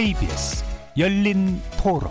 KBS 0.00 0.64
열린 0.96 1.60
토론 1.76 2.10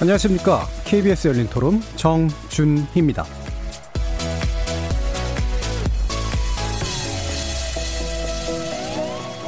안녕하십니까. 0.00 0.66
KBS 0.86 1.28
열린 1.28 1.46
토론 1.50 1.82
정준희입니다. 1.96 3.26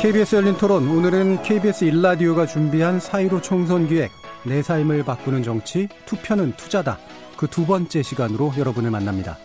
KBS 0.03 0.37
열린 0.37 0.59
토론 0.59 0.87
오늘은 0.87 1.43
KBS 1.43 1.85
일라디오가 1.87 2.45
준비한 2.45 3.01
사이로 3.01 3.41
총선 3.41 3.89
기획 3.89 4.11
내 4.45 4.61
삶을 4.63 5.05
바꾸는 5.05 5.43
정치 5.43 5.89
투표는 6.05 6.53
투자다 6.59 6.99
그 7.39 7.49
두 7.49 7.65
번째 7.65 8.03
시간으로 8.03 8.53
여러분을 8.59 8.91
만납니다. 8.91 9.39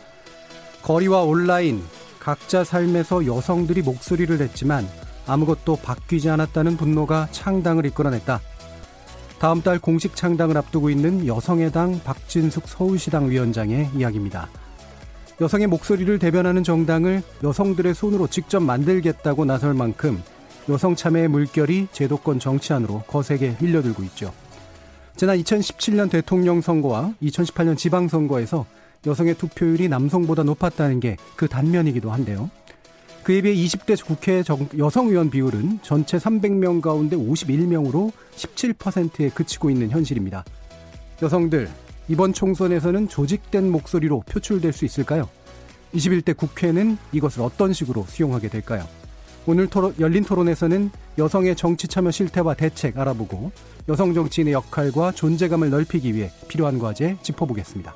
거리와 0.82 1.22
온라인 1.24 1.82
각자 2.20 2.64
삶에서 2.64 3.26
여성들이 3.26 3.82
목소리를 3.82 4.38
냈지만 4.38 4.88
아무것도 5.26 5.78
바뀌지 5.78 6.30
않았다는 6.30 6.78
분노가 6.78 7.28
창당을 7.32 7.86
이끌어냈다. 7.86 8.42
다음 9.40 9.62
달 9.62 9.80
공식 9.80 10.16
창당을 10.16 10.58
앞두고 10.58 10.90
있는 10.90 11.26
여성의 11.26 11.72
당 11.72 12.02
박진숙 12.04 12.68
서울시당 12.68 13.30
위원장의 13.30 13.92
이야기입니다. 13.96 14.50
여성의 15.40 15.68
목소리를 15.68 16.20
대변하는 16.20 16.64
정당을 16.64 17.24
여성들의 17.42 17.94
손으로 17.94 18.28
직접 18.28 18.60
만들겠다고 18.60 19.46
나설 19.46 19.74
만큼 19.74 20.22
여성 20.68 20.96
참여의 20.96 21.30
물결이 21.30 21.88
제도권 21.94 22.40
정치 22.40 22.74
안으로 22.74 23.04
거세게 23.08 23.56
밀려들고 23.62 24.04
있죠. 24.04 24.34
지난 25.16 25.38
2017년 25.38 26.10
대통령 26.10 26.60
선거와 26.60 27.14
2018년 27.22 27.78
지방선거에서 27.78 28.66
여성의 29.06 29.36
투표율이 29.36 29.88
남성보다 29.90 30.44
높았다는 30.44 31.00
게 31.00 31.16
그 31.36 31.48
단면이기도 31.48 32.12
한데요. 32.12 32.50
그에 33.24 33.42
비해 33.42 33.56
20대 33.56 34.04
국회 34.06 34.44
여성 34.78 35.08
의원 35.08 35.30
비율은 35.30 35.80
전체 35.84 36.18
300명 36.18 36.82
가운데 36.82 37.16
51명으로 37.16 38.12
17%에 38.36 39.30
그치고 39.30 39.70
있는 39.70 39.90
현실입니다. 39.90 40.44
여성들, 41.22 41.70
이번 42.10 42.34
총선에서는 42.34 43.08
조직된 43.08 43.72
목소리로 43.72 44.24
표출될 44.28 44.74
수 44.74 44.84
있을까요? 44.84 45.30
21대 45.94 46.36
국회는 46.36 46.98
이것을 47.14 47.42
어떤 47.42 47.72
식으로 47.72 48.06
수용하게 48.08 48.50
될까요? 48.50 48.86
오늘 49.46 49.68
토론, 49.68 49.96
열린 50.00 50.24
토론에서는 50.26 50.92
여성의 51.18 51.56
정치 51.56 51.88
참여 51.88 52.12
실태와 52.12 52.54
대책 52.56 52.98
알아보고 52.98 53.52
여성 53.88 54.14
정치인의 54.14 54.54
역할과 54.54 55.14
존재감을 55.14 55.70
넓히기 55.70 56.14
위해 56.14 56.32
필요한 56.48 56.80
과제 56.80 57.18
짚어보겠습니다. 57.22 57.96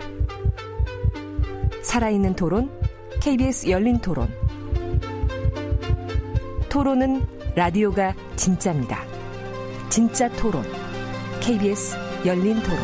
살아있는 1.91 2.37
토론, 2.37 2.71
KBS 3.21 3.69
열린 3.69 3.99
토론. 3.99 4.29
토론은 6.69 7.21
라디오가 7.53 8.15
진짜입니다. 8.37 9.03
진짜 9.89 10.29
토론, 10.37 10.63
KBS 11.41 11.97
열린 12.25 12.55
토론. 12.63 12.79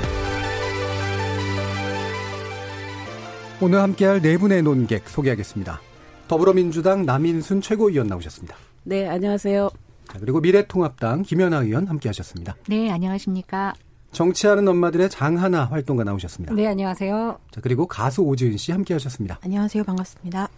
오늘 3.62 3.80
함께할 3.80 4.22
네 4.22 4.38
분의 4.38 4.64
논객 4.64 5.08
소개하겠습니다. 5.08 5.80
더불어민주당 6.28 7.06
남인순 7.06 7.62
최고위원 7.62 8.08
나오셨습니다. 8.08 8.58
네, 8.84 9.08
안녕하세요. 9.08 9.70
자, 10.12 10.20
그리고 10.20 10.42
미래통합당 10.42 11.22
김연아 11.22 11.62
의원 11.62 11.88
함께하셨습니다. 11.88 12.58
네, 12.68 12.92
안녕하십니까. 12.92 13.74
정치하는 14.18 14.68
엄마들의 14.68 15.12
장하나 15.12 15.66
활동가 15.66 16.04
나오셨습니다. 16.04 16.56
네, 16.56 16.66
안녕하세요. 16.66 17.38
자, 17.52 17.62
그리고 17.62 17.86
가수 17.86 18.24
오지은 18.24 18.58
씨 18.58 18.72
함께 18.72 18.96
하셨습니다. 18.96 19.38
안녕하세요. 19.44 19.84
반갑습니다. 19.84 20.50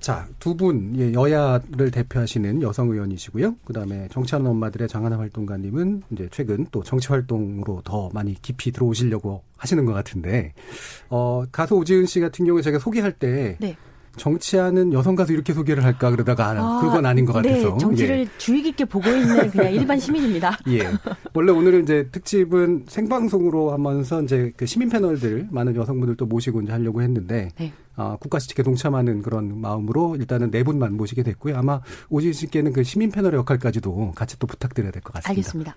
자, 0.00 0.26
두 0.38 0.56
분, 0.56 0.94
예, 0.96 1.12
여야를 1.12 1.90
대표하시는 1.90 2.62
여성 2.62 2.88
의원이시고요. 2.88 3.56
그 3.66 3.74
다음에 3.74 4.08
정치하는 4.10 4.50
엄마들의 4.50 4.88
장하나 4.88 5.18
활동가님은 5.18 6.04
이제 6.12 6.28
최근 6.32 6.66
또 6.70 6.82
정치 6.82 7.08
활동으로 7.08 7.82
더 7.84 8.08
많이 8.14 8.40
깊이 8.40 8.72
들어오시려고 8.72 9.42
하시는 9.58 9.84
것 9.84 9.92
같은데, 9.92 10.54
어, 11.10 11.44
가수 11.52 11.74
오지은 11.74 12.06
씨 12.06 12.20
같은 12.20 12.46
경우에 12.46 12.62
제가 12.62 12.78
소개할 12.78 13.12
때, 13.12 13.58
네. 13.60 13.76
정치하는 14.16 14.92
여성 14.92 15.14
가수 15.14 15.32
이렇게 15.32 15.52
소개를 15.52 15.84
할까 15.84 16.10
그러다가 16.10 16.50
아, 16.50 16.80
그건 16.80 17.06
아닌 17.06 17.24
것 17.24 17.40
네, 17.42 17.50
같아서 17.50 17.76
정치를 17.78 18.20
예. 18.20 18.28
주의 18.38 18.62
깊게 18.62 18.84
보고 18.86 19.08
있는 19.10 19.50
그냥 19.50 19.72
일반 19.74 19.98
시민입니다. 19.98 20.58
예. 20.68 20.80
원래 21.34 21.52
오늘은 21.52 21.82
이제 21.82 22.08
특집은 22.12 22.84
생방송으로 22.88 23.72
하면서 23.72 24.22
이제 24.22 24.52
그 24.56 24.66
시민 24.66 24.88
패널들 24.88 25.48
많은 25.50 25.76
여성분들 25.76 26.16
또 26.16 26.26
모시고 26.26 26.62
이제 26.62 26.72
하려고 26.72 27.02
했는데 27.02 27.50
네. 27.58 27.72
아, 27.96 28.16
국가 28.20 28.38
시책에 28.40 28.62
동참하는 28.64 29.22
그런 29.22 29.60
마음으로 29.60 30.16
일단은 30.16 30.50
네 30.50 30.64
분만 30.64 30.96
모시게 30.96 31.22
됐고요. 31.22 31.56
아마 31.56 31.80
오진 32.08 32.32
씨께는 32.32 32.72
그 32.72 32.82
시민 32.82 33.10
패널의 33.12 33.38
역할까지도 33.38 34.12
같이 34.16 34.36
또 34.38 34.46
부탁드려야 34.48 34.90
될 34.90 35.00
것 35.02 35.12
같습니다. 35.12 35.30
알겠습니다. 35.30 35.76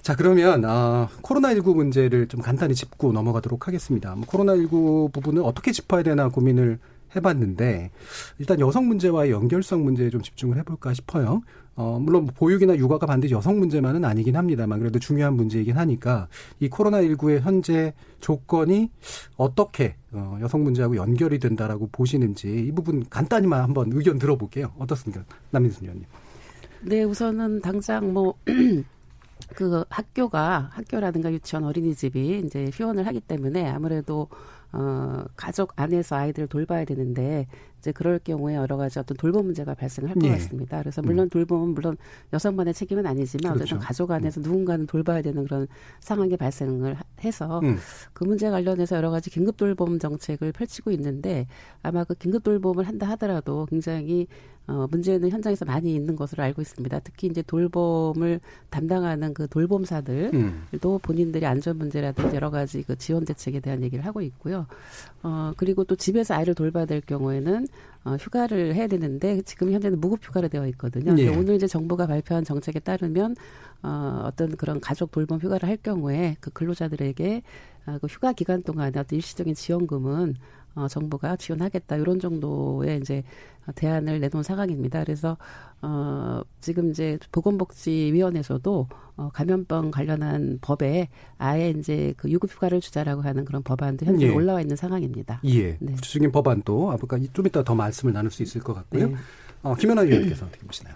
자, 0.00 0.16
그러면, 0.16 0.64
아, 0.64 1.08
코로나19 1.20 1.74
문제를 1.74 2.26
좀 2.28 2.40
간단히 2.40 2.74
짚고 2.74 3.12
넘어가도록 3.12 3.68
하겠습니다. 3.68 4.14
뭐 4.14 4.24
코로나19 4.24 5.12
부분을 5.12 5.42
어떻게 5.44 5.72
짚어야 5.72 6.02
되나 6.02 6.28
고민을 6.30 6.78
해봤는데 7.16 7.90
일단 8.38 8.60
여성 8.60 8.88
문제와의 8.88 9.30
연결성 9.30 9.84
문제에 9.84 10.10
좀 10.10 10.22
집중을 10.22 10.56
해볼까 10.58 10.94
싶어요. 10.94 11.42
어, 11.76 11.98
물론 11.98 12.26
보육이나 12.26 12.76
육아가 12.76 13.06
반드시 13.06 13.32
여성 13.32 13.58
문제만은 13.58 14.04
아니긴 14.04 14.36
합니다만 14.36 14.80
그래도 14.80 14.98
중요한 14.98 15.34
문제이긴 15.34 15.76
하니까 15.78 16.28
이 16.58 16.68
코로나19의 16.68 17.40
현재 17.40 17.94
조건이 18.20 18.90
어떻게 19.36 19.96
어, 20.12 20.38
여성 20.42 20.62
문제하고 20.62 20.96
연결이 20.96 21.38
된다라고 21.38 21.88
보시는지 21.90 22.66
이 22.66 22.72
부분 22.72 23.08
간단히만 23.08 23.62
한번 23.62 23.90
의견 23.92 24.18
들어볼게요. 24.18 24.72
어떻습니까? 24.78 25.24
남인순 25.50 25.84
의원님. 25.84 26.06
네, 26.82 27.02
우선은 27.04 27.60
당장 27.60 28.12
뭐, 28.12 28.34
그 29.54 29.84
학교가, 29.90 30.70
학교라든가 30.72 31.30
유치원 31.32 31.64
어린이집이 31.64 32.42
이제 32.44 32.70
휴원을 32.72 33.06
하기 33.06 33.20
때문에 33.20 33.68
아무래도 33.68 34.28
어, 34.72 35.24
가족 35.36 35.72
안에서 35.76 36.16
아이들을 36.16 36.48
돌봐야 36.48 36.84
되는데 36.84 37.46
이제 37.80 37.92
그럴 37.92 38.18
경우에 38.18 38.54
여러 38.54 38.76
가지 38.76 38.98
어떤 38.98 39.16
돌봄 39.16 39.46
문제가 39.46 39.74
발생할 39.74 40.14
것 40.14 40.24
예. 40.24 40.30
같습니다. 40.32 40.78
그래서 40.78 41.02
물론 41.02 41.26
음. 41.26 41.28
돌봄은 41.30 41.74
물론 41.74 41.96
여성만의 42.32 42.74
책임은 42.74 43.06
아니지만 43.06 43.54
그렇죠. 43.54 43.74
어쨌든 43.74 43.78
가족 43.78 44.10
안에서 44.10 44.40
음. 44.40 44.42
누군가는 44.42 44.86
돌봐야 44.86 45.22
되는 45.22 45.44
그런 45.44 45.66
상황이 46.00 46.36
발생을 46.36 46.96
해서 47.24 47.60
음. 47.64 47.78
그 48.12 48.24
문제 48.24 48.50
관련해서 48.50 48.96
여러 48.96 49.10
가지 49.10 49.30
긴급 49.30 49.56
돌봄 49.56 49.98
정책을 49.98 50.52
펼치고 50.52 50.90
있는데 50.92 51.46
아마 51.82 52.04
그 52.04 52.14
긴급 52.14 52.44
돌봄을 52.44 52.86
한다 52.86 53.08
하더라도 53.10 53.66
굉장히 53.66 54.26
어, 54.70 54.86
문제는 54.88 55.30
현장에서 55.30 55.64
많이 55.64 55.94
있는 55.94 56.14
것으로 56.14 56.44
알고 56.44 56.62
있습니다. 56.62 57.00
특히 57.00 57.26
이제 57.26 57.42
돌봄을 57.42 58.40
담당하는 58.68 59.34
그 59.34 59.48
돌봄사들도 59.48 60.30
음. 60.34 60.98
본인들이 61.02 61.44
안전 61.44 61.76
문제라든지 61.76 62.36
여러 62.36 62.50
가지 62.50 62.84
그 62.84 62.96
지원 62.96 63.24
대책에 63.24 63.58
대한 63.58 63.82
얘기를 63.82 64.06
하고 64.06 64.20
있고요. 64.22 64.66
어, 65.24 65.52
그리고 65.56 65.82
또 65.82 65.96
집에서 65.96 66.34
아이를 66.34 66.54
돌봐야 66.54 66.86
될 66.86 67.00
경우에는 67.00 67.66
어, 68.04 68.16
휴가를 68.18 68.74
해야 68.74 68.86
되는데 68.86 69.42
지금 69.42 69.72
현재는 69.72 70.00
무급 70.00 70.24
휴가로 70.24 70.48
되어 70.48 70.66
있거든요. 70.68 71.14
예. 71.18 71.28
오늘 71.28 71.54
이제 71.54 71.66
정부가 71.66 72.06
발표한 72.06 72.44
정책에 72.44 72.78
따르면 72.78 73.36
어, 73.82 74.22
어떤 74.24 74.56
그런 74.56 74.80
가족 74.80 75.10
돌봄 75.10 75.38
휴가를 75.38 75.68
할 75.68 75.76
경우에 75.76 76.36
그 76.40 76.50
근로자들에게 76.50 77.42
어, 77.86 77.98
그 78.00 78.06
휴가 78.06 78.32
기간 78.32 78.62
동안에 78.62 78.98
어떤 78.98 79.16
일시적인 79.16 79.54
지원금은 79.54 80.36
어, 80.74 80.88
정부가 80.88 81.36
지원하겠다 81.36 81.96
이런 81.96 82.20
정도의 82.20 82.98
이제 82.98 83.22
대안을 83.74 84.20
내놓은 84.20 84.42
상황입니다. 84.42 85.04
그래서 85.04 85.36
어, 85.82 86.42
지금 86.60 86.90
이제 86.90 87.18
보건복지위원회에서도 87.32 88.88
어, 89.16 89.30
감염병 89.32 89.90
관련한 89.90 90.58
법에 90.60 91.08
아예 91.38 91.70
이제 91.70 92.14
그 92.16 92.30
유급휴가를 92.30 92.80
주자라고 92.80 93.22
하는 93.22 93.44
그런 93.44 93.62
법안도 93.62 94.06
현재 94.06 94.26
예. 94.26 94.30
올라와 94.30 94.60
있는 94.60 94.76
상황입니다. 94.76 95.40
예. 95.44 95.76
네. 95.78 95.92
구체적인 95.92 96.32
법안도 96.32 96.92
아까 96.92 97.18
좀 97.32 97.46
이따 97.46 97.62
더 97.62 97.74
말씀을 97.74 98.12
나눌 98.12 98.30
수 98.30 98.42
있을 98.42 98.60
것 98.60 98.74
같고요. 98.74 99.08
네. 99.08 99.14
어, 99.62 99.74
김연아 99.74 100.02
위원께서 100.02 100.46
어떻게 100.46 100.66
보시나요? 100.66 100.94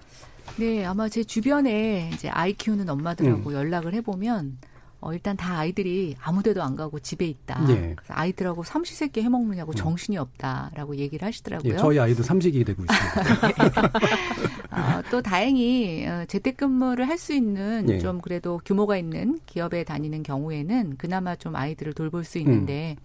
네, 0.57 0.85
아마 0.85 1.09
제 1.09 1.25
주변에 1.25 2.11
이제 2.15 2.29
아이 2.29 2.53
키우는 2.53 2.89
엄마들하고 2.89 3.51
음. 3.51 3.55
연락을 3.55 3.93
해보면 3.95 4.59
어, 5.05 5.13
일단 5.13 5.37
다 5.37 5.59
아이들이 5.59 6.17
아무데도 6.19 6.63
안 6.63 6.77
가고 6.77 6.99
집에 6.99 7.27
있다. 7.27 7.63
예. 7.69 7.93
그래서 7.95 8.15
아이들하고 8.15 8.63
삼시세끼 8.63 9.21
해먹느냐고 9.21 9.75
정신이 9.75 10.17
없다라고 10.17 10.97
얘기를 10.97 11.27
하시더라고요. 11.27 11.75
예, 11.75 11.77
저희 11.77 11.99
아이도 11.99 12.23
삼식이 12.23 12.65
되고 12.65 12.83
있습니다. 12.83 13.83
어, 14.73 15.03
또 15.11 15.21
다행히 15.21 16.07
어, 16.07 16.25
재택근무를 16.27 17.07
할 17.07 17.15
수 17.19 17.33
있는 17.35 17.87
예. 17.91 17.99
좀 17.99 18.21
그래도 18.21 18.61
규모가 18.65 18.97
있는 18.97 19.39
기업에 19.47 19.85
다니는 19.85 20.23
경우에는 20.25 20.97
그나마 20.99 21.37
좀 21.37 21.55
아이들을 21.55 21.93
돌볼 21.93 22.25
수 22.25 22.39
있는데 22.39 22.97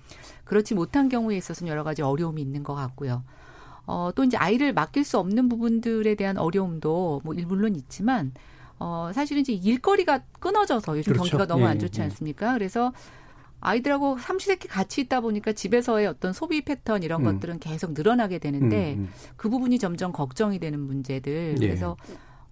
그렇지 0.46 0.74
못한 0.74 1.10
경우에 1.10 1.38
있어서는 1.38 1.70
여러 1.70 1.84
가지 1.84 2.02
어려움이 2.02 2.42
있는 2.42 2.64
것 2.64 2.74
같고요. 2.76 3.24
어, 3.86 4.10
또 4.16 4.24
이제 4.24 4.36
아이를 4.38 4.74
맡길 4.74 5.04
수 5.04 5.20
없는 5.20 5.48
부분들에 5.50 6.16
대한 6.16 6.38
어려움도 6.38 7.22
뭐 7.24 7.36
물론 7.48 7.76
있지만 7.76 8.32
어, 8.80 9.12
사실은 9.14 9.42
이제 9.42 9.54
일거리가 9.54 10.24
끊어져서 10.40 10.98
요즘 10.98 11.14
그렇죠. 11.14 11.32
경기가 11.32 11.46
너무 11.46 11.66
예, 11.66 11.68
안 11.68 11.80
좋지 11.80 12.00
예. 12.00 12.06
않습니까? 12.06 12.54
그래서 12.54 12.94
아이들하고 13.62 14.18
삼시세끼 14.18 14.68
같이 14.70 15.02
있다 15.02 15.20
보니까 15.20 15.52
집에서의 15.52 16.08
어떤 16.08 16.32
소비 16.32 16.62
패턴 16.62 17.04
이런 17.04 17.26
음. 17.26 17.34
것들은 17.34 17.60
계속 17.60 17.92
늘어나게 17.92 18.40
되는데 18.40 18.94
음, 18.94 19.00
음. 19.00 19.10
그 19.36 19.50
부분이 19.50 19.80
점점 19.80 20.14
걱정이 20.14 20.60
되는 20.60 20.80
문제들. 20.80 21.56
예. 21.62 21.68
그래서 21.68 21.98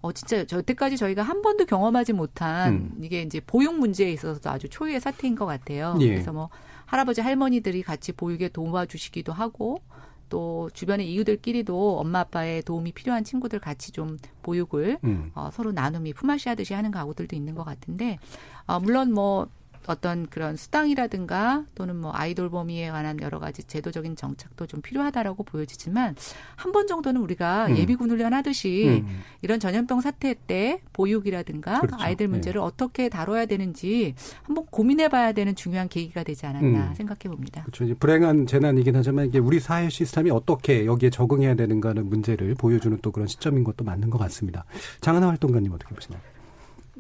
어 0.01 0.11
진짜 0.11 0.43
저때까지 0.45 0.97
저희가 0.97 1.23
한 1.23 1.41
번도 1.41 1.65
경험하지 1.65 2.13
못한 2.13 2.73
음. 2.73 2.97
이게 3.01 3.21
이제 3.21 3.39
보육 3.39 3.79
문제에 3.79 4.11
있어서도 4.11 4.49
아주 4.49 4.67
초유의 4.69 4.99
사태인 4.99 5.35
것 5.35 5.45
같아요. 5.45 5.97
예. 6.01 6.07
그래서 6.07 6.33
뭐 6.33 6.49
할아버지 6.85 7.21
할머니들이 7.21 7.83
같이 7.83 8.11
보육에 8.11 8.49
도와주시기도 8.49 9.31
하고 9.31 9.81
또 10.29 10.69
주변의 10.73 11.11
이웃들끼리도 11.11 11.99
엄마 11.99 12.19
아빠의 12.19 12.61
도움이 12.63 12.91
필요한 12.93 13.23
친구들 13.23 13.59
같이 13.59 13.91
좀 13.91 14.17
보육을 14.43 14.99
음. 15.03 15.31
어, 15.35 15.49
서로 15.51 15.71
나눔이 15.71 16.13
품앗이 16.13 16.43
하듯이 16.45 16.73
하는 16.73 16.91
가구들도 16.91 17.35
있는 17.35 17.55
것 17.55 17.63
같은데 17.63 18.19
어, 18.65 18.79
물론 18.79 19.13
뭐 19.13 19.47
어떤 19.87 20.27
그런 20.27 20.55
수당이라든가 20.57 21.65
또는 21.75 21.95
뭐 21.95 22.11
아이돌 22.13 22.49
범위에 22.49 22.89
관한 22.89 23.19
여러 23.21 23.39
가지 23.39 23.63
제도적인 23.63 24.15
정책도 24.15 24.67
좀 24.67 24.81
필요하다라고 24.81 25.43
보여지지만 25.43 26.15
한 26.55 26.71
번 26.71 26.85
정도는 26.85 27.21
우리가 27.21 27.67
음. 27.67 27.77
예비군 27.77 28.09
훈련하듯이 28.11 29.01
음. 29.03 29.21
이런 29.41 29.59
전염병 29.59 30.01
사태 30.01 30.35
때 30.35 30.81
보육이라든가 30.93 31.79
그렇죠. 31.79 31.95
아이들 31.99 32.27
문제를 32.27 32.59
어떻게 32.61 33.09
다뤄야 33.09 33.45
되는지 33.45 34.13
한번 34.43 34.65
고민해 34.65 35.07
봐야 35.09 35.31
되는 35.31 35.55
중요한 35.55 35.87
계기가 35.87 36.23
되지 36.23 36.45
않았나 36.45 36.89
음. 36.89 36.93
생각해 36.95 37.19
봅니다. 37.33 37.61
그렇죠. 37.63 37.85
이제 37.85 37.93
불행한 37.93 38.45
재난이긴 38.47 38.95
하지만 38.95 39.27
이게 39.27 39.39
우리 39.39 39.59
사회 39.59 39.89
시스템이 39.89 40.29
어떻게 40.29 40.85
여기에 40.85 41.09
적응해야 41.09 41.55
되는가 41.55 41.89
하는 41.89 42.09
문제를 42.09 42.53
보여주는 42.55 42.97
또 43.01 43.11
그런 43.11 43.27
시점인 43.27 43.63
것도 43.63 43.83
맞는 43.85 44.09
것 44.09 44.17
같습니다. 44.17 44.65
장하나 45.01 45.29
활동가님 45.29 45.71
어떻게 45.71 45.95
보시나요? 45.95 46.19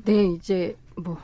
네, 0.05 0.25
이제 0.27 0.75
뭐 0.95 1.17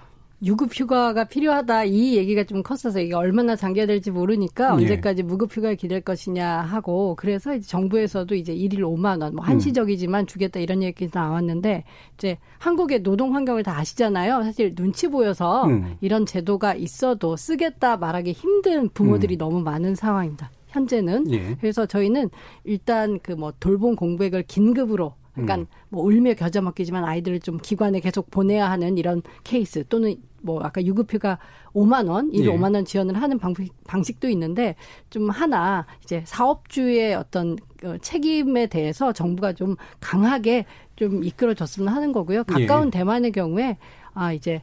유급 0.44 0.72
휴가가 0.74 1.24
필요하다 1.24 1.86
이 1.86 2.18
얘기가 2.18 2.44
좀 2.44 2.64
컸어서 2.64 3.00
이게 3.00 3.14
얼마나 3.16 3.56
장기화 3.56 3.86
될지 3.86 4.12
모르니까 4.12 4.70
예. 4.70 4.70
언제까지 4.72 5.24
무급 5.24 5.56
휴가를 5.56 5.76
기댈 5.76 6.02
것이냐 6.02 6.62
하고 6.62 7.16
그래서 7.16 7.56
이제 7.56 7.68
정부에서도 7.68 8.34
이제 8.36 8.54
일일 8.54 8.82
5만 8.82 9.22
원, 9.22 9.34
음. 9.34 9.36
뭐 9.36 9.46
한시적이지만 9.46 10.26
주겠다 10.28 10.60
이런 10.60 10.82
얘기 10.84 11.08
나왔는데 11.12 11.84
이제 12.16 12.38
한국의 12.60 13.04
노동 13.04 13.36
환경을 13.36 13.64
다 13.64 13.78
아시잖아요. 13.78 14.44
사실 14.44 14.74
눈치 14.76 15.08
보여서 15.08 15.66
음. 15.66 15.96
이런 16.02 16.26
제도가 16.26 16.76
있어도 16.76 17.36
쓰겠다 17.36 17.98
말하기 17.98 18.32
힘든 18.32 18.90
부모들이 18.90 19.38
너무 19.38 19.62
많은 19.62 19.96
상황입니다. 19.96 20.50
현재는 20.70 21.32
예. 21.32 21.56
그래서 21.62 21.86
저희는 21.86 22.30
일단 22.64 23.20
그 23.20 23.34
뭐 23.34 23.54
돌봄 23.60 23.96
공백을 23.96 24.44
긴급으로 24.44 25.16
약간 25.40 25.62
음. 25.62 25.66
뭐 25.90 26.04
울며 26.04 26.36
겨자 26.36 26.62
먹기지만 26.62 27.04
아이들을 27.04 27.40
좀 27.40 27.58
기관에 27.58 28.00
계속 28.00 28.30
보내야 28.30 28.70
하는 28.70 28.98
이런 28.98 29.22
케이스 29.44 29.84
또는 29.90 30.16
뭐 30.42 30.62
아까 30.62 30.84
유급휴가 30.84 31.40
5만 31.74 32.10
원, 32.10 32.32
일 32.34 32.46
예. 32.46 32.50
5만 32.50 32.76
원 32.76 32.86
지원을 32.86 33.20
하는 33.20 33.40
방식, 33.40 33.74
방식도 33.88 34.30
있는데 34.30 34.76
좀 35.10 35.30
하나 35.30 35.88
이제 36.04 36.22
사업주의 36.26 37.16
어떤 37.16 37.56
그 37.78 37.98
책임에 38.00 38.68
대해서 38.68 39.14
정부가 39.14 39.54
좀 39.54 39.76
강하게 40.00 40.66
좀 40.96 41.24
이끌어줬으면 41.24 41.94
하는 41.94 42.12
거고요. 42.12 42.44
가까운 42.44 42.88
예. 42.88 42.92
대만의 42.92 43.32
경우에 43.32 43.78
아 44.14 44.34
이제 44.34 44.62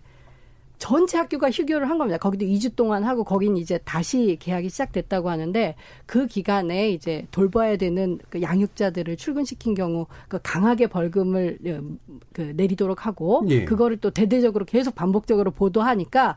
전체 0.80 1.18
학교가 1.18 1.50
휴교를 1.50 1.90
한 1.90 1.98
겁니다. 1.98 2.18
거기도 2.18 2.46
2주 2.46 2.74
동안 2.74 3.04
하고 3.04 3.22
거긴 3.22 3.58
이제 3.58 3.78
다시 3.84 4.38
개학이 4.40 4.70
시작됐다고 4.70 5.28
하는데 5.28 5.76
그 6.06 6.26
기간에 6.26 6.90
이제 6.90 7.26
돌봐야 7.30 7.76
되는 7.76 8.18
그 8.30 8.40
양육자들을 8.40 9.16
출근시킨 9.16 9.74
경우 9.74 10.06
그 10.26 10.40
강하게 10.42 10.86
벌금을 10.86 11.58
어, 11.66 11.80
그 12.32 12.40
내리도록 12.56 13.06
하고 13.06 13.44
예. 13.50 13.66
그거를 13.66 13.98
또 13.98 14.10
대대적으로 14.10 14.64
계속 14.64 14.94
반복적으로 14.94 15.50
보도하니까 15.50 16.36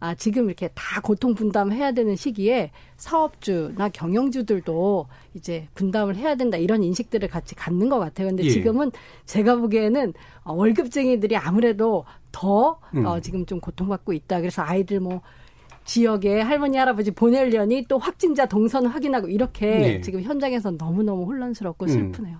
아, 0.00 0.14
지금 0.14 0.46
이렇게 0.46 0.68
다 0.74 1.00
고통 1.00 1.34
분담해야 1.34 1.92
되는 1.92 2.16
시기에 2.16 2.70
사업주나 2.96 3.88
경영주들도 3.88 5.06
이제 5.34 5.68
분담을 5.74 6.16
해야 6.16 6.34
된다 6.34 6.56
이런 6.56 6.82
인식들을 6.82 7.28
같이 7.28 7.54
갖는 7.54 7.88
것 7.88 7.98
같아요. 7.98 8.28
근데 8.28 8.44
예. 8.44 8.50
지금은 8.50 8.90
제가 9.26 9.56
보기에는 9.56 10.12
어, 10.42 10.52
월급쟁이들이 10.54 11.36
아무래도 11.36 12.04
더 12.32 12.78
음. 12.94 13.06
어, 13.06 13.20
지금 13.20 13.46
좀 13.46 13.60
고통받고 13.60 14.12
있다. 14.12 14.40
그래서 14.40 14.62
아이들 14.62 15.00
뭐 15.00 15.22
지역에 15.84 16.40
할머니 16.40 16.76
할아버지 16.76 17.10
보내려니 17.10 17.86
또 17.88 17.98
확진자 17.98 18.46
동선 18.46 18.86
확인하고 18.86 19.28
이렇게 19.28 19.94
예. 19.94 20.00
지금 20.00 20.22
현장에서 20.22 20.72
너무너무 20.72 21.24
혼란스럽고 21.24 21.86
음. 21.86 21.88
슬프네요. 21.88 22.38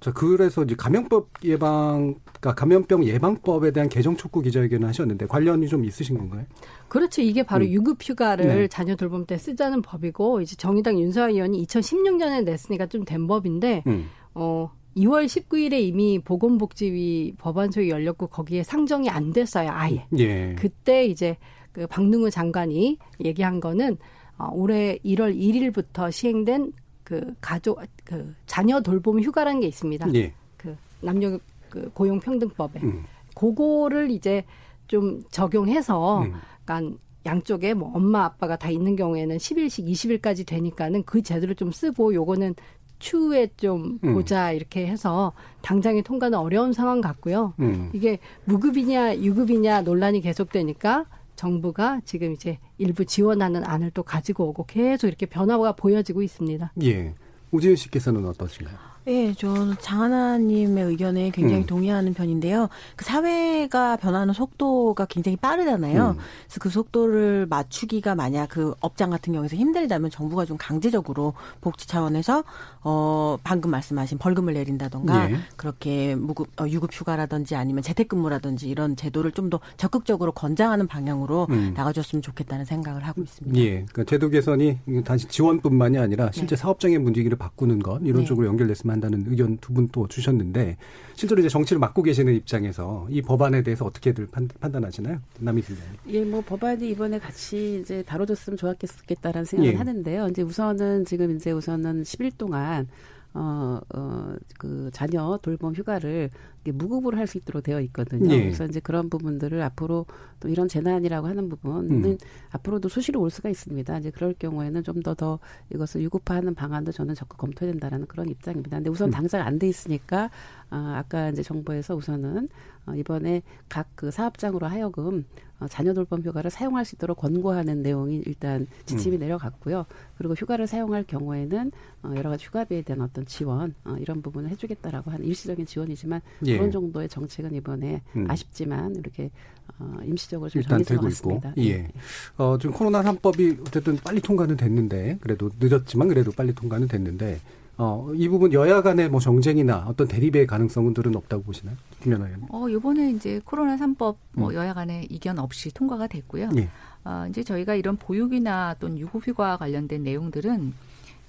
자, 0.00 0.12
그래서 0.12 0.62
이제 0.62 0.76
감염법 0.76 1.28
예방, 1.44 2.14
그러니까 2.24 2.54
감염병 2.54 3.04
예방법에 3.04 3.72
대한 3.72 3.88
개정 3.88 4.16
촉구 4.16 4.42
기자회견을 4.42 4.86
하셨는데 4.88 5.26
관련이 5.26 5.66
좀 5.66 5.84
있으신 5.84 6.16
건가요? 6.16 6.44
그렇죠. 6.86 7.20
이게 7.20 7.42
바로 7.42 7.64
음. 7.64 7.70
유급휴가를 7.70 8.46
네. 8.46 8.68
자녀 8.68 8.94
돌봄 8.94 9.26
때 9.26 9.36
쓰자는 9.36 9.82
법이고 9.82 10.40
이제 10.40 10.54
정의당 10.56 11.00
윤서아 11.00 11.30
의원이 11.30 11.66
2016년에 11.66 12.44
냈으니까 12.44 12.86
좀 12.86 13.04
된 13.04 13.26
법인데 13.26 13.82
음. 13.86 14.08
어 14.34 14.70
2월 14.96 15.26
19일에 15.26 15.80
이미 15.80 16.18
보건복지위 16.18 17.34
법안소위 17.38 17.88
열렸고 17.90 18.26
거기에 18.28 18.62
상정이 18.62 19.08
안 19.08 19.32
됐어요. 19.32 19.70
아예. 19.72 20.06
예. 20.18 20.54
그때 20.58 21.06
이제 21.06 21.36
그 21.72 21.86
박능우 21.86 22.30
장관이 22.30 22.98
얘기한 23.24 23.60
거는 23.60 23.96
어, 24.38 24.50
올해 24.52 24.98
1월 25.04 25.36
1일부터 25.36 26.10
시행된 26.10 26.72
그 27.08 27.34
가족 27.40 27.80
그 28.04 28.34
자녀 28.44 28.82
돌봄 28.82 29.18
휴가라는 29.18 29.60
게 29.60 29.66
있습니다. 29.66 30.14
예. 30.14 30.34
그 30.58 30.76
남녀 31.00 31.38
그 31.70 31.90
고용 31.94 32.20
평등법에 32.20 32.80
음. 32.82 33.04
그거를 33.34 34.10
이제 34.10 34.44
좀 34.88 35.22
적용해서 35.30 36.20
음. 36.24 36.34
그러니까 36.66 36.98
양쪽에 37.24 37.72
뭐 37.72 37.90
엄마 37.94 38.26
아빠가 38.26 38.56
다 38.56 38.68
있는 38.68 38.94
경우에는 38.94 39.38
10일씩 39.38 39.88
20일까지 39.88 40.46
되니까는 40.46 41.04
그 41.04 41.22
제도를 41.22 41.54
좀 41.54 41.72
쓰고 41.72 42.12
요거는 42.12 42.54
추후에 42.98 43.48
좀 43.56 43.98
음. 44.04 44.12
보자 44.12 44.52
이렇게 44.52 44.86
해서 44.86 45.32
당장에 45.62 46.02
통과는 46.02 46.36
어려운 46.36 46.74
상황 46.74 47.00
같고요. 47.00 47.54
음. 47.60 47.88
이게 47.94 48.18
무급이냐 48.44 49.16
유급이냐 49.16 49.80
논란이 49.80 50.20
계속되니까 50.20 51.06
정부가 51.38 52.00
지금 52.04 52.32
이제 52.32 52.58
일부 52.78 53.04
지원하는 53.04 53.64
안을 53.64 53.92
또 53.92 54.02
가지고 54.02 54.48
오고 54.48 54.66
계속 54.66 55.06
이렇게 55.06 55.24
변화가 55.24 55.72
보여지고 55.76 56.22
있습니다. 56.22 56.72
예. 56.82 57.14
우지은 57.52 57.76
씨께서는 57.76 58.26
어떠신가요? 58.26 58.76
예, 59.08 59.32
저는 59.34 59.74
장하나님의 59.80 60.84
의견에 60.84 61.30
굉장히 61.30 61.62
음. 61.62 61.66
동의하는 61.66 62.14
편인데요. 62.14 62.68
그 62.94 63.04
사회가 63.04 63.96
변하는 63.96 64.32
속도가 64.32 65.06
굉장히 65.06 65.36
빠르잖아요. 65.36 66.10
음. 66.10 66.22
그래서 66.44 66.60
그 66.60 66.70
속도를 66.70 67.46
맞추기가 67.46 68.14
만약 68.14 68.50
그 68.50 68.74
업장 68.80 69.10
같은 69.10 69.32
경우에서 69.32 69.56
힘들다면 69.56 70.10
정부가 70.10 70.44
좀 70.44 70.56
강제적으로 70.58 71.34
복지 71.60 71.88
차원에서 71.88 72.44
어 72.82 73.38
방금 73.42 73.72
말씀하신 73.72 74.18
벌금을 74.18 74.54
내린다던가 74.54 75.30
예. 75.30 75.36
그렇게 75.56 76.14
무급 76.14 76.48
어, 76.60 76.68
유급 76.68 76.92
휴가라든지 76.92 77.56
아니면 77.56 77.82
재택근무라든지 77.82 78.68
이런 78.68 78.94
제도를 78.94 79.32
좀 79.32 79.48
더 79.48 79.60
적극적으로 79.76 80.32
권장하는 80.32 80.86
방향으로 80.86 81.46
음. 81.50 81.72
나가줬으면 81.74 82.22
좋겠다는 82.22 82.64
생각을 82.64 83.06
하고 83.06 83.22
있습니다. 83.22 83.58
예. 83.60 83.70
그러니까 83.70 84.04
제도 84.04 84.28
개선이 84.28 84.78
단지 85.04 85.26
지원뿐만이 85.26 85.98
아니라 85.98 86.30
실제 86.32 86.54
사업장의 86.54 86.98
분위기를 87.02 87.38
바꾸는 87.38 87.78
것 87.78 88.00
이런 88.02 88.20
네. 88.20 88.24
쪽으로 88.26 88.46
연결됐으면 88.46 88.97
한다는 88.98 89.24
의견 89.28 89.56
두 89.58 89.72
분 89.72 89.88
또 89.90 90.06
주셨는데 90.08 90.76
실제로 91.14 91.40
이제 91.40 91.48
정치를 91.48 91.78
맡고 91.80 92.02
계시는 92.02 92.34
입장에서 92.34 93.06
이 93.10 93.22
법안에 93.22 93.62
대해서 93.62 93.84
어떻게들 93.86 94.26
판, 94.30 94.48
판단하시나요? 94.60 95.18
남희슬 95.40 95.74
님. 95.74 95.82
예, 96.14 96.24
뭐 96.24 96.40
법안이 96.42 96.90
이번에 96.90 97.18
같이 97.18 97.80
이제 97.80 98.02
다뤄졌으면 98.02 98.56
좋았겠다라는 98.56 99.44
생각을 99.44 99.72
예. 99.72 99.76
하는데요. 99.76 100.28
이제 100.28 100.42
우선은 100.42 101.04
지금 101.04 101.34
이제 101.36 101.50
우선은 101.52 102.02
10일 102.02 102.32
동안 102.36 102.86
어, 103.34 103.80
어, 103.94 104.34
그 104.58 104.90
자녀 104.92 105.38
돌봄 105.42 105.74
휴가를 105.74 106.30
무급으로 106.64 107.16
할 107.16 107.26
수 107.28 107.38
있도록 107.38 107.62
되어 107.62 107.80
있거든요. 107.82 108.32
예. 108.32 108.40
그래서 108.44 108.64
이제 108.64 108.80
그런 108.80 109.10
부분들을 109.10 109.60
앞으로 109.62 110.06
또 110.40 110.48
이런 110.48 110.66
재난이라고 110.68 111.26
하는 111.26 111.48
부분은 111.48 112.04
음. 112.04 112.18
앞으로도 112.50 112.88
수시로 112.88 113.20
올 113.20 113.30
수가 113.30 113.48
있습니다. 113.50 113.98
이제 113.98 114.10
그럴 114.10 114.34
경우에는 114.34 114.82
좀 114.82 115.02
더더 115.02 115.38
이것을 115.74 116.02
유급화하는 116.02 116.54
방안도 116.54 116.92
저는 116.92 117.14
적극 117.14 117.36
검토해야 117.38 117.72
된다는 117.72 118.06
그런 118.06 118.28
입장입니다. 118.28 118.76
근데 118.78 118.90
우선 118.90 119.08
음. 119.08 119.10
당장 119.10 119.46
안 119.46 119.58
돼 119.58 119.68
있으니까 119.68 120.30
아, 120.70 120.94
아까 120.98 121.28
이제 121.30 121.42
정부에서 121.42 121.94
우선은 121.96 122.48
어, 122.86 122.94
이번에 122.94 123.42
각 123.68 123.86
그 123.94 124.10
사업장으로 124.10 124.66
하여금 124.68 125.24
어, 125.60 125.66
자녀 125.66 125.92
돌봄 125.92 126.22
휴가를 126.22 126.50
사용할 126.52 126.84
수 126.84 126.94
있도록 126.94 127.16
권고하는 127.18 127.82
내용이 127.82 128.22
일단 128.26 128.68
지침이 128.86 129.16
음. 129.16 129.20
내려갔고요. 129.20 129.86
그리고 130.16 130.34
휴가를 130.34 130.68
사용할 130.68 131.02
경우에는 131.02 131.72
어, 132.04 132.12
여러 132.16 132.30
가지 132.30 132.46
휴가비에 132.46 132.82
대한 132.82 133.02
어떤 133.02 133.26
지원 133.26 133.74
어, 133.84 133.96
이런 133.98 134.22
부분을 134.22 134.50
해주겠다라고 134.50 135.10
하는 135.10 135.26
일시적인 135.26 135.66
지원이지만 135.66 136.20
예. 136.48 136.56
그런 136.56 136.70
정도의 136.70 137.08
정책은 137.08 137.54
이번에 137.54 138.02
음. 138.16 138.30
아쉽지만 138.30 138.96
이렇게 138.96 139.30
어, 139.78 139.96
임시적으로 140.04 140.48
좀 140.48 140.62
일단 140.62 140.82
되고 140.82 141.08
있고. 141.08 141.40
예. 141.58 141.78
네. 141.78 141.92
어, 142.36 142.56
지금 142.58 142.74
코로나 142.74 143.02
3법이 143.02 143.60
어쨌든 143.66 143.96
빨리 143.96 144.20
통과는 144.20 144.56
됐는데 144.56 145.18
그래도 145.20 145.50
늦었지만 145.60 146.08
그래도 146.08 146.32
빨리 146.32 146.54
통과는 146.54 146.88
됐는데 146.88 147.40
어, 147.76 148.10
이 148.14 148.28
부분 148.28 148.52
여야 148.52 148.82
간의 148.82 149.08
뭐 149.08 149.20
정쟁이나 149.20 149.84
어떤 149.86 150.08
대립의 150.08 150.48
가능성들은 150.48 151.14
없다고 151.14 151.44
보시나요? 151.44 151.76
김연아 152.02 152.26
의원. 152.26 152.42
어, 152.50 152.66
요번에 152.70 153.12
이제 153.12 153.40
코로나 153.44 153.76
3법 153.76 154.16
뭐 154.32 154.50
음. 154.50 154.54
여야 154.54 154.74
간의 154.74 155.06
이견 155.10 155.38
없이 155.38 155.72
통과가 155.72 156.08
됐고요. 156.08 156.50
예. 156.56 156.68
어, 157.04 157.26
이제 157.30 157.44
저희가 157.44 157.76
이런 157.76 157.96
보육이나 157.96 158.74
또는 158.80 158.98
유급휴가 158.98 159.56
관련된 159.58 160.02
내용들은 160.02 160.74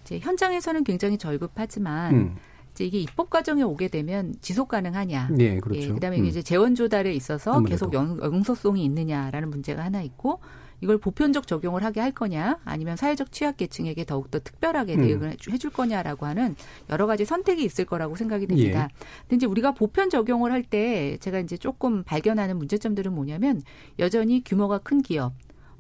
이제 0.04 0.20
현장에서는 0.20 0.84
굉장히 0.84 1.20
절급하지만 1.20 2.16
음. 2.16 2.36
이제 2.80 2.86
이게 2.86 3.00
입법 3.00 3.30
과정에 3.30 3.62
오게 3.62 3.90
되면 3.90 4.34
지속 4.40 4.70
가능하냐. 4.70 5.32
예, 5.40 5.60
그렇죠. 5.60 5.82
예, 5.82 5.88
그다음에 5.90 6.18
음. 6.20 6.26
이제 6.26 6.42
재원 6.42 6.76
조달에 6.76 7.14
있어서 7.14 7.52
아무래도. 7.52 7.72
계속 7.72 7.94
영, 7.94 8.18
영속성이 8.22 8.86
있느냐라는 8.86 9.50
문제가 9.50 9.84
하나 9.84 10.02
있고 10.02 10.40
이걸 10.80 10.98
보편적 10.98 11.46
적용을 11.46 11.84
하게 11.84 12.00
할 12.00 12.14
거냐 12.14 12.60
아니면 12.64 12.96
사회적 12.96 13.34
취약계층에게 13.34 14.06
더욱더 14.06 14.40
특별하게 14.40 14.96
음. 14.96 15.02
대응을 15.02 15.32
해주- 15.34 15.52
해줄 15.52 15.72
거냐라고 15.72 16.26
하는 16.26 16.56
여러 16.90 17.06
가지 17.06 17.26
선택이 17.26 17.66
있을 17.66 17.84
거라고 17.84 18.16
생각이 18.16 18.48
됩니다. 18.48 18.84
예. 18.90 19.06
근데 19.28 19.36
이제 19.36 19.46
우리가 19.46 19.74
보편 19.74 20.10
적용을 20.10 20.54
할 20.54 20.64
때 20.64 21.18
제가 21.20 21.40
이제 21.40 21.58
조금 21.58 22.04
발견하는 22.04 22.58
문제점들은 22.58 23.14
뭐냐면 23.14 23.62
여전히 23.98 24.42
규모가 24.46 24.78
큰 24.78 25.02
기업 25.02 25.34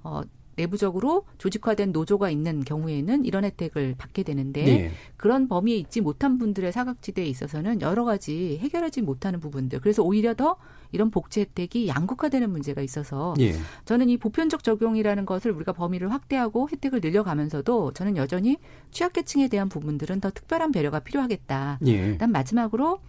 어 0.04 0.22
내부적으로 0.60 1.26
조직화된 1.38 1.92
노조가 1.92 2.30
있는 2.30 2.64
경우에는 2.64 3.26
이런 3.26 3.46
혜택을 3.46 3.96
받게 3.98 4.24
되는데 4.24 4.68
예. 4.68 4.92
그런 5.16 5.48
범위에 5.48 5.76
있지 5.76 6.02
못한 6.02 6.38
분들의 6.38 6.72
사각지대에 6.72 7.26
있어서는 7.26 7.82
여러 7.82 8.04
가지 8.04 8.58
해결하지 8.62 9.02
못하는 9.02 9.40
부분들. 9.40 9.80
그래서 9.80 10.04
오히려 10.04 10.34
더 10.34 10.58
이런 10.92 11.12
복지 11.12 11.42
혜택이 11.42 11.88
양극화되는 11.88 12.50
문제가 12.50 12.82
있어서 12.82 13.34
예. 13.40 13.56
저는 13.86 14.10
이 14.10 14.18
보편적 14.18 14.64
적용이라는 14.64 15.26
것을 15.26 15.52
우리가 15.52 15.72
범위를 15.72 16.12
확대하고 16.12 16.68
혜택을 16.72 17.00
늘려가면서도 17.02 17.94
저는 17.94 18.18
여전히 18.18 18.58
취약계층에 18.92 19.48
대한 19.48 19.70
부분들은 19.70 20.20
더 20.20 20.30
특별한 20.30 20.72
배려가 20.72 21.00
필요하겠다. 21.00 21.80
예. 21.88 21.92
일단 21.92 22.32
마지막으로 22.32 23.00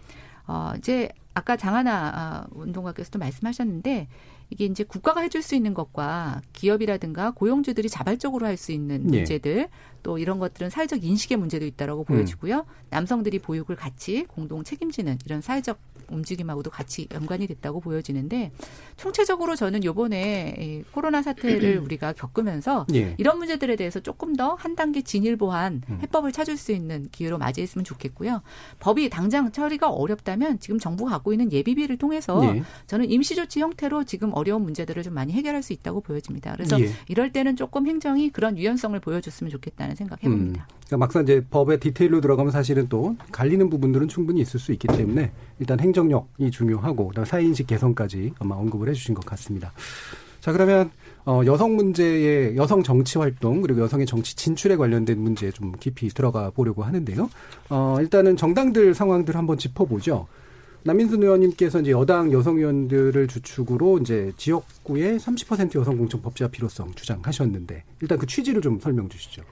어 0.47 0.71
이제 0.77 1.09
아까 1.33 1.55
장하나 1.55 2.11
아, 2.13 2.47
운동가께서도 2.51 3.19
말씀하셨는데 3.19 4.07
이게 4.51 4.65
이제 4.65 4.83
국가가 4.83 5.21
해줄 5.21 5.41
수 5.41 5.55
있는 5.55 5.73
것과 5.73 6.41
기업이라든가 6.53 7.31
고용주들이 7.31 7.89
자발적으로 7.89 8.45
할 8.45 8.57
수 8.57 8.71
있는 8.73 8.97
예. 9.13 9.17
문제들 9.17 9.69
또 10.03 10.17
이런 10.17 10.39
것들은 10.39 10.69
사회적 10.69 11.03
인식의 11.03 11.37
문제도 11.37 11.65
있다라고 11.65 12.03
보여지고요. 12.03 12.65
남성들이 12.89 13.39
보육을 13.39 13.75
같이 13.75 14.25
공동 14.27 14.63
책임지는 14.63 15.19
이런 15.25 15.41
사회적 15.41 15.79
움직임하고도 16.09 16.69
같이 16.69 17.07
연관이 17.13 17.47
됐다고 17.47 17.79
보여지는데 17.79 18.51
총체적으로 18.97 19.55
저는 19.55 19.83
요번에 19.83 20.55
이 20.59 20.83
코로나 20.91 21.21
사태를 21.21 21.77
우리가 21.83 22.13
겪으면서 22.13 22.85
예. 22.93 23.15
이런 23.17 23.37
문제들에 23.37 23.75
대해서 23.75 23.99
조금 23.99 24.35
더 24.35 24.51
한 24.61 24.75
단계 24.75 25.01
진일 25.01 25.37
보한 25.37 25.81
음. 25.89 25.99
해법을 26.03 26.31
찾을 26.31 26.57
수 26.57 26.71
있는 26.71 27.07
기회로 27.11 27.37
맞이했으면 27.37 27.83
좋겠고요. 27.83 28.41
법이 28.79 29.09
당장 29.09 29.51
처리가 29.51 29.89
어렵다면 29.89 30.59
지금 30.59 30.77
정부가 30.77 31.11
갖고 31.11 31.33
있는 31.33 31.51
예비비를 31.51 31.97
통해서 31.97 32.55
예. 32.55 32.63
저는 32.87 33.09
임시 33.09 33.35
조치 33.35 33.59
형태로 33.59 34.03
지금 34.03 34.31
어려운 34.33 34.63
문제들을 34.63 35.01
좀 35.03 35.13
많이 35.13 35.33
해결할 35.33 35.63
수 35.63 35.73
있다고 35.73 36.01
보여집니다. 36.01 36.51
그래서 36.53 36.79
예. 36.81 36.91
이럴 37.07 37.31
때는 37.31 37.55
조금 37.55 37.87
행정이 37.87 38.29
그런 38.29 38.57
유연성을 38.57 38.99
보여줬으면 38.99 39.49
좋겠다는 39.51 39.90
생각 39.95 40.23
해봅니다. 40.23 40.61
음. 40.61 40.81
그러니까 40.91 40.97
막상 40.97 41.23
이제 41.23 41.43
법의 41.49 41.79
디테일로 41.79 42.19
들어가면 42.19 42.51
사실은 42.51 42.87
또 42.89 43.15
갈리는 43.31 43.69
부분들은 43.69 44.07
충분히 44.09 44.41
있을 44.41 44.59
수 44.59 44.73
있기 44.73 44.87
때문에 44.87 45.31
일단 45.59 45.79
행정력이 45.79 46.51
중요하고 46.51 47.07
그다음 47.09 47.25
사회인식 47.25 47.67
개선까지 47.67 48.33
아마 48.39 48.55
언급을 48.55 48.89
해주신 48.89 49.15
것 49.15 49.25
같습니다. 49.25 49.71
자 50.41 50.51
그러면 50.51 50.91
어, 51.23 51.41
여성 51.45 51.75
문제의 51.75 52.57
여성 52.57 52.83
정치 52.83 53.19
활동 53.19 53.61
그리고 53.61 53.81
여성의 53.81 54.05
정치 54.05 54.35
진출에 54.35 54.75
관련된 54.75 55.19
문제에 55.19 55.51
좀 55.51 55.71
깊이 55.79 56.09
들어가 56.09 56.49
보려고 56.49 56.83
하는데요. 56.83 57.29
어, 57.69 57.97
일단은 57.99 58.35
정당들 58.35 58.93
상황들 58.93 59.35
한번 59.35 59.57
짚어보죠. 59.57 60.27
남인순 60.83 61.21
의원님께서 61.21 61.81
이제 61.81 61.91
여당 61.91 62.31
여성 62.31 62.57
의원들을 62.57 63.27
주축으로 63.27 63.99
이제 63.99 64.33
지역구의 64.35 65.19
30% 65.19 65.75
여성 65.75 65.95
공천 65.95 66.21
법제화 66.23 66.49
필요성 66.49 66.93
주장하셨는데 66.95 67.83
일단 68.01 68.17
그 68.17 68.25
취지를 68.25 68.61
좀 68.61 68.79
설명 68.79 69.07
주시죠. 69.07 69.43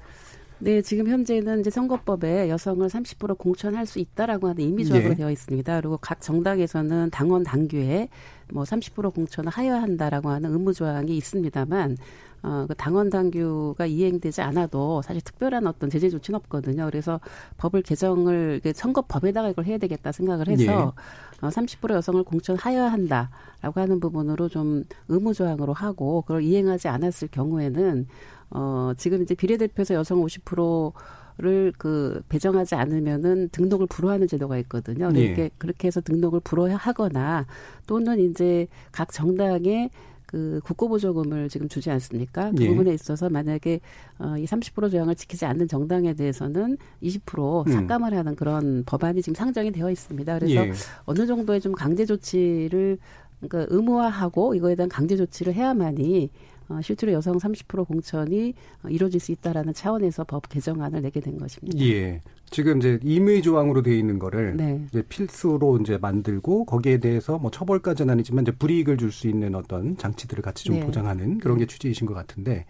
네, 0.61 0.81
지금 0.81 1.07
현재는 1.07 1.61
이제 1.61 1.69
선거법에 1.69 2.49
여성을 2.49 2.85
30% 2.85 3.37
공천할 3.37 3.85
수 3.85 3.97
있다라고 3.99 4.49
하는 4.49 4.61
임의 4.61 4.85
조항으로 4.85 5.11
예. 5.11 5.15
되어 5.15 5.31
있습니다. 5.31 5.79
그리고 5.79 5.97
각 5.97 6.19
정당에서는 6.19 7.11
당원 7.11 7.43
당규에 7.43 8.09
뭐 8.51 8.63
30% 8.63 9.13
공천을 9.13 9.49
하여야 9.49 9.81
한다라고 9.81 10.29
하는 10.29 10.51
의무 10.51 10.73
조항이 10.73 11.15
있습니다만 11.15 11.95
어, 12.41 12.65
그 12.67 12.75
당원 12.75 13.09
당규가 13.09 13.85
이행되지 13.85 14.41
않아도 14.41 15.01
사실 15.01 15.21
특별한 15.21 15.67
어떤 15.67 15.89
제재 15.89 16.09
조치는 16.09 16.37
없거든요. 16.37 16.85
그래서 16.85 17.19
법을 17.57 17.81
개정을 17.81 18.61
그 18.63 18.71
선거법에다가 18.73 19.49
이걸 19.49 19.65
해야 19.65 19.77
되겠다 19.77 20.11
생각을 20.11 20.47
해서 20.47 20.93
어, 21.41 21.49
30% 21.49 21.93
여성을 21.93 22.23
공천하여야 22.23 22.91
한다라고 22.91 23.81
하는 23.81 23.99
부분으로 23.99 24.49
좀 24.49 24.83
의무 25.07 25.33
조항으로 25.33 25.73
하고 25.73 26.21
그걸 26.21 26.43
이행하지 26.43 26.87
않았을 26.87 27.29
경우에는 27.29 28.07
어, 28.51 28.93
지금 28.97 29.21
이제 29.21 29.35
비례대표에서 29.35 29.93
여성 29.95 30.23
50%를 30.23 31.73
그 31.77 32.21
배정하지 32.29 32.75
않으면은 32.75 33.49
등록을 33.49 33.87
불허하는 33.87 34.27
제도가 34.27 34.57
있거든요. 34.59 35.11
예. 35.15 35.19
이렇게 35.19 35.49
그렇게 35.57 35.87
해서 35.87 36.01
등록을 36.01 36.39
불허하거나 36.41 37.45
또는 37.85 38.19
이제 38.19 38.67
각 38.91 39.11
정당에 39.11 39.89
그 40.29 40.61
국고보조금을 40.63 41.49
지금 41.49 41.67
주지 41.67 41.89
않습니까? 41.89 42.51
그 42.55 42.63
예. 42.63 42.67
부분에 42.67 42.93
있어서 42.93 43.31
만약에 43.31 43.79
어, 44.19 44.35
이 44.37 44.45
30% 44.45 44.91
조항을 44.91 45.15
지키지 45.15 45.45
않는 45.45 45.67
정당에 45.67 46.13
대해서는 46.13 46.77
20% 47.01 47.65
음. 47.65 47.71
삭감을 47.71 48.13
하는 48.13 48.35
그런 48.35 48.83
법안이 48.85 49.23
지금 49.23 49.33
상정이 49.33 49.71
되어 49.71 49.89
있습니다. 49.89 50.37
그래서 50.37 50.67
예. 50.67 50.71
어느 51.05 51.25
정도의 51.25 51.59
좀 51.61 51.71
강제 51.71 52.05
조치를 52.05 52.99
그러니까 53.41 53.73
의무화하고 53.75 54.53
이거에 54.53 54.75
대한 54.75 54.87
강제 54.87 55.15
조치를 55.15 55.55
해야만이 55.55 56.29
어, 56.69 56.79
실제로 56.81 57.11
여성 57.13 57.37
30% 57.37 57.87
공천이 57.87 58.53
어, 58.83 58.89
이루어질 58.89 59.19
수 59.19 59.31
있다라는 59.31 59.73
차원에서 59.73 60.23
법 60.23 60.47
개정안을 60.49 61.01
내게 61.01 61.19
된 61.19 61.37
것입니다. 61.37 61.79
예. 61.79 62.21
지금 62.51 62.79
이제 62.79 62.99
임의 63.03 63.43
조항으로 63.43 63.83
되어 63.83 63.93
있는 63.93 64.17
거를 64.17 64.57
네. 64.57 64.83
이제 64.89 65.03
필수로 65.07 65.77
이제 65.81 65.97
만들고 65.99 66.65
거기에 66.65 66.97
대해서 66.97 67.37
뭐 67.37 67.51
처벌까지는 67.51 68.11
아니지만 68.11 68.43
이제 68.43 68.51
불이익을 68.51 68.97
줄 68.97 69.11
수 69.11 69.27
있는 69.27 69.55
어떤 69.55 69.97
장치들을 69.97 70.41
같이 70.43 70.65
좀 70.65 70.75
네. 70.75 70.85
보장하는 70.85 71.39
그런 71.39 71.57
게 71.57 71.65
취지이신 71.65 72.05
것 72.07 72.13
같은데 72.13 72.65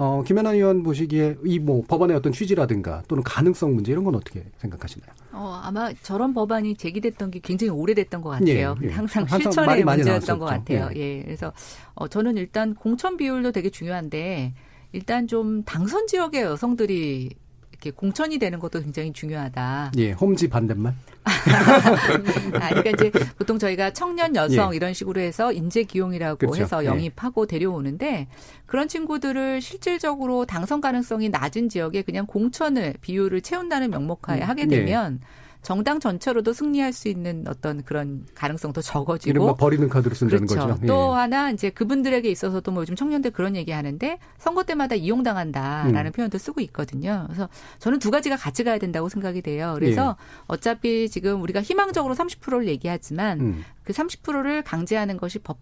어 0.00 0.22
김연아 0.24 0.52
의원 0.54 0.82
보시기에 0.84 1.36
이 1.44 1.58
뭐 1.58 1.82
법안의 1.86 2.16
어떤 2.16 2.32
취지라든가 2.32 3.02
또는 3.08 3.22
가능성 3.24 3.74
문제 3.74 3.90
이런 3.92 4.04
건 4.04 4.14
어떻게 4.14 4.44
생각하시나요? 4.58 5.10
어, 5.32 5.60
아마 5.62 5.92
저런 6.02 6.32
법안이 6.34 6.76
제기됐던 6.76 7.30
게 7.32 7.40
굉장히 7.40 7.70
오래됐던 7.70 8.22
것 8.22 8.30
같아요. 8.30 8.76
예, 8.82 8.86
예. 8.86 8.90
항상 8.92 9.24
항상 9.24 9.40
실천의 9.52 9.84
많이 9.84 10.02
문제였던 10.04 10.38
것. 10.38 10.46
같아요. 10.46 10.88
예. 10.94 11.22
그래서 11.22 11.52
어, 11.94 12.06
저는 12.08 12.36
일단 12.36 12.74
공천 12.74 13.16
비율도 13.16 13.52
되게 13.52 13.70
중요한데 13.70 14.54
일단 14.92 15.26
좀 15.26 15.64
당선 15.64 16.06
지역의 16.06 16.42
여성들이 16.42 17.30
이렇게 17.78 17.92
공천이 17.92 18.38
되는 18.38 18.58
것도 18.58 18.82
굉장히 18.82 19.12
중요하다. 19.12 19.92
예, 19.98 20.12
홈지 20.12 20.48
반대말. 20.48 20.94
아, 21.24 22.68
그러니까 22.70 22.90
이제 22.90 23.12
보통 23.38 23.58
저희가 23.58 23.92
청년 23.92 24.34
여성 24.34 24.72
예. 24.72 24.76
이런 24.76 24.94
식으로 24.94 25.20
해서 25.20 25.52
인재 25.52 25.84
기용이라고 25.84 26.38
그렇죠. 26.38 26.62
해서 26.62 26.82
예. 26.82 26.86
영입하고 26.88 27.46
데려오는데 27.46 28.26
그런 28.66 28.88
친구들을 28.88 29.60
실질적으로 29.60 30.44
당선 30.44 30.80
가능성이 30.80 31.28
낮은 31.28 31.68
지역에 31.68 32.02
그냥 32.02 32.26
공천을 32.26 32.94
비율을 33.00 33.42
채운다는 33.42 33.90
명목하에 33.90 34.40
음, 34.40 34.48
하게 34.48 34.62
예. 34.62 34.66
되면 34.66 35.20
정당 35.62 36.00
전체로도 36.00 36.52
승리할 36.52 36.92
수 36.92 37.08
있는 37.08 37.44
어떤 37.48 37.82
그런 37.82 38.24
가능성도 38.34 38.80
적어지고 38.80 39.30
이른바 39.30 39.54
버리는 39.54 39.88
카드로 39.88 40.14
쓴다는 40.14 40.46
그렇죠. 40.46 40.68
거죠. 40.68 40.86
또 40.86 41.12
예. 41.12 41.16
하나 41.16 41.50
이제 41.50 41.70
그분들에게 41.70 42.28
있어서도 42.30 42.70
뭐 42.70 42.82
요즘 42.82 42.94
청년들 42.94 43.32
그런 43.32 43.56
얘기 43.56 43.72
하는데 43.72 44.18
선거 44.38 44.62
때마다 44.62 44.94
이용당한다라는 44.94 46.06
음. 46.06 46.12
표현도 46.12 46.38
쓰고 46.38 46.60
있거든요. 46.62 47.24
그래서 47.26 47.48
저는 47.80 47.98
두 47.98 48.10
가지가 48.10 48.36
같이 48.36 48.64
가야 48.64 48.78
된다고 48.78 49.08
생각이 49.08 49.42
돼요. 49.42 49.74
그래서 49.74 50.16
어차피 50.46 51.08
지금 51.08 51.42
우리가 51.42 51.60
희망적으로 51.60 52.14
30%를 52.14 52.68
얘기하지만 52.68 53.40
음. 53.40 53.64
그 53.84 53.92
30%를 53.92 54.62
강제하는 54.62 55.16
것이 55.16 55.38
법 55.38 55.58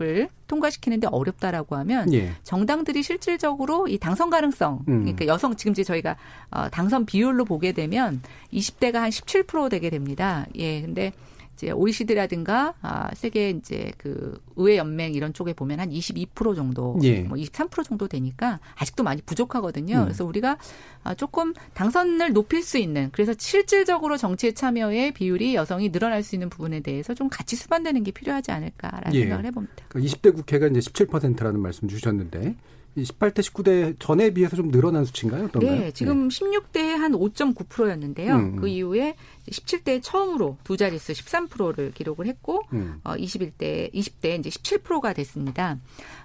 을 0.00 0.28
통과시키는데 0.48 1.06
어렵다라고 1.06 1.76
하면 1.76 2.12
예. 2.12 2.32
정당들이 2.42 3.04
실질적으로 3.04 3.86
이 3.86 3.96
당선 3.98 4.28
가능성, 4.28 4.84
음. 4.88 5.00
그러니까 5.02 5.26
여성 5.26 5.54
지금 5.54 5.70
이제 5.70 5.84
저희가 5.84 6.16
어, 6.50 6.68
당선 6.68 7.06
비율로 7.06 7.44
보게 7.44 7.70
되면 7.70 8.20
20대가 8.52 8.94
한 8.94 9.10
17% 9.10 9.70
되게 9.70 9.90
됩니다. 9.90 10.46
예, 10.56 10.80
근데 10.82 11.12
이제 11.54 11.70
OECD라든가 11.70 12.74
아, 12.82 13.10
세계 13.14 13.50
이제 13.50 13.92
그 13.96 14.40
의회 14.56 14.76
연맹 14.76 15.14
이런 15.14 15.32
쪽에 15.32 15.52
보면 15.52 15.80
한 15.80 15.90
22% 15.90 16.54
정도, 16.54 16.98
예. 17.02 17.24
뭐23% 17.26 17.84
정도 17.84 18.08
되니까 18.08 18.60
아직도 18.76 19.02
많이 19.02 19.22
부족하거든요. 19.22 19.98
음. 19.98 20.04
그래서 20.04 20.24
우리가 20.24 20.58
아, 21.02 21.14
조금 21.14 21.54
당선을 21.74 22.32
높일 22.32 22.62
수 22.62 22.78
있는 22.78 23.10
그래서 23.12 23.32
실질적으로 23.36 24.16
정치에 24.16 24.52
참여의 24.52 25.12
비율이 25.12 25.54
여성이 25.54 25.90
늘어날 25.90 26.22
수 26.22 26.34
있는 26.34 26.50
부분에 26.50 26.80
대해서 26.80 27.14
좀 27.14 27.28
같이 27.28 27.56
수반되는 27.56 28.02
게 28.02 28.10
필요하지 28.10 28.50
않을까라는 28.50 29.14
예. 29.14 29.20
생각을 29.20 29.46
해봅니다. 29.46 29.86
그 29.88 30.00
20대 30.00 30.34
국회가 30.34 30.66
이제 30.66 30.80
17%라는 30.80 31.60
말씀 31.60 31.88
주셨는데 31.88 32.56
이 32.96 33.02
18대 33.02 33.40
19대 33.40 33.96
전에 33.98 34.30
비해서 34.30 34.56
좀 34.56 34.70
늘어난 34.70 35.04
수치인가요? 35.04 35.46
어떤가요? 35.46 35.78
네, 35.80 35.90
지금 35.90 36.28
16대에 36.28 36.96
한 36.96 37.12
5.9%였는데요. 37.12 38.34
음. 38.36 38.56
그 38.56 38.68
이후에 38.68 39.16
17대에 39.50 40.00
처음으로 40.02 40.56
두 40.62 40.76
자릿수 40.76 41.12
13%를 41.12 41.92
기록을 41.92 42.26
했고, 42.26 42.62
음. 42.72 43.00
어, 43.02 43.14
21대, 43.14 43.92
20대 43.92 44.38
이제 44.38 44.50
17%가 44.50 45.12
됐습니다. 45.12 45.78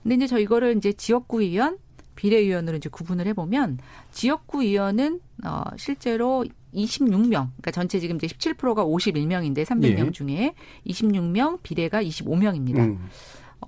근데 0.03 0.15
이제 0.15 0.27
저희 0.27 0.43
이거를 0.43 0.77
이제 0.77 0.93
지역구 0.93 1.41
의원, 1.41 1.77
비례위원으로 2.15 2.77
이제 2.77 2.89
구분을 2.89 3.27
해보면 3.27 3.79
지역구 4.11 4.63
의원은 4.63 5.21
어, 5.45 5.63
실제로 5.77 6.45
26명, 6.73 7.31
그러니까 7.31 7.71
전체 7.71 7.99
지금 7.99 8.17
이제 8.17 8.27
17%가 8.27 8.85
51명인데 8.85 9.63
300명 9.65 10.07
예. 10.07 10.11
중에 10.11 10.53
26명, 10.85 11.59
비례가 11.63 12.03
25명입니다. 12.03 12.79
음. 12.79 13.09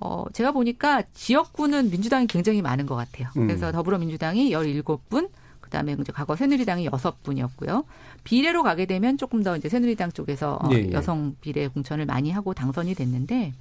어, 0.00 0.24
제가 0.32 0.52
보니까 0.52 1.02
지역구는 1.12 1.90
민주당이 1.90 2.26
굉장히 2.26 2.62
많은 2.62 2.86
것 2.86 2.94
같아요. 2.94 3.28
음. 3.36 3.46
그래서 3.46 3.72
더불어민주당이 3.72 4.52
17분, 4.52 5.30
그 5.60 5.70
다음에 5.70 5.96
이제 5.98 6.12
과거 6.12 6.36
새누리당이 6.36 6.88
6분이었고요. 6.88 7.84
비례로 8.24 8.62
가게 8.62 8.86
되면 8.86 9.16
조금 9.18 9.42
더 9.42 9.56
이제 9.56 9.68
새누리당 9.68 10.12
쪽에서 10.12 10.58
어, 10.62 10.68
예, 10.72 10.88
예. 10.88 10.92
여성 10.92 11.36
비례 11.40 11.68
공천을 11.68 12.06
많이 12.06 12.30
하고 12.30 12.54
당선이 12.54 12.94
됐는데, 12.94 13.52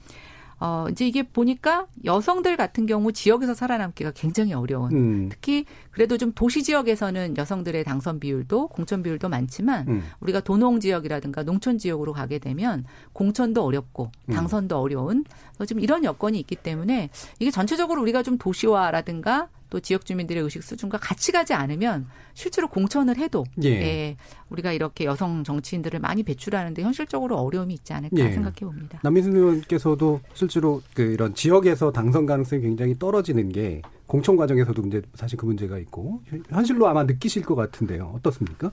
어, 0.61 0.85
이제 0.91 1.07
이게 1.07 1.23
보니까 1.23 1.88
여성들 2.05 2.55
같은 2.55 2.85
경우 2.85 3.11
지역에서 3.11 3.55
살아남기가 3.55 4.11
굉장히 4.11 4.53
어려운. 4.53 4.91
음. 4.91 5.29
특히 5.29 5.65
그래도 5.89 6.19
좀 6.19 6.33
도시 6.33 6.61
지역에서는 6.61 7.35
여성들의 7.35 7.83
당선 7.83 8.19
비율도 8.19 8.67
공천 8.67 9.01
비율도 9.01 9.27
많지만 9.27 9.88
음. 9.88 10.03
우리가 10.19 10.41
도농 10.41 10.79
지역이라든가 10.79 11.41
농촌 11.41 11.79
지역으로 11.79 12.13
가게 12.13 12.38
되면 12.38 12.85
공천도 13.13 13.63
어렵고 13.63 14.11
음. 14.29 14.33
당선도 14.35 14.79
어려운 14.79 15.25
지금 15.65 15.82
이런 15.82 16.03
여건이 16.03 16.39
있기 16.39 16.56
때문에 16.56 17.10
이게 17.39 17.51
전체적으로 17.51 18.01
우리가 18.01 18.24
좀 18.24 18.38
도시화라든가 18.38 19.50
또 19.72 19.80
지역 19.80 20.06
주민들의 20.06 20.44
의식 20.44 20.62
수준과 20.62 21.00
같이 21.00 21.32
가지 21.32 21.53
않으면 21.53 22.06
실제로 22.34 22.68
공천을 22.68 23.18
해도 23.18 23.46
예. 23.63 23.70
예, 23.70 24.18
우리가 24.50 24.74
이렇게 24.74 25.06
여성 25.06 25.44
정치인들을 25.44 26.00
많이 26.00 26.24
배출하는데 26.24 26.82
현실적으로 26.84 27.38
어려움이 27.38 27.74
있지 27.74 27.94
않을까 27.94 28.18
예. 28.20 28.34
생각해 28.34 28.60
봅니다. 28.60 29.00
남민순 29.01 29.36
의원께서도 29.36 30.20
실제로 30.34 30.82
그 30.94 31.01
이런 31.01 31.34
지역에서 31.34 31.91
당선 31.91 32.25
가능성이 32.25 32.62
굉장히 32.62 33.00
떨어지는 33.00 33.50
게 33.50 33.82
공천 34.08 34.36
과정에서도 34.36 34.84
이제 34.88 35.01
사실 35.13 35.38
그 35.38 35.46
문제가 35.46 35.80
있고 35.80 36.22
현실로 36.50 36.88
아마 36.88 37.03
느끼실 37.03 37.44
것 37.44 37.56
같은데요. 37.56 38.12
어떻습니까? 38.18 38.72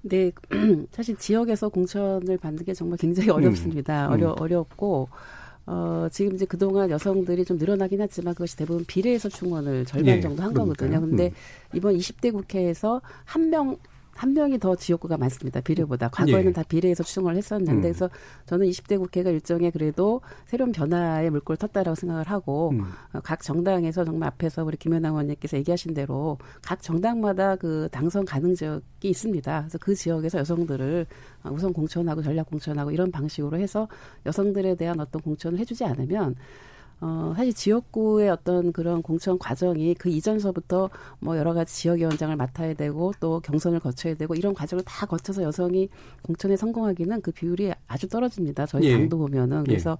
네, 0.00 0.32
사실 0.90 1.16
지역에서 1.16 1.68
공천을 1.68 2.38
받는 2.38 2.64
게 2.64 2.72
정말 2.72 2.96
굉장히 2.96 3.28
어렵습니다. 3.28 4.08
음. 4.08 4.12
어려 4.12 4.30
어렵고 4.38 5.10
어, 5.72 6.08
지금 6.10 6.34
이제 6.34 6.44
그동안 6.46 6.90
여성들이 6.90 7.44
좀 7.44 7.56
늘어나긴 7.56 8.00
했지만 8.00 8.34
그것이 8.34 8.56
대부분 8.56 8.84
비례에서 8.84 9.28
충원을 9.28 9.84
절반 9.84 10.16
예, 10.16 10.20
정도 10.20 10.42
한 10.42 10.52
그러니까요. 10.52 10.90
거거든요. 10.90 11.00
근데 11.08 11.26
음. 11.26 11.76
이번 11.76 11.94
20대 11.94 12.32
국회에서 12.32 13.00
한 13.24 13.50
명, 13.50 13.76
한 14.20 14.34
명이 14.34 14.58
더 14.58 14.76
지역구가 14.76 15.16
많습니다. 15.16 15.62
비례보다. 15.62 16.10
과거에는 16.10 16.48
예. 16.48 16.52
다 16.52 16.62
비례에서 16.62 17.02
추정을 17.02 17.36
했었는데, 17.36 17.72
음. 17.72 17.80
그래서 17.80 18.10
저는 18.44 18.66
20대 18.66 18.98
국회가 18.98 19.30
일종의 19.30 19.70
그래도 19.70 20.20
새로운 20.44 20.72
변화의 20.72 21.30
물꼬를 21.30 21.56
텄다라고 21.56 21.94
생각을 21.94 22.24
하고, 22.28 22.68
음. 22.72 22.82
어, 23.14 23.20
각 23.20 23.42
정당에서 23.42 24.04
정말 24.04 24.26
앞에서 24.28 24.62
우리 24.62 24.76
김연아 24.76 25.08
의원님께서 25.08 25.56
얘기하신 25.56 25.94
대로 25.94 26.36
각 26.60 26.82
정당마다 26.82 27.56
그 27.56 27.88
당선 27.90 28.26
가능 28.26 28.54
지역이 28.54 29.08
있습니다. 29.08 29.60
그래서 29.62 29.78
그 29.78 29.94
지역에서 29.94 30.40
여성들을 30.40 31.06
어, 31.44 31.50
우선 31.50 31.72
공천하고 31.72 32.20
전략 32.20 32.50
공천하고 32.50 32.90
이런 32.90 33.10
방식으로 33.10 33.58
해서 33.58 33.88
여성들에 34.26 34.74
대한 34.74 35.00
어떤 35.00 35.22
공천을 35.22 35.58
해주지 35.58 35.86
않으면 35.86 36.36
어, 37.00 37.32
사실 37.34 37.54
지역구의 37.54 38.28
어떤 38.28 38.72
그런 38.72 39.00
공천 39.00 39.38
과정이 39.38 39.94
그 39.94 40.10
이전서부터 40.10 40.90
뭐 41.18 41.38
여러 41.38 41.54
가지 41.54 41.74
지역위원장을 41.74 42.34
맡아야 42.36 42.74
되고 42.74 43.12
또 43.20 43.40
경선을 43.40 43.80
거쳐야 43.80 44.14
되고 44.14 44.34
이런 44.34 44.52
과정을 44.52 44.84
다 44.84 45.06
거쳐서 45.06 45.42
여성이 45.42 45.88
공천에 46.22 46.56
성공하기는 46.56 47.22
그 47.22 47.32
비율이 47.32 47.72
아주 47.86 48.08
떨어집니다. 48.08 48.66
저희 48.66 48.86
예. 48.86 48.92
당도 48.92 49.16
보면은. 49.16 49.64
그래서 49.64 49.96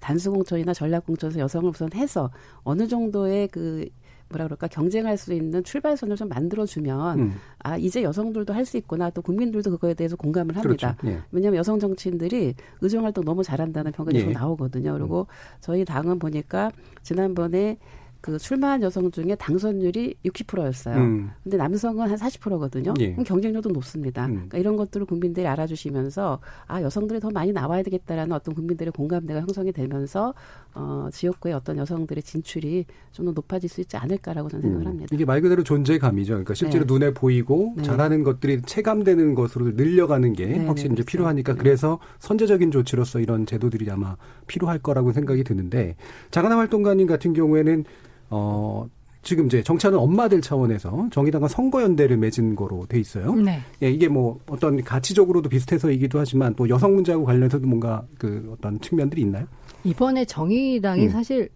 단수 0.00 0.30
공천이나 0.30 0.72
전략 0.72 1.06
공천에서 1.06 1.40
여성을 1.40 1.68
우선 1.68 1.92
해서 1.92 2.30
어느 2.62 2.86
정도의 2.86 3.48
그 3.48 3.86
뭐라 4.34 4.46
그럴까 4.46 4.68
경쟁할 4.68 5.16
수 5.16 5.32
있는 5.32 5.62
출발선을 5.62 6.16
좀 6.16 6.28
만들어주면 6.28 7.18
음. 7.20 7.34
아 7.60 7.76
이제 7.76 8.02
여성들도 8.02 8.52
할 8.52 8.64
수 8.64 8.78
있구나 8.78 9.10
또 9.10 9.20
국민들도 9.20 9.70
그거에 9.72 9.92
대해서 9.92 10.16
공감을 10.16 10.56
합니다. 10.56 10.96
그렇죠. 10.96 11.08
예. 11.10 11.20
왜냐하면 11.32 11.58
여성 11.58 11.78
정치인들이 11.78 12.54
의정 12.80 13.04
활동 13.04 13.22
너무 13.22 13.42
잘한다는 13.42 13.92
평가 13.92 14.10
가 14.10 14.16
예. 14.18 14.20
계속 14.24 14.32
나오거든요. 14.32 14.94
그리고 14.94 15.26
저희 15.60 15.84
당은 15.84 16.18
보니까 16.18 16.72
지난번에 17.02 17.76
그 18.22 18.38
출마한 18.38 18.82
여성 18.82 19.10
중에 19.10 19.34
당선율이 19.34 20.14
60%였어요. 20.24 20.96
음. 20.96 21.30
근데 21.42 21.58
남성은 21.58 22.08
한 22.08 22.16
40%거든요. 22.16 22.94
예. 23.00 23.10
그럼 23.10 23.22
경쟁력도 23.22 23.68
높습니다. 23.68 24.24
음. 24.24 24.32
그러니까 24.32 24.56
이런 24.56 24.76
것들을 24.76 25.04
국민들이 25.04 25.46
알아주시면서 25.46 26.40
아 26.66 26.80
여성들이 26.80 27.20
더 27.20 27.28
많이 27.28 27.52
나와야 27.52 27.82
되겠다라는 27.82 28.32
어떤 28.32 28.54
국민들의 28.54 28.92
공감대가 28.92 29.42
형성이 29.42 29.72
되면서 29.72 30.32
어, 30.74 31.08
지역구의 31.12 31.54
어떤 31.54 31.78
여성들의 31.78 32.22
진출이 32.22 32.86
좀 33.12 33.24
더 33.24 33.32
높아질 33.32 33.70
수 33.70 33.80
있지 33.80 33.96
않을까라고 33.96 34.48
저는 34.48 34.62
생각을 34.62 34.86
음. 34.86 34.90
합니다. 34.90 35.08
이게 35.12 35.24
말 35.24 35.40
그대로 35.40 35.62
존재감이죠. 35.62 36.32
그러니까 36.32 36.54
실제로 36.54 36.84
네. 36.84 36.92
눈에 36.92 37.14
보이고 37.14 37.74
네. 37.76 37.82
잘하는 37.82 38.22
것들이 38.22 38.60
체감되는 38.62 39.34
것으로 39.34 39.70
늘려가는 39.72 40.32
게 40.34 40.46
네, 40.46 40.66
확실히 40.66 40.90
네, 40.90 40.94
이제 40.94 41.02
그렇죠. 41.02 41.06
필요하니까 41.06 41.52
네. 41.54 41.58
그래서 41.58 41.98
선제적인 42.18 42.70
조치로서 42.70 43.20
이런 43.20 43.46
제도들이 43.46 43.90
아마 43.90 44.16
필요할 44.46 44.80
거라고 44.80 45.12
생각이 45.12 45.44
드는데 45.44 45.96
장하나 46.30 46.58
활동가님 46.58 47.06
같은 47.06 47.32
경우에는 47.32 47.84
어 48.30 48.88
지금 49.22 49.46
이제 49.46 49.62
정치하는 49.62 49.98
엄마들 49.98 50.40
차원에서 50.42 51.08
정의당과 51.10 51.48
선거연대를 51.48 52.18
맺은 52.18 52.56
거로 52.56 52.84
돼 52.86 53.00
있어요. 53.00 53.34
네. 53.34 53.60
예, 53.82 53.90
이게 53.90 54.06
뭐 54.08 54.38
어떤 54.48 54.82
가치적으로도 54.82 55.48
비슷해서이기도 55.48 56.18
하지만 56.18 56.54
또 56.56 56.68
여성 56.68 56.94
문제하고 56.94 57.24
관련해서도 57.24 57.66
뭔가 57.66 58.04
그 58.18 58.52
어떤 58.52 58.78
측면들이 58.80 59.22
있나요? 59.22 59.46
이번에 59.84 60.24
정의당이 60.24 61.04
음. 61.04 61.08
사실 61.10 61.50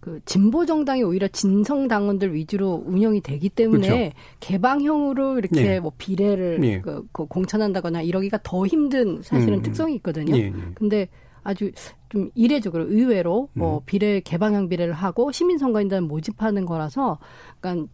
그 0.00 0.20
진보 0.26 0.66
정당이 0.66 1.02
오히려 1.02 1.28
진성 1.28 1.88
당원들 1.88 2.34
위주로 2.34 2.82
운영이 2.86 3.22
되기 3.22 3.48
때문에 3.48 3.88
그렇죠. 3.88 4.16
개방형으로 4.40 5.38
이렇게 5.38 5.76
예. 5.76 5.80
뭐 5.80 5.92
비례를 5.96 6.62
예. 6.62 6.80
그, 6.80 7.06
그 7.10 7.24
공천한다거나 7.24 8.02
이러기가 8.02 8.38
더 8.42 8.66
힘든 8.66 9.22
사실은 9.22 9.58
음. 9.58 9.62
특성이 9.62 9.94
있거든요. 9.96 10.36
예, 10.36 10.42
예. 10.42 10.52
근데 10.74 11.08
아주 11.42 11.70
좀 12.10 12.30
이례적으로 12.34 12.84
의외로 12.90 13.48
뭐 13.54 13.78
음. 13.78 13.80
비례 13.86 14.20
개방형 14.20 14.68
비례를 14.68 14.92
하고 14.92 15.32
시민 15.32 15.56
선거인단을 15.56 16.06
모집하는 16.06 16.66
거라서 16.66 17.18
그러니까 17.60 17.86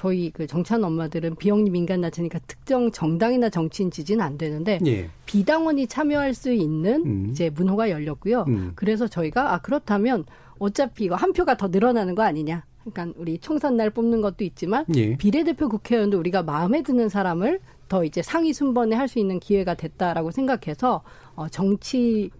저희 0.00 0.30
그 0.30 0.46
정치하는 0.46 0.86
엄마들은 0.86 1.34
비영리 1.36 1.68
민간 1.68 2.00
나체니까 2.00 2.38
특정 2.46 2.90
정당이나 2.90 3.50
정치인 3.50 3.90
지지는 3.90 4.24
안 4.24 4.38
되는데 4.38 4.78
예. 4.86 5.10
비당원이 5.26 5.88
참여할 5.88 6.32
수 6.32 6.54
있는 6.54 7.04
음. 7.04 7.26
이제 7.30 7.50
문호가 7.50 7.90
열렸고요. 7.90 8.46
음. 8.48 8.72
그래서 8.76 9.06
저희가 9.06 9.52
아 9.52 9.58
그렇다면 9.60 10.24
어차피 10.58 11.04
이거 11.04 11.16
한 11.16 11.34
표가 11.34 11.58
더 11.58 11.68
늘어나는 11.68 12.14
거 12.14 12.22
아니냐. 12.22 12.64
그러니까 12.82 13.14
우리 13.20 13.36
총선 13.36 13.76
날 13.76 13.90
뽑는 13.90 14.22
것도 14.22 14.42
있지만 14.42 14.86
예. 14.96 15.18
비례대표 15.18 15.68
국회의원도 15.68 16.18
우리가 16.18 16.44
마음에 16.44 16.82
드는 16.82 17.10
사람을 17.10 17.60
더 17.90 18.02
이제 18.02 18.22
상위 18.22 18.54
순번에 18.54 18.96
할 18.96 19.06
수 19.06 19.18
있는 19.18 19.38
기회가 19.38 19.74
됐다라고 19.74 20.30
생각해서 20.30 21.02
어, 21.34 21.46
정치 21.48 22.30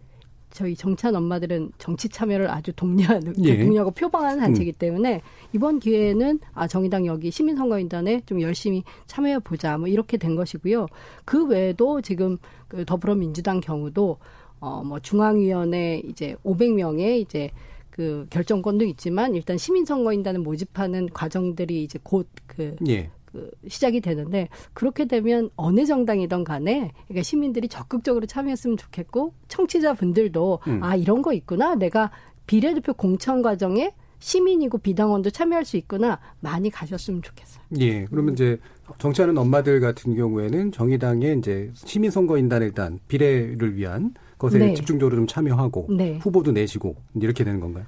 저희 0.50 0.74
정치한 0.74 1.14
엄마들은 1.14 1.72
정치 1.78 2.08
참여를 2.08 2.50
아주 2.50 2.72
독려하는 2.72 3.34
예. 3.44 3.58
독려하고 3.64 3.92
표방하는 3.92 4.40
단체이기 4.40 4.72
때문에 4.72 5.22
이번 5.52 5.78
기회에는 5.78 6.40
아 6.54 6.66
정의당 6.66 7.06
여기 7.06 7.30
시민선거인단에 7.30 8.22
좀 8.26 8.40
열심히 8.40 8.82
참여해 9.06 9.40
보자 9.40 9.78
뭐 9.78 9.88
이렇게 9.88 10.16
된 10.16 10.36
것이고요. 10.36 10.86
그 11.24 11.46
외에도 11.46 12.00
지금 12.00 12.38
그 12.68 12.84
더불어민주당 12.84 13.60
경우도 13.60 14.18
어뭐 14.60 15.00
중앙위원회 15.00 16.02
이제 16.04 16.36
500명의 16.44 17.20
이제 17.20 17.50
그 17.90 18.26
결정권도 18.30 18.84
있지만 18.86 19.34
일단 19.34 19.58
시민선거인단을 19.58 20.40
모집하는 20.40 21.10
과정들이 21.10 21.84
이제 21.84 21.98
곧그 22.02 22.76
예. 22.88 23.10
그 23.32 23.50
시작이 23.68 24.00
되는데 24.00 24.48
그렇게 24.72 25.06
되면 25.06 25.50
어느 25.56 25.86
정당이든 25.86 26.44
간에 26.44 26.92
그러니까 27.06 27.22
시민들이 27.22 27.68
적극적으로 27.68 28.26
참여했으면 28.26 28.76
좋겠고 28.76 29.34
청취자분들도 29.48 30.60
음. 30.66 30.82
아 30.82 30.96
이런 30.96 31.22
거 31.22 31.32
있구나 31.32 31.74
내가 31.74 32.10
비례대표 32.46 32.94
공천 32.94 33.42
과정에 33.42 33.92
시민이고 34.18 34.78
비당원도 34.78 35.30
참여할 35.30 35.64
수 35.64 35.76
있구나 35.76 36.18
많이 36.40 36.70
가셨으면 36.70 37.22
좋겠어요. 37.22 37.64
예. 37.78 38.04
그러면 38.04 38.34
이제 38.34 38.58
정치하는 38.98 39.38
엄마들 39.38 39.80
같은 39.80 40.14
경우에는 40.14 40.72
정의당의 40.72 41.38
이제 41.38 41.70
시민선거인단 41.74 42.62
일단 42.62 42.98
비례를 43.08 43.76
위한 43.76 44.14
것에 44.38 44.58
네. 44.58 44.74
집중적으로 44.74 45.16
좀 45.16 45.26
참여하고 45.26 45.88
네. 45.96 46.18
후보도 46.18 46.52
내시고 46.52 46.96
이렇게 47.14 47.44
되는 47.44 47.60
건가요? 47.60 47.84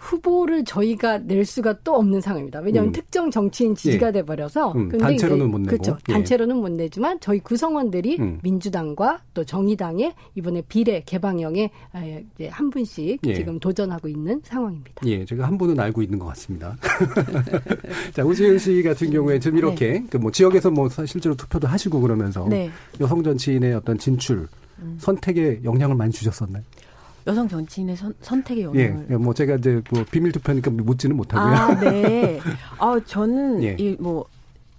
후보를 0.00 0.64
저희가 0.64 1.18
낼 1.18 1.44
수가 1.44 1.80
또 1.84 1.94
없는 1.94 2.22
상황입니다. 2.22 2.60
왜냐하면 2.60 2.88
음. 2.88 2.92
특정 2.92 3.30
정치인 3.30 3.74
지지가 3.74 4.12
돼버려서 4.12 4.72
음, 4.72 4.88
단체로는 4.88 5.50
못 5.50 5.58
내고. 5.58 5.70
그렇죠. 5.70 5.98
예. 6.08 6.12
단체로는 6.14 6.56
못 6.56 6.72
내지만 6.72 7.20
저희 7.20 7.38
구성원들이 7.40 8.16
음. 8.18 8.38
민주당과 8.42 9.20
또 9.34 9.44
정의당의 9.44 10.14
이번에 10.34 10.62
비례 10.68 11.02
개방형에 11.04 11.70
아, 11.92 12.02
이제 12.34 12.48
한 12.48 12.70
분씩 12.70 13.20
예. 13.26 13.34
지금 13.34 13.60
도전하고 13.60 14.08
있는 14.08 14.40
상황입니다. 14.42 15.02
예, 15.04 15.24
제가 15.26 15.46
한 15.46 15.58
분은 15.58 15.78
알고 15.78 16.02
있는 16.02 16.18
것 16.18 16.26
같습니다. 16.28 16.76
자, 18.14 18.24
우지은 18.24 18.58
씨 18.58 18.82
같은 18.82 19.10
경우에 19.10 19.38
지금 19.38 19.58
이렇게 19.58 20.02
그뭐 20.08 20.30
지역에서 20.30 20.70
뭐 20.70 20.88
실제로 21.04 21.34
투표도 21.34 21.68
하시고 21.68 22.00
그러면서 22.00 22.48
네. 22.48 22.70
여성 23.00 23.22
정치인의 23.22 23.74
어떤 23.74 23.98
진출 23.98 24.48
선택에 24.98 25.60
영향을 25.62 25.94
많이 25.94 26.10
주셨었나요? 26.10 26.62
여성 27.26 27.48
정치인의 27.48 27.96
선, 27.96 28.14
선택의 28.20 28.62
예, 28.74 28.86
영향을. 28.86 29.06
예, 29.10 29.16
뭐 29.16 29.34
제가 29.34 29.56
이제 29.56 29.82
뭐 29.90 30.04
비밀 30.10 30.32
투표니까 30.32 30.70
묻지는 30.70 31.16
못하고요. 31.16 31.54
아, 31.54 31.80
네. 31.80 32.40
아, 32.78 33.00
저는 33.06 33.62
예. 33.62 33.76
이뭐 33.78 34.24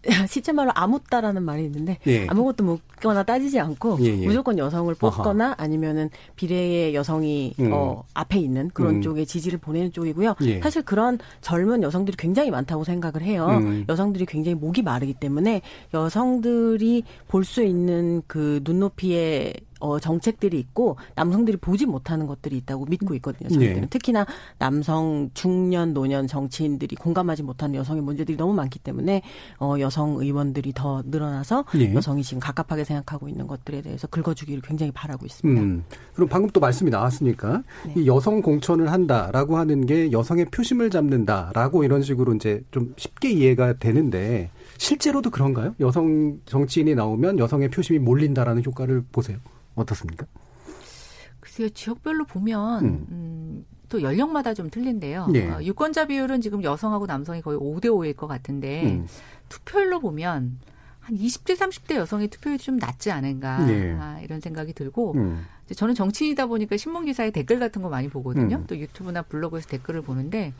시체 0.28 0.52
말로 0.52 0.72
아무따라는 0.74 1.44
말이 1.44 1.64
있는데 1.66 2.00
예. 2.08 2.26
아무것도 2.28 2.64
묻거나 2.64 3.22
따지지 3.22 3.60
않고 3.60 4.00
예, 4.02 4.08
예. 4.08 4.26
무조건 4.26 4.58
여성을 4.58 4.92
뽑거나 4.96 5.54
아니면은 5.60 6.10
비례의 6.36 6.96
여성이 6.96 7.54
음. 7.60 7.70
어, 7.72 8.04
앞에 8.16 8.40
있는 8.40 8.72
그런 8.74 8.96
음. 8.96 9.02
쪽에 9.04 9.26
지지를 9.26 9.60
보내는 9.60 9.92
쪽이고요. 9.92 10.36
예. 10.42 10.60
사실 10.60 10.82
그런 10.82 11.20
젊은 11.42 11.84
여성들이 11.84 12.18
굉장히 12.18 12.50
많다고 12.50 12.84
생각을 12.84 13.22
해요. 13.22 13.46
음. 13.62 13.86
여성들이 13.88 14.26
굉장히 14.26 14.56
목이 14.56 14.82
마르기 14.82 15.14
때문에 15.14 15.62
여성들이 15.94 17.04
볼 17.28 17.44
수 17.44 17.62
있는 17.64 18.24
그 18.28 18.60
눈높이의 18.64 19.54
어, 19.82 20.00
정책들이 20.00 20.58
있고 20.60 20.98
남성들이 21.16 21.58
보지 21.58 21.86
못하는 21.86 22.28
것들이 22.28 22.58
있다고 22.58 22.86
믿고 22.86 23.14
있거든요. 23.16 23.50
저희들은 23.50 23.84
예. 23.84 23.88
특히나 23.88 24.26
남성 24.58 25.30
중년 25.34 25.94
노년 25.94 26.28
정치인들이 26.28 26.96
공감하지 26.96 27.44
못하는 27.44 27.76
여성의 27.76 28.04
문제들이 28.04 28.38
너무 28.38 28.54
많기 28.54 28.80
때문에 28.80 29.22
어, 29.60 29.76
여성 29.80 30.16
의원들이 30.22 30.74
더 30.74 31.02
늘어나서 31.06 31.66
예. 31.76 31.94
여성이 31.94 32.24
지금 32.24 32.40
갑갑하게 32.40 32.84
생각하고 32.84 33.28
있는 33.28 33.48
것들에 33.48 33.82
대해서 33.82 34.08
긁어주기를 34.08 34.62
굉장히 34.62 34.92
바라고 34.92 35.26
있습니다. 35.26 35.62
음. 35.62 35.84
그럼 36.14 36.30
방금 36.30 36.50
또 36.52 36.60
말씀이 36.60 36.90
나왔으니까 36.90 37.64
네. 37.88 37.94
이 37.98 38.08
여성 38.08 38.42
공천을 38.42 38.92
한다라고 38.92 39.58
하는 39.58 39.86
게 39.86 40.12
여성의 40.12 40.46
표심을 40.46 40.90
잡는다라고 40.90 41.84
이런 41.84 42.02
식으로 42.04 42.36
이제 42.36 42.64
좀 42.72 42.94
쉽게 42.98 43.32
이해가 43.32 43.74
되는데 43.80 44.52
실제로도 44.78 45.30
그런가요? 45.30 45.76
여성 45.80 46.40
정치인이 46.46 46.96
나오면 46.96 47.40
여성의 47.40 47.70
표심이 47.70 48.00
몰린다라는 48.00 48.64
효과를 48.66 49.04
보세요. 49.12 49.38
어떻습니까? 49.76 50.26
글쎄요, 51.40 51.70
지역별로 51.70 52.26
보면, 52.26 52.86
음. 52.86 53.08
음. 53.10 53.66
또 53.90 54.02
연령마다 54.02 54.54
좀 54.54 54.70
틀린데요. 54.70 55.28
예. 55.34 55.50
어, 55.50 55.62
유권자 55.62 56.06
비율은 56.06 56.40
지금 56.40 56.64
여성하고 56.64 57.08
남성이 57.08 57.42
거의 57.42 57.58
5대 57.58 57.86
5일 57.86 58.16
것 58.16 58.28
같은데, 58.28 58.84
음. 58.86 59.08
투표율로 59.50 60.00
보면, 60.00 60.60
한 61.00 61.18
20대, 61.18 61.58
30대 61.58 61.96
여성의 61.96 62.28
투표율이 62.30 62.60
좀 62.60 62.78
낮지 62.78 63.12
않은가, 63.12 63.68
예. 63.70 63.98
아, 64.00 64.20
이런 64.22 64.40
생각이 64.40 64.74
들고, 64.74 65.14
음. 65.16 65.46
저는 65.76 65.96
정치인이다 65.96 66.46
보니까 66.46 66.78
신문 66.78 67.06
기사에 67.06 67.32
댓글 67.32 67.60
같은 67.60 67.82
거 67.82 67.90
많이 67.90 68.08
보거든요. 68.08 68.58
음. 68.58 68.66
또 68.68 68.78
유튜브나 68.78 69.24
블로그에서 69.24 69.68
댓글을 69.68 70.02
보는데, 70.04 70.54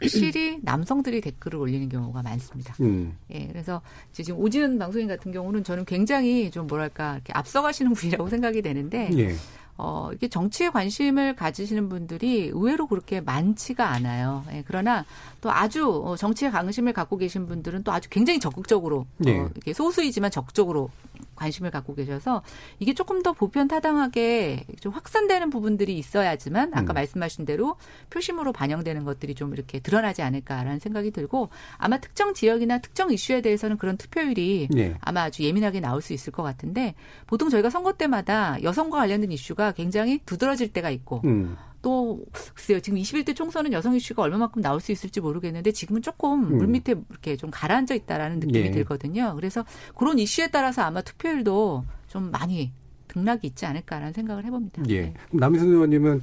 확실히 0.00 0.58
남성들이 0.62 1.20
댓글을 1.20 1.58
올리는 1.58 1.88
경우가 1.88 2.22
많습니다. 2.22 2.74
음. 2.80 3.16
예, 3.32 3.46
그래서 3.46 3.82
지금 4.12 4.38
오지은 4.38 4.78
방송인 4.78 5.08
같은 5.08 5.32
경우는 5.32 5.64
저는 5.64 5.84
굉장히 5.84 6.50
좀 6.50 6.66
뭐랄까 6.66 7.14
이렇게 7.14 7.32
앞서가시는 7.32 7.92
분이라고 7.94 8.28
생각이 8.28 8.62
되는데 8.62 9.10
예. 9.16 9.34
어 9.76 10.10
이게 10.12 10.26
정치에 10.26 10.70
관심을 10.70 11.36
가지시는 11.36 11.88
분들이 11.88 12.50
의외로 12.52 12.88
그렇게 12.88 13.20
많지가 13.20 13.88
않아요. 13.90 14.44
예, 14.52 14.64
그러나 14.66 15.04
또 15.40 15.52
아주 15.52 16.02
어, 16.04 16.16
정치에 16.16 16.50
관심을 16.50 16.92
갖고 16.92 17.16
계신 17.16 17.46
분들은 17.46 17.84
또 17.84 17.92
아주 17.92 18.08
굉장히 18.10 18.40
적극적으로 18.40 19.06
예. 19.26 19.38
어, 19.38 19.50
이렇게 19.54 19.72
소수이지만 19.72 20.30
적극적으로 20.30 20.90
관심을 21.38 21.70
갖고 21.70 21.94
계셔서 21.94 22.42
이게 22.78 22.92
조금 22.92 23.22
더 23.22 23.32
보편 23.32 23.68
타당하게 23.68 24.64
좀 24.80 24.92
확산되는 24.92 25.50
부분들이 25.50 25.96
있어야지만 25.96 26.72
아까 26.74 26.92
음. 26.92 26.94
말씀하신 26.94 27.44
대로 27.44 27.76
표심으로 28.10 28.52
반영되는 28.52 29.04
것들이 29.04 29.34
좀 29.34 29.54
이렇게 29.54 29.78
드러나지 29.80 30.22
않을까라는 30.22 30.78
생각이 30.78 31.10
들고 31.10 31.48
아마 31.76 31.98
특정 31.98 32.34
지역이나 32.34 32.78
특정 32.78 33.12
이슈에 33.12 33.40
대해서는 33.40 33.78
그런 33.78 33.96
투표율이 33.96 34.68
예. 34.76 34.94
아마 35.00 35.22
아주 35.22 35.42
예민하게 35.44 35.80
나올 35.80 36.02
수 36.02 36.12
있을 36.12 36.32
것 36.32 36.42
같은데 36.42 36.94
보통 37.26 37.48
저희가 37.48 37.70
선거 37.70 37.92
때마다 37.92 38.62
여성과 38.62 38.98
관련된 38.98 39.32
이슈가 39.32 39.72
굉장히 39.72 40.20
두드러질 40.26 40.72
때가 40.72 40.90
있고 40.90 41.22
음. 41.24 41.56
또 41.82 42.24
글쎄요 42.54 42.80
지금 42.80 42.98
21대 42.98 43.34
총선은 43.34 43.72
여성 43.72 43.94
이슈가 43.94 44.22
얼마만큼 44.22 44.62
나올 44.62 44.80
수 44.80 44.92
있을지 44.92 45.20
모르겠는데 45.20 45.72
지금은 45.72 46.02
조금 46.02 46.44
음. 46.44 46.58
물밑에 46.58 46.94
이렇게 47.10 47.36
좀 47.36 47.50
가라앉아 47.50 47.94
있다라는 47.94 48.40
느낌이 48.40 48.66
예. 48.66 48.70
들거든요. 48.70 49.34
그래서 49.36 49.64
그런 49.96 50.18
이슈에 50.18 50.48
따라서 50.48 50.82
아마 50.82 51.02
투표율도 51.02 51.84
좀 52.08 52.30
많이 52.30 52.72
등락이 53.08 53.46
있지 53.46 53.66
않을까라는 53.66 54.12
생각을 54.12 54.44
해봅니다. 54.44 54.82
예. 54.88 55.02
네. 55.02 55.14
남희순 55.32 55.68
의원님은 55.68 56.22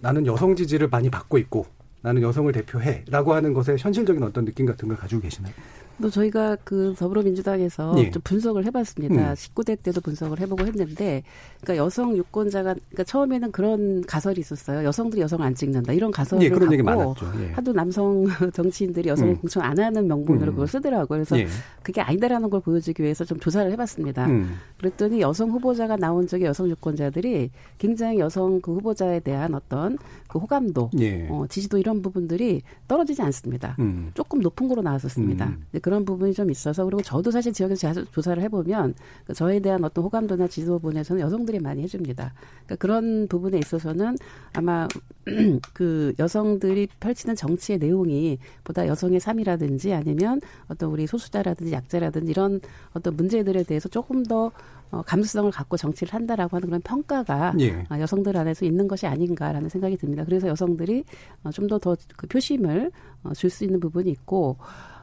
나는 0.00 0.26
여성 0.26 0.56
지지를 0.56 0.88
많이 0.88 1.10
받고 1.10 1.38
있고 1.38 1.66
나는 2.02 2.22
여성을 2.22 2.50
대표해라고 2.52 3.32
하는 3.32 3.54
것에 3.54 3.76
현실적인 3.78 4.22
어떤 4.22 4.44
느낌 4.44 4.66
같은 4.66 4.88
걸 4.88 4.96
가지고 4.96 5.22
계시나요? 5.22 5.54
또 6.02 6.10
저희가 6.10 6.56
그 6.64 6.94
더불어민주당에서 6.98 7.94
예. 7.98 8.10
좀 8.10 8.20
분석을 8.22 8.64
해봤습니다. 8.66 9.14
음. 9.14 9.34
19대 9.34 9.82
때도 9.82 10.00
분석을 10.00 10.40
해보고 10.40 10.66
했는데, 10.66 11.22
그러니까 11.60 11.82
여성 11.82 12.16
유권자가, 12.16 12.74
그러니까 12.74 13.04
처음에는 13.04 13.52
그런 13.52 14.02
가설이 14.02 14.40
있었어요. 14.40 14.84
여성들이 14.84 15.22
여성을 15.22 15.44
안 15.44 15.54
찍는다 15.54 15.92
이런 15.92 16.10
가설을 16.10 16.44
예, 16.44 16.50
그런 16.50 16.72
얘기 16.72 16.82
갖고 16.82 17.00
많았죠. 17.00 17.42
예. 17.42 17.52
하도 17.52 17.72
남성 17.72 18.24
정치인들이 18.52 19.08
여성을 19.08 19.32
음. 19.32 19.38
공천 19.38 19.62
안 19.62 19.78
하는 19.78 20.06
명분으로 20.08 20.50
음. 20.50 20.54
그걸 20.54 20.68
쓰더라고요. 20.68 21.06
그래서 21.06 21.38
예. 21.38 21.46
그게 21.82 22.00
아니다라는 22.00 22.50
걸 22.50 22.60
보여주기 22.60 23.02
위해서 23.02 23.24
좀 23.24 23.38
조사를 23.38 23.70
해봤습니다. 23.72 24.26
음. 24.26 24.58
그랬더니 24.78 25.20
여성 25.20 25.50
후보자가 25.50 25.96
나온 25.96 26.26
적의 26.26 26.46
여성 26.46 26.68
유권자들이 26.68 27.50
굉장히 27.78 28.18
여성 28.18 28.60
그 28.60 28.74
후보자에 28.74 29.20
대한 29.20 29.54
어떤 29.54 29.96
그 30.32 30.38
호감도, 30.38 30.88
예. 30.98 31.28
어, 31.28 31.44
지지도 31.46 31.76
이런 31.76 32.00
부분들이 32.00 32.62
떨어지지 32.88 33.20
않습니다. 33.20 33.76
음. 33.80 34.12
조금 34.14 34.40
높은 34.40 34.66
거로 34.66 34.80
나왔었습니다. 34.80 35.44
음. 35.46 35.66
그런 35.82 36.06
부분이 36.06 36.32
좀 36.32 36.50
있어서 36.50 36.86
그리고 36.86 37.02
저도 37.02 37.30
사실 37.30 37.52
지역에서 37.52 38.02
조사를 38.06 38.42
해보면 38.44 38.94
그 39.26 39.34
저에 39.34 39.60
대한 39.60 39.84
어떤 39.84 40.04
호감도나 40.04 40.48
지도 40.48 40.78
부분에서는 40.78 41.20
여성들이 41.20 41.58
많이 41.58 41.82
해줍니다. 41.82 42.32
그러니까 42.64 42.76
그런 42.76 43.28
부분에 43.28 43.58
있어서는 43.58 44.16
아마 44.54 44.88
그 45.74 46.14
여성들이 46.18 46.88
펼치는 46.98 47.36
정치의 47.36 47.78
내용이 47.78 48.38
보다 48.64 48.86
여성의 48.86 49.20
삶이라든지 49.20 49.92
아니면 49.92 50.40
어떤 50.66 50.90
우리 50.90 51.06
소수자라든지 51.06 51.74
약자라든지 51.74 52.30
이런 52.30 52.58
어떤 52.94 53.16
문제들에 53.16 53.64
대해서 53.64 53.90
조금 53.90 54.22
더 54.22 54.50
어, 54.92 55.00
감수성을 55.00 55.50
갖고 55.50 55.78
정치를 55.78 56.12
한다라고 56.12 56.56
하는 56.56 56.68
그런 56.68 56.80
평가가 56.82 57.54
예. 57.60 57.84
아, 57.88 57.98
여성들 57.98 58.36
안에서 58.36 58.66
있는 58.66 58.86
것이 58.86 59.06
아닌가라는 59.06 59.70
생각이 59.70 59.96
듭니다. 59.96 60.21
그래서 60.24 60.48
여성들이 60.48 61.04
어, 61.44 61.50
좀더 61.50 61.78
더 61.78 61.96
그 62.16 62.26
표심을 62.26 62.90
어, 63.24 63.32
줄수 63.34 63.64
있는 63.64 63.80
부분이 63.80 64.10
있고 64.10 64.56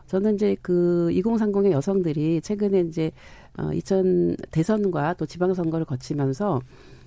저는 0.07 0.35
이제 0.35 0.55
그 0.61 1.09
2030의 1.11 1.71
여성들이 1.71 2.41
최근에 2.41 2.81
이제 2.81 3.11
어, 3.57 3.71
2000 3.73 4.37
대선과 4.51 5.13
또 5.15 5.25
지방선거를 5.25 5.85
거치면서 5.85 6.61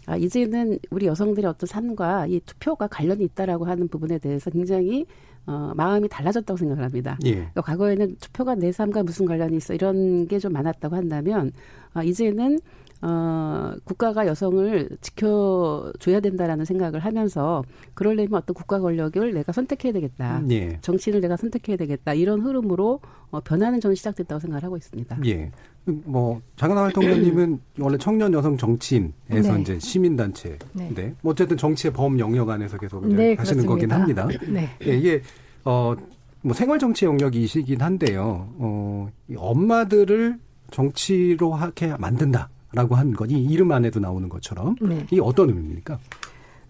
아, 0.07 0.16
이제는 0.16 0.79
우리 0.90 1.07
여성들의 1.07 1.48
어떤 1.48 1.66
삶과 1.66 2.27
이 2.27 2.40
투표가 2.44 2.88
관련이 2.88 3.22
있다라고 3.25 3.66
하는 3.66 3.87
부분에 3.88 4.18
대해서 4.18 4.51
굉장히 4.51 5.07
어, 5.46 5.72
마음이 5.77 6.09
달라졌다고 6.09 6.57
생각을 6.57 6.85
합니다. 6.85 7.18
예. 7.25 7.33
그러니까 7.35 7.62
과거에는 7.62 8.16
투표가 8.20 8.55
내 8.57 8.70
삶과 8.72 9.03
무슨 9.05 9.27
관련이 9.27 9.57
있어 9.57 9.75
이런 9.75 10.27
게 10.29 10.38
좀 10.38 10.53
많았다고 10.53 10.94
한다면 10.96 11.53
아, 11.92 12.03
이제는 12.03 12.61
어, 13.03 13.75
국가가 13.85 14.27
여성을 14.27 14.88
지켜줘야 15.01 16.21
된다라는 16.21 16.65
생각을 16.65 17.01
하면서 17.01 17.62
그러려면 17.95 18.35
어떤 18.35 18.55
국가 18.55 18.81
권력을 18.81 19.33
내가 19.35 19.53
선택해야 19.53 19.93
되겠다. 19.93 20.43
예. 20.51 20.79
정치인을 20.81 21.21
내가 21.21 21.37
선택해야 21.37 21.77
되겠다. 21.77 22.15
이런 22.15 22.41
흐름으로 22.41 23.01
어, 23.31 23.41
변화는 23.41 23.81
저는 23.81 23.97
시작됐다고 23.97 24.38
생각을 24.41 24.65
하고 24.65 24.77
있습니다. 24.77 25.19
예. 25.27 25.51
뭐 25.85 26.41
장하나 26.57 26.83
활동가님은 26.85 27.61
원래 27.81 27.99
청년 27.99 28.33
여성 28.33 28.57
정치인에서 28.57 29.55
네. 29.55 29.61
이제 29.61 29.79
시민단체인데 29.81 30.93
네. 30.95 31.15
뭐 31.23 31.33
어쨌든 31.33 31.57
정치의 31.57 31.93
범 31.93 32.19
영역 32.21 32.49
안에서 32.51 32.79
계속 32.79 33.05
이제 33.07 33.17
네, 33.17 33.35
하시는 33.35 33.67
거긴 33.67 33.88
그렇습니다. 33.88 34.23
합니다. 34.23 34.45
네. 34.49 34.69
예, 34.87 34.97
이게 34.97 35.23
어 35.65 35.95
뭐 36.43 36.55
생활 36.55 36.79
정치 36.79 37.05
영역이시긴 37.05 37.81
한데요. 37.81 38.53
어, 38.59 39.09
이 39.29 39.35
엄마들을 39.37 40.38
정치로 40.71 41.53
하게 41.55 41.95
만든다 41.97 42.49
라고 42.73 42.97
건이 42.97 43.45
이름 43.45 43.73
안에도 43.73 44.01
나오는 44.01 44.29
것처럼 44.29 44.77
네. 44.81 45.07
이게 45.11 45.21
어떤 45.21 45.49
의미입니까? 45.49 45.99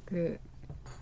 그 0.05 0.37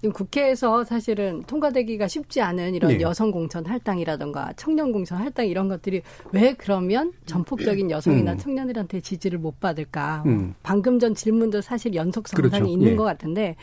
지금 0.00 0.14
국회에서 0.14 0.82
사실은 0.84 1.42
통과되기가 1.42 2.08
쉽지 2.08 2.40
않은 2.40 2.74
이런 2.74 2.92
예. 2.92 3.00
여성 3.00 3.30
공천 3.30 3.66
할당이라던가 3.66 4.54
청년 4.56 4.92
공천 4.92 5.18
할당 5.18 5.46
이런 5.46 5.68
것들이 5.68 6.00
왜 6.32 6.54
그러면 6.54 7.12
전폭적인 7.26 7.90
여성이나 7.90 8.32
음. 8.32 8.38
청년들한테 8.38 9.00
지지를 9.00 9.38
못 9.38 9.60
받을까? 9.60 10.22
음. 10.24 10.54
방금 10.62 10.98
전 10.98 11.14
질문도 11.14 11.60
사실 11.60 11.94
연속성상이 11.94 12.50
그렇죠. 12.50 12.66
있는 12.66 12.92
예. 12.92 12.96
것 12.96 13.04
같은데 13.04 13.56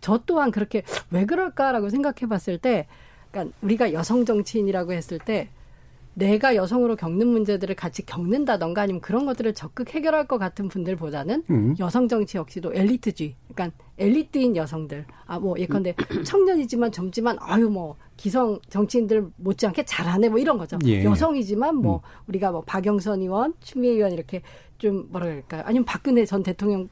저 0.00 0.20
또한 0.26 0.50
그렇게 0.50 0.82
왜 1.10 1.26
그럴까라고 1.26 1.88
생각해 1.90 2.28
봤을 2.28 2.58
때 2.58 2.86
그러니까 3.30 3.56
우리가 3.62 3.92
여성 3.92 4.24
정치인이라고 4.24 4.92
했을 4.92 5.20
때 5.20 5.48
내가 6.14 6.54
여성으로 6.54 6.96
겪는 6.96 7.26
문제들을 7.26 7.74
같이 7.74 8.06
겪는다던가 8.06 8.82
아니면 8.82 9.00
그런 9.00 9.26
것들을 9.26 9.52
적극 9.54 9.94
해결할 9.94 10.26
것 10.26 10.38
같은 10.38 10.68
분들보다는 10.68 11.44
음. 11.50 11.74
여성 11.80 12.08
정치 12.08 12.38
역시도 12.38 12.72
엘리트주의, 12.74 13.34
그러니까 13.52 13.76
엘리트인 13.98 14.56
여성들, 14.56 15.04
아 15.26 15.38
뭐 15.38 15.58
예컨대 15.58 15.94
청년이지만 16.24 16.92
젊지만 16.92 17.36
아유 17.40 17.68
뭐 17.68 17.96
기성 18.16 18.60
정치인들 18.68 19.26
못지않게 19.36 19.84
잘하네 19.84 20.28
뭐 20.28 20.38
이런 20.38 20.56
거죠. 20.58 20.78
예. 20.86 21.04
여성이지만 21.04 21.76
뭐 21.76 22.00
우리가 22.28 22.52
뭐 22.52 22.62
박영선 22.62 23.20
의원, 23.20 23.54
추미애 23.60 23.92
의원 23.92 24.12
이렇게 24.12 24.42
좀 24.78 25.08
뭐라 25.10 25.26
그럴까요? 25.26 25.62
아니면 25.66 25.84
박근혜 25.84 26.24
전 26.24 26.42
대통령 26.42 26.88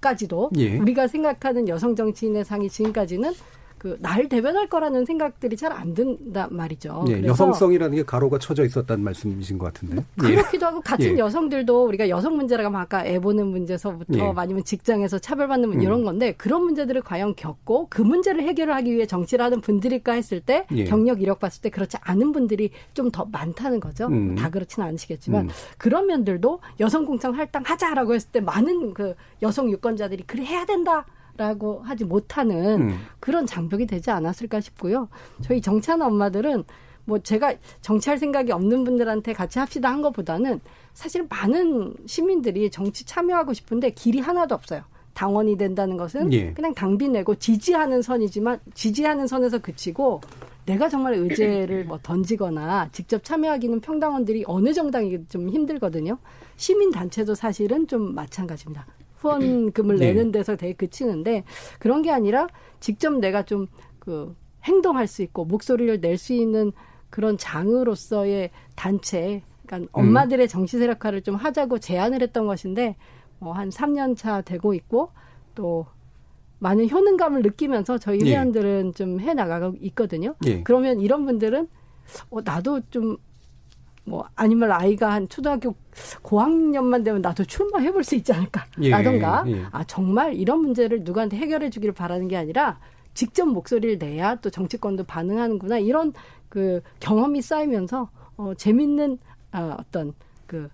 까지도 0.00 0.50
예. 0.58 0.78
우리가 0.78 1.08
생각하는 1.08 1.68
여성 1.68 1.96
정치인의 1.96 2.44
상이 2.44 2.68
지금까지는 2.68 3.32
그 3.78 3.96
나를 4.00 4.28
대변할 4.28 4.68
거라는 4.68 5.04
생각들이 5.04 5.56
잘 5.56 5.72
안 5.72 5.92
든단 5.94 6.48
말이죠. 6.56 7.04
예, 7.08 7.22
여성성이라는 7.24 7.96
게 7.96 8.02
가로가 8.04 8.38
쳐져 8.38 8.64
있었다는 8.64 9.02
말씀이신 9.04 9.58
것 9.58 9.66
같은데. 9.66 10.04
예. 10.24 10.34
그렇기도 10.34 10.66
하고 10.66 10.80
같은 10.80 11.14
예. 11.14 11.18
여성들도 11.18 11.84
우리가 11.86 12.08
여성 12.08 12.36
문제라고 12.36 12.68
하면 12.68 12.80
아까 12.80 13.04
애 13.04 13.18
보는 13.18 13.46
문제서부터 13.48 14.18
예. 14.18 14.32
아니면 14.36 14.64
직장에서 14.64 15.18
차별받는 15.18 15.68
문제 15.68 15.84
음. 15.84 15.86
이런 15.86 16.04
건데 16.04 16.32
그런 16.38 16.62
문제들을 16.64 17.02
과연 17.02 17.34
겪고 17.34 17.88
그 17.90 18.00
문제를 18.02 18.42
해결을 18.44 18.74
하기 18.76 18.94
위해 18.94 19.06
정치를 19.06 19.44
하는 19.44 19.60
분들일까 19.60 20.12
했을 20.12 20.40
때 20.40 20.66
예. 20.72 20.84
경력 20.84 21.20
이력 21.20 21.40
봤을 21.40 21.60
때 21.62 21.70
그렇지 21.70 21.96
않은 22.00 22.32
분들이 22.32 22.70
좀 22.94 23.10
더 23.12 23.24
많다는 23.30 23.78
거죠. 23.80 24.06
음. 24.08 24.34
다 24.34 24.50
그렇지는 24.50 24.88
않으시겠지만 24.88 25.44
음. 25.44 25.50
그런 25.78 26.06
면들도 26.06 26.60
여성 26.80 27.04
공천 27.06 27.34
할당하자라고 27.34 28.14
했을 28.14 28.30
때 28.30 28.40
많은 28.40 28.94
그 28.94 29.14
여성 29.42 29.70
유권자들이 29.70 30.24
그래 30.26 30.44
해야 30.44 30.64
된다. 30.66 31.06
라고 31.36 31.80
하지 31.82 32.04
못하는 32.04 32.82
음. 32.82 32.98
그런 33.20 33.46
장벽이 33.46 33.86
되지 33.86 34.10
않았을까 34.10 34.60
싶고요. 34.60 35.08
저희 35.42 35.60
정치하는 35.60 36.06
엄마들은 36.06 36.64
뭐 37.04 37.18
제가 37.20 37.54
정치할 37.80 38.18
생각이 38.18 38.52
없는 38.52 38.84
분들한테 38.84 39.32
같이 39.32 39.58
합시다 39.58 39.90
한 39.90 40.02
것보다는 40.02 40.60
사실 40.92 41.26
많은 41.28 41.94
시민들이 42.06 42.70
정치 42.70 43.04
참여하고 43.04 43.52
싶은데 43.52 43.90
길이 43.90 44.18
하나도 44.18 44.54
없어요. 44.54 44.82
당원이 45.14 45.56
된다는 45.56 45.96
것은 45.96 46.30
예. 46.34 46.52
그냥 46.52 46.74
당비 46.74 47.08
내고 47.08 47.34
지지하는 47.34 48.02
선이지만 48.02 48.60
지지하는 48.74 49.26
선에서 49.26 49.58
그치고 49.58 50.20
내가 50.66 50.88
정말 50.88 51.14
의제를 51.14 51.84
뭐 51.84 51.98
던지거나 52.02 52.90
직접 52.92 53.24
참여하기는 53.24 53.80
평당원들이 53.80 54.44
어느 54.46 54.74
정당이든 54.74 55.26
좀 55.28 55.48
힘들거든요. 55.48 56.18
시민 56.56 56.90
단체도 56.90 57.34
사실은 57.34 57.86
좀 57.86 58.14
마찬가지입니다. 58.14 58.84
후원금을 59.26 59.96
네. 59.98 60.12
내는 60.12 60.32
데서 60.32 60.56
되게 60.56 60.72
그치는데 60.72 61.44
그런 61.78 62.02
게 62.02 62.10
아니라 62.10 62.48
직접 62.80 63.12
내가 63.18 63.42
좀 63.44 63.66
그 64.06 64.36
행동할 64.64 65.08
수 65.08 65.22
있고 65.22 65.44
목소리를 65.44 66.00
낼 66.00 66.16
수 66.16 66.32
있는 66.32 66.72
그런 67.10 67.36
장으로서의 67.36 68.50
단체, 68.76 69.42
그러니까 69.66 69.90
엄마들의 69.92 70.48
정치 70.48 70.78
세력화를 70.78 71.22
좀 71.22 71.34
하자고 71.34 71.78
제안을 71.78 72.22
했던 72.22 72.46
것인데 72.46 72.96
뭐한 73.40 73.70
3년 73.70 74.16
차 74.16 74.42
되고 74.42 74.74
있고 74.74 75.10
또 75.56 75.86
많은 76.60 76.88
효능감을 76.88 77.42
느끼면서 77.42 77.98
저희 77.98 78.20
예. 78.26 78.32
회원들은 78.32 78.94
좀해 78.94 79.34
나가고 79.34 79.76
있거든요. 79.80 80.36
예. 80.46 80.62
그러면 80.62 81.00
이런 81.00 81.26
분들은 81.26 81.68
어, 82.30 82.40
나도 82.42 82.80
좀 82.90 83.16
뭐 84.06 84.24
아니면 84.36 84.70
아이가 84.70 85.12
한 85.12 85.28
초등학교 85.28 85.74
고학년만 86.22 87.02
되면 87.02 87.20
나도 87.22 87.44
출마 87.44 87.80
해 87.80 87.90
볼 87.90 88.04
수 88.04 88.14
있지 88.14 88.32
않을까 88.32 88.64
예, 88.80 88.90
라던가 88.90 89.44
예. 89.48 89.64
아 89.72 89.84
정말 89.84 90.34
이런 90.34 90.60
문제를 90.60 91.02
누구한테 91.02 91.36
해결해 91.36 91.70
주기를 91.70 91.92
바라는 91.92 92.28
게 92.28 92.36
아니라 92.36 92.78
직접 93.14 93.46
목소리를 93.46 93.98
내야 93.98 94.36
또 94.36 94.50
정치권도 94.50 95.04
반응하는구나 95.04 95.78
이런 95.78 96.12
그 96.48 96.80
경험이 97.00 97.42
쌓이면서 97.42 98.10
어 98.36 98.54
재밌는 98.54 99.18
아, 99.52 99.76
어떤 99.78 100.14
그 100.46 100.70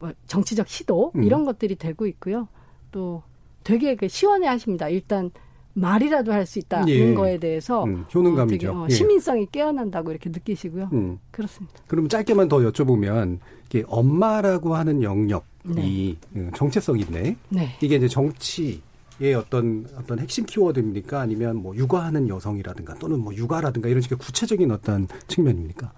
뭐 0.00 0.12
정치적 0.28 0.68
시도 0.68 1.10
음. 1.16 1.24
이런 1.24 1.44
것들이 1.44 1.74
되고 1.74 2.06
있고요. 2.06 2.46
또 2.92 3.24
되게 3.64 3.96
그 3.96 4.06
시원해 4.06 4.46
하십니다. 4.46 4.88
일단 4.88 5.32
말이라도 5.80 6.32
할 6.32 6.46
수 6.46 6.58
있다는 6.58 6.88
예. 6.88 7.14
거에 7.14 7.38
대해서 7.38 7.84
음, 7.84 8.06
효능감이죠. 8.14 8.68
어, 8.68 8.72
되게, 8.72 8.78
어, 8.84 8.86
예. 8.88 8.94
시민성이 8.94 9.46
깨어난다고 9.52 10.10
이렇게 10.10 10.30
느끼시고요. 10.30 10.88
음. 10.92 11.18
그렇습니다. 11.30 11.78
그럼 11.86 12.08
짧게만 12.08 12.48
더 12.48 12.58
여쭤보면 12.58 13.38
이게 13.66 13.84
엄마라고 13.86 14.74
하는 14.74 15.02
영역이 15.02 15.42
네. 15.64 16.16
어, 16.36 16.50
정체성인데 16.54 17.36
네. 17.50 17.68
이게 17.82 17.96
이제 17.96 18.08
정치의 18.08 19.34
어떤 19.36 19.86
어떤 19.96 20.18
핵심 20.20 20.46
키워드입니까? 20.46 21.20
아니면 21.20 21.56
뭐 21.56 21.76
육아하는 21.76 22.28
여성이라든가 22.28 22.94
또는 22.94 23.20
뭐 23.20 23.34
육아라든가 23.34 23.88
이런 23.88 24.00
식의 24.00 24.16
구체적인 24.18 24.70
어떤 24.70 25.06
측면입니까? 25.26 25.92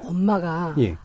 엄마가 0.00 0.74
예. 0.78 0.96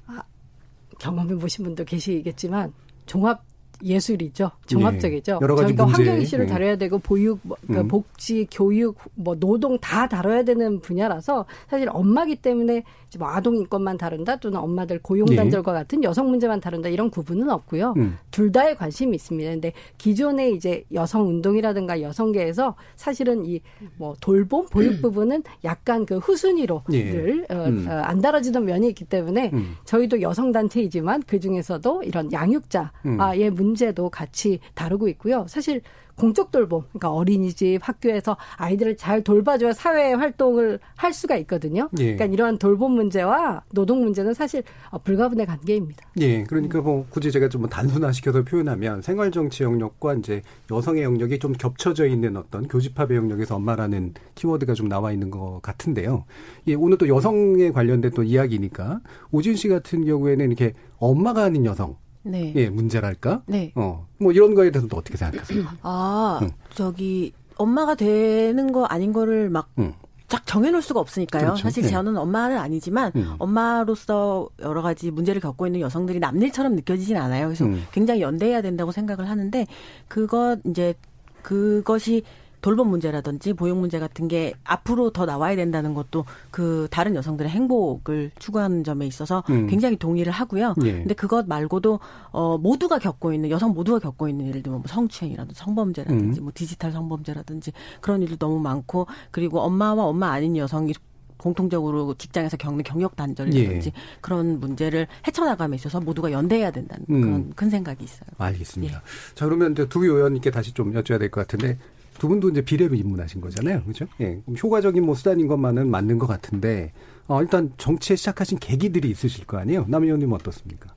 경험해 1.00 1.36
보신 1.36 1.64
분도 1.66 1.84
계시겠지만 1.84 2.74
종합 3.06 3.44
예술이죠. 3.84 4.52
종합적이죠. 4.66 5.40
예. 5.42 5.48
저희가 5.48 5.86
문제, 5.86 6.04
환경 6.04 6.22
이슈를 6.22 6.46
예. 6.46 6.50
다뤄야 6.50 6.76
되고 6.78 7.00
보육, 7.00 7.40
뭐, 7.44 7.58
그러니까 7.62 7.82
음. 7.86 7.88
복지, 7.88 8.48
교육, 8.52 8.98
뭐 9.16 9.36
노동 9.36 9.78
다 9.80 10.08
다뤄야 10.08 10.44
되는 10.44 10.80
분야라서 10.80 11.46
사실 11.70 11.90
엄마기 11.92 12.36
때문에 12.38 12.84
이제 13.08 13.20
뭐 13.20 13.28
아동 13.30 13.58
인권만 13.58 13.98
다룬다 13.98 14.38
또는 14.38 14.60
엄마들 14.60 15.00
고용 15.02 15.28
단절과 15.28 15.74
같은 15.74 16.04
여성 16.04 16.30
문제만 16.30 16.60
다룬다 16.60 16.90
이런 16.90 17.10
구분은 17.10 17.50
없고요. 17.50 17.94
예. 17.98 18.02
음. 18.02 18.18
둘 18.32 18.52
다에 18.52 18.76
관심이 18.76 19.16
있습니다. 19.16 19.50
근데 19.52 19.74
기존의 19.98 20.56
이제 20.56 20.84
여성 20.94 21.28
운동이라든가 21.28 22.02
여성계에서 22.02 22.76
사실은 22.96 23.46
이 23.46 23.62
뭐 23.98 24.16
돌봄 24.20 24.66
보육 24.68 25.02
부분은 25.02 25.44
약간 25.64 26.06
그 26.06 26.18
후순위로 26.18 26.84
예. 26.92 27.04
늘 27.12 27.46
어, 27.50 27.66
음. 27.66 27.86
어, 27.88 27.92
안 27.92 28.22
달아지던 28.22 28.66
면이 28.66 28.88
있기 28.90 29.06
때문에 29.06 29.52
음. 29.54 29.76
저희도 29.86 30.22
여성 30.22 30.52
단체이지만 30.52 31.24
그 31.28 31.40
중에서도 31.40 32.04
이런 32.04 32.32
양육자의 32.32 33.50
문제 33.52 33.73
도 33.94 34.10
같이 34.10 34.60
다루고 34.76 35.08
있고요. 35.10 35.46
사실 35.50 35.82
공적 36.16 36.52
돌봄, 36.52 36.84
그러니까 36.90 37.12
어린이집, 37.12 37.80
학교에서 37.82 38.38
아이들을 38.58 38.98
잘 38.98 39.24
돌봐줘야 39.24 39.74
사회 39.74 40.14
활동을 40.14 40.80
할 40.96 41.14
수가 41.14 41.38
있거든요. 41.38 41.90
예. 42.00 42.16
그러니까 42.16 42.26
이러한 42.26 42.58
돌봄 42.60 42.94
문제와 42.94 43.64
노동 43.74 44.04
문제는 44.04 44.34
사실 44.34 44.64
어, 44.92 45.00
불가분의 45.00 45.46
관계입니다. 45.46 46.06
예, 46.20 46.44
그러니까 46.44 46.82
뭐 46.82 47.06
굳이 47.10 47.32
제가 47.32 47.50
좀 47.50 47.68
단순화시켜서 47.68 48.44
표현하면 48.44 49.02
생활 49.02 49.32
정치 49.32 49.64
영역과 49.64 50.14
이제 50.16 50.42
여성의 50.72 51.04
영역이 51.04 51.40
좀 51.40 51.54
겹쳐져 51.54 52.06
있는 52.06 52.38
어떤 52.38 52.68
교집합의 52.68 53.18
영역에서 53.18 53.56
엄마라는 53.56 54.14
키워드가 54.36 54.74
좀 54.74 54.88
나와 54.88 55.12
있는 55.12 55.32
것 55.32 55.60
같은데요. 55.62 56.26
예, 56.68 56.76
오늘 56.76 56.98
또 56.98 57.08
여성에 57.08 57.72
관련된 57.72 58.12
또 58.12 58.24
이야기니까 58.24 59.02
오진 59.32 59.56
씨 59.56 59.68
같은 59.68 60.06
경우에는 60.06 60.46
이렇게 60.46 60.74
엄마가 61.00 61.44
아닌 61.44 61.66
여성 61.66 61.98
네. 62.24 62.54
예, 62.56 62.70
문제랄까? 62.70 63.44
네. 63.46 63.72
어, 63.76 64.08
뭐 64.18 64.32
이런 64.32 64.56
거에 64.56 64.72
대해서 64.72 64.88
또 64.88 64.98
어떻게 64.98 65.18
생각하세요? 65.18 65.64
아, 65.84 66.40
음. 66.42 66.50
저기 66.74 67.34
엄마가 67.58 67.96
되는 67.96 68.72
거 68.72 68.86
아닌 68.86 69.14
거를 69.14 69.50
막 69.50 69.70
음. 69.78 69.94
쫙 70.28 70.46
정해놓을 70.48 70.82
수가 70.82 71.00
없으니까요. 71.00 71.44
그렇죠. 71.44 71.62
사실 71.64 71.84
네. 71.84 71.90
저는 71.90 72.18
엄마는 72.18 72.58
아니지만 72.58 73.12
음. 73.16 73.36
엄마로서 73.38 74.50
여러 74.62 74.82
가지 74.82 75.12
문제를 75.12 75.42
겪고 75.42 75.68
있는 75.68 75.82
여성들이 75.82 76.20
남일처럼 76.20 76.76
느껴지진 76.76 77.18
않아요. 77.18 77.48
그래서 77.48 77.66
음. 77.66 77.84
굉장히 77.92 78.22
연대해야 78.22 78.62
된다고 78.62 78.92
생각을 78.92 79.30
하는데 79.30 79.68
그것 80.08 80.60
이제 80.66 80.96
그것이 81.44 82.24
돌봄 82.64 82.88
문제라든지 82.88 83.54
보육 83.54 83.78
문제 83.78 84.00
같은 84.00 84.28
게 84.30 84.54
앞으로 84.64 85.12
더 85.12 85.26
나와야 85.26 85.56
된다는 85.58 85.94
것도 85.94 86.24
그 86.50 86.88
다른 86.90 87.14
여성들의 87.14 87.52
행복을 87.52 88.32
추구하는 88.40 88.86
점에 88.86 89.06
있어서 89.06 89.44
음. 89.50 89.68
굉장히 89.68 89.98
동의를 89.98 90.32
하고요. 90.32 90.74
예. 90.84 90.94
근데 90.94 91.14
그것 91.14 91.46
말고도 91.46 92.00
어 92.32 92.58
모두가 92.58 93.00
겪고 93.00 93.34
있는 93.34 93.50
여성 93.50 93.74
모두가 93.74 94.00
겪고 94.00 94.30
있는 94.30 94.48
예를 94.48 94.64
들면 94.64 94.80
뭐 94.80 94.88
성추행이라든지 94.88 95.60
성범죄라든지 95.60 96.40
음. 96.40 96.44
뭐 96.44 96.52
디지털 96.56 96.94
성범죄라든지 96.94 97.74
그런 98.00 98.22
일도 98.22 98.38
너무 98.38 98.60
많고 98.62 99.08
그리고 99.32 99.60
엄마와 99.60 100.06
엄마 100.06 100.32
아닌 100.32 100.56
여성이 100.56 100.94
공통적으로 101.36 102.14
직장에서 102.14 102.56
겪는 102.56 102.84
경력 102.86 103.18
단절이라든지 103.18 103.92
예. 103.94 104.02
그런 104.22 104.62
문제를 104.62 105.08
헤쳐나감에 105.28 105.76
있어서 105.76 106.00
모두가 106.00 106.32
연대해야 106.32 106.72
된다는 106.72 107.06
음. 107.10 107.22
그런 107.22 107.54
큰 107.54 107.70
생각이 107.70 108.02
있어요. 108.06 108.30
알겠습니다. 108.38 109.02
자, 109.36 109.46
그러면 109.46 109.74
두 109.74 110.06
의원님께 110.06 110.52
다시 110.52 110.72
좀 110.72 110.94
여쭤야 110.94 111.20
될 111.20 111.30
것 111.30 111.42
같은데 111.42 111.78
두 112.24 112.30
분도 112.30 112.48
이제 112.48 112.62
비례로 112.62 112.96
입문하신 112.96 113.42
거잖아요. 113.42 113.84
그렇죠? 113.84 114.06
예. 114.22 114.40
그럼 114.46 114.56
효과적인 114.62 115.06
뭐 115.06 115.14
수단인 115.14 115.48
것만은 115.48 115.90
맞는 115.90 116.20
것 116.20 116.28
같은데 116.28 116.94
어, 117.28 117.42
일단 117.42 117.74
정치에 117.76 118.16
시작하신 118.16 118.60
계기들이 118.60 119.10
있으실 119.10 119.46
거 119.46 119.58
아니에요? 119.58 119.84
남 119.90 120.04
의원님 120.04 120.32
어떻습니까? 120.32 120.94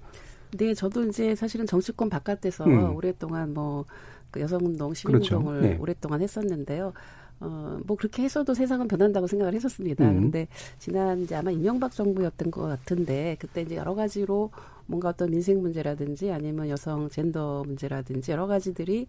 네, 0.56 0.72
저도 0.72 1.04
이제 1.08 1.34
사실은 1.34 1.66
정치권 1.66 2.08
바깥에서 2.10 2.64
음. 2.64 2.94
오랫동안 2.94 3.52
뭐 3.54 3.86
그 4.30 4.40
여성운동, 4.40 4.94
시민운동을 4.94 5.60
그렇죠. 5.60 5.66
네. 5.66 5.78
오랫동안 5.80 6.20
했었는데요. 6.20 6.92
어, 7.40 7.78
뭐 7.84 7.96
그렇게 7.96 8.22
했어도 8.22 8.54
세상은 8.54 8.88
변한다고 8.88 9.26
생각을 9.26 9.54
했었습니다. 9.54 10.04
음. 10.04 10.14
그런데 10.14 10.48
지난 10.78 11.20
이제 11.22 11.34
아마 11.34 11.50
이명박 11.50 11.92
정부였던 11.92 12.50
것 12.50 12.62
같은데 12.62 13.36
그때 13.38 13.62
이제 13.62 13.76
여러 13.76 13.94
가지로 13.94 14.50
뭔가 14.86 15.08
어떤 15.10 15.30
민생 15.30 15.60
문제라든지 15.60 16.30
아니면 16.30 16.68
여성 16.68 17.08
젠더 17.08 17.64
문제라든지 17.66 18.32
여러 18.32 18.46
가지들이 18.46 19.06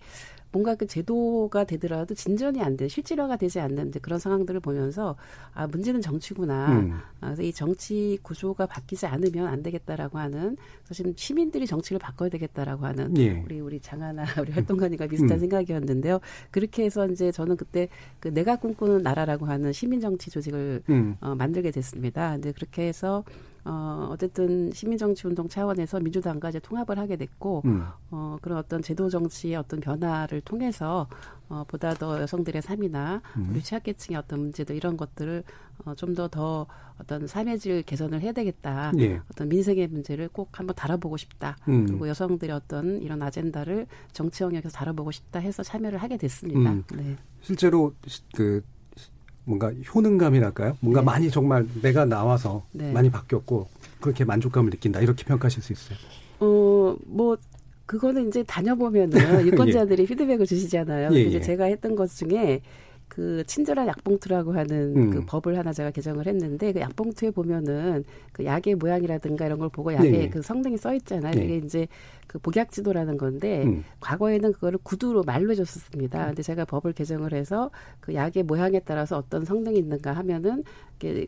뭔가 0.52 0.76
그 0.76 0.88
제도가 0.88 1.66
되더라도 1.66 2.16
진전이 2.16 2.62
안 2.62 2.78
돼, 2.78 2.88
실질화가 2.88 3.38
되지 3.38 3.60
않는 3.60 3.92
그런 4.02 4.18
상황들을 4.18 4.60
보면서 4.60 5.16
아 5.54 5.68
문제는 5.68 6.02
정치구나. 6.02 6.80
음. 6.80 6.92
아, 7.20 7.28
그래서 7.28 7.42
이 7.44 7.52
정치 7.52 8.18
구조가 8.22 8.66
바뀌지 8.66 9.06
않으면 9.06 9.48
안 9.48 9.62
되겠다라고 9.62 10.18
하는 10.18 10.56
사실 10.86 11.14
시민들이 11.16 11.68
정치를 11.68 12.00
바꿔야 12.00 12.30
되겠다라고 12.30 12.86
하는 12.86 13.18
예. 13.18 13.42
우리 13.46 13.60
우리 13.60 13.80
장하나 13.80 14.24
우리 14.42 14.52
활동가님과 14.52 15.08
비슷한 15.08 15.32
음. 15.32 15.40
생각이었는데요. 15.40 16.20
그렇게 16.52 16.86
해서 16.86 17.08
이제 17.08 17.32
저는 17.32 17.58
그때 17.58 17.90
그 18.20 18.34
내가 18.34 18.56
꿈꾸는 18.56 19.04
나라라고 19.04 19.46
하는 19.46 19.74
시민 19.74 20.00
정치 20.00 20.32
조직을 20.32 20.84
음. 20.90 21.18
어, 21.20 21.36
만들게 21.36 21.72
됐습니다. 21.72 22.32
근데 22.32 22.52
그렇게 22.52 22.88
해서 22.88 23.24
어, 23.70 24.08
어쨌든 24.12 24.72
시민정치운동 24.72 25.50
차원에서 25.50 26.00
민주당과 26.00 26.50
이제 26.50 26.60
통합을 26.60 26.98
하게 26.98 27.18
됐고, 27.18 27.64
음. 27.66 27.84
어, 28.12 28.38
그런 28.42 28.58
어떤 28.58 28.82
제도 28.82 29.10
정치의 29.10 29.56
어떤 29.58 29.82
변화를 29.82 30.40
통해서, 30.42 31.08
어, 31.50 31.66
보다 31.68 31.94
더 31.94 32.22
여성들의 32.22 32.62
삶이나 32.62 33.22
음. 33.36 33.50
우리 33.52 33.62
취약계층의 33.62 34.18
어떤 34.18 34.40
문제들 34.40 34.76
이런 34.76 34.96
것들을 34.96 35.44
어, 35.86 35.94
좀더더 35.96 36.66
어떤 37.00 37.28
삶의 37.28 37.60
질 37.60 37.84
개선을 37.84 38.22
해야 38.22 38.32
되겠다. 38.32 38.92
예. 39.00 39.22
어떤 39.32 39.48
민생의 39.50 39.88
문제를 39.90 40.30
꼭 40.30 40.58
한번 40.60 40.76
다뤄보고 40.76 41.18
싶다. 41.18 41.56
음. 41.68 41.86
그리고 41.86 42.08
여성들의 42.08 42.56
어떤 42.56 43.02
이런 43.02 43.22
아젠다를 43.22 43.86
정치 44.14 44.44
영역에서 44.44 44.70
다뤄보고 44.70 45.12
싶다 45.12 45.40
해서 45.40 45.62
참여를 45.62 46.00
하게 46.00 46.18
됐습니다. 46.18 46.72
음. 46.72 46.84
네. 46.96 47.16
실제로 47.42 47.94
시- 48.08 48.24
그 48.34 48.62
시- 48.66 48.77
뭔가 49.48 49.72
효능감이랄까요? 49.96 50.78
뭔가 50.82 51.00
네. 51.00 51.06
많이 51.06 51.32
정말 51.32 51.66
내가 51.82 52.04
나와서 52.04 52.64
네. 52.74 52.92
많이 52.92 53.10
바뀌었고 53.10 53.68
그렇게 54.02 54.26
만족감을 54.26 54.70
느낀다 54.70 55.00
이렇게 55.00 55.24
평가하실 55.24 55.64
수 55.64 55.72
있어요. 55.72 55.98
어, 56.42 56.96
뭐, 57.06 57.38
그거는 57.86 58.28
이제 58.28 58.44
다녀보면은 58.44 59.10
유권자들이 59.48 60.06
피드백을 60.06 60.46
주시잖아요. 60.46 61.14
예, 61.14 61.32
예. 61.32 61.40
제가 61.40 61.64
했던 61.64 61.96
것 61.96 62.10
중에 62.12 62.62
그 63.08 63.42
친절한 63.48 63.88
약봉투라고 63.88 64.54
하는 64.54 64.98
음. 64.98 65.10
그 65.12 65.26
법을 65.26 65.58
하나 65.58 65.72
제가 65.72 65.92
개정을 65.92 66.28
했는데 66.28 66.74
그 66.74 66.82
약봉투에 66.82 67.32
보면은 67.32 68.04
그 68.34 68.44
약의 68.44 68.76
모양이라든가 68.76 69.46
이런 69.46 69.60
걸 69.60 69.70
보고 69.70 69.94
약에 69.94 70.10
네, 70.10 70.18
네. 70.20 70.30
그 70.30 70.42
성능이 70.42 70.78
써 70.78 70.94
있잖아요. 70.94 71.34
네. 71.34 71.42
그게 71.42 71.58
이제 71.58 71.88
그 72.28 72.40
복약 72.40 72.72
지도라는 72.72 73.18
건데 73.18 73.64
음. 73.64 73.84
과거에는 74.00 74.54
그거를 74.54 74.80
구두로 74.84 75.24
말로 75.24 75.52
해줬었습니다. 75.52 76.28
근데 76.28 76.44
제가 76.44 76.66
법을 76.66 76.94
개정을 76.94 77.34
해서 77.34 77.72
그 78.00 78.14
약의 78.14 78.44
모양에 78.44 78.80
따라서 78.82 79.18
어떤 79.18 79.46
성능이 79.46 79.78
있는가 79.78 80.12
하면은 80.14 80.64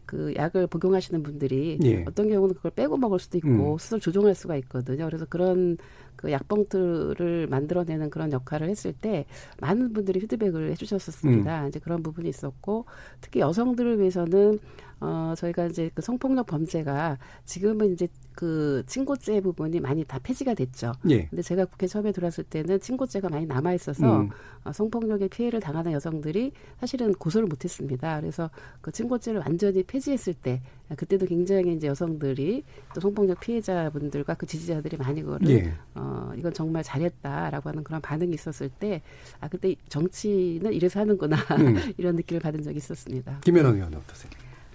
그 0.05 0.33
약을 0.35 0.67
복용하시는 0.67 1.23
분들이 1.23 1.77
예. 1.83 2.03
어떤 2.07 2.29
경우는 2.29 2.55
그걸 2.55 2.71
빼고 2.71 2.97
먹을 2.97 3.19
수도 3.19 3.37
있고 3.37 3.73
음. 3.73 3.77
스스로 3.77 3.99
조종할 3.99 4.35
수가 4.35 4.55
있거든요. 4.57 5.05
그래서 5.05 5.25
그런 5.25 5.77
그 6.15 6.31
약봉투를 6.33 7.47
만들어내는 7.47 8.09
그런 8.09 8.33
역할을 8.33 8.67
했을 8.67 8.91
때 8.91 9.25
많은 9.61 9.93
분들이 9.93 10.19
피드백을 10.19 10.71
해주셨었습니다. 10.71 11.63
음. 11.63 11.67
이제 11.69 11.79
그런 11.79 12.03
부분이 12.03 12.27
있었고 12.27 12.85
특히 13.21 13.39
여성들을 13.39 13.99
위해서는 13.99 14.59
어 15.01 15.33
저희가 15.37 15.67
이제 15.67 15.89
그 15.93 16.01
성폭력 16.01 16.45
범죄가 16.47 17.17
지금은 17.45 17.93
이제 17.93 18.07
그 18.33 18.83
친고죄 18.87 19.41
부분이 19.41 19.79
많이 19.79 20.03
다 20.05 20.19
폐지가 20.21 20.53
됐죠. 20.53 20.93
예. 21.09 21.25
근데 21.25 21.41
제가 21.41 21.65
국회 21.65 21.87
처음에 21.87 22.11
들어왔을 22.11 22.43
때는 22.45 22.79
친고죄가 22.79 23.29
많이 23.29 23.45
남아 23.45 23.73
있어서 23.73 24.21
음. 24.21 24.29
어, 24.63 24.71
성폭력의 24.71 25.29
피해를 25.29 25.59
당하는 25.59 25.91
여성들이 25.91 26.51
사실은 26.79 27.13
고소를 27.13 27.47
못 27.47 27.63
했습니다. 27.63 28.19
그래서 28.21 28.49
그 28.81 28.91
친고죄를 28.91 29.41
완전히 29.41 29.83
폐지했을 29.83 30.33
때 30.33 30.61
아, 30.89 30.95
그때도 30.95 31.25
굉장히 31.25 31.73
이제 31.73 31.87
여성들이 31.87 32.63
또 32.95 33.01
성폭력 33.01 33.39
피해자분들과 33.41 34.33
그 34.35 34.45
지지자들이 34.45 34.97
많이 34.97 35.21
그거를 35.21 35.49
예. 35.49 35.73
어 35.95 36.31
이건 36.37 36.53
정말 36.53 36.83
잘했다라고 36.83 37.69
하는 37.69 37.83
그런 37.83 38.01
반응이 38.01 38.33
있었을 38.33 38.69
때 38.69 39.01
아 39.39 39.47
그때 39.47 39.75
정치는 39.87 40.73
이래서 40.73 40.99
하는구나 40.99 41.37
음. 41.57 41.75
이런 41.97 42.15
느낌을 42.15 42.41
받은 42.41 42.61
적이 42.63 42.77
있었습니다. 42.77 43.39
김현원 43.41 43.75
의원 43.75 43.93
어떠세요? 43.93 44.31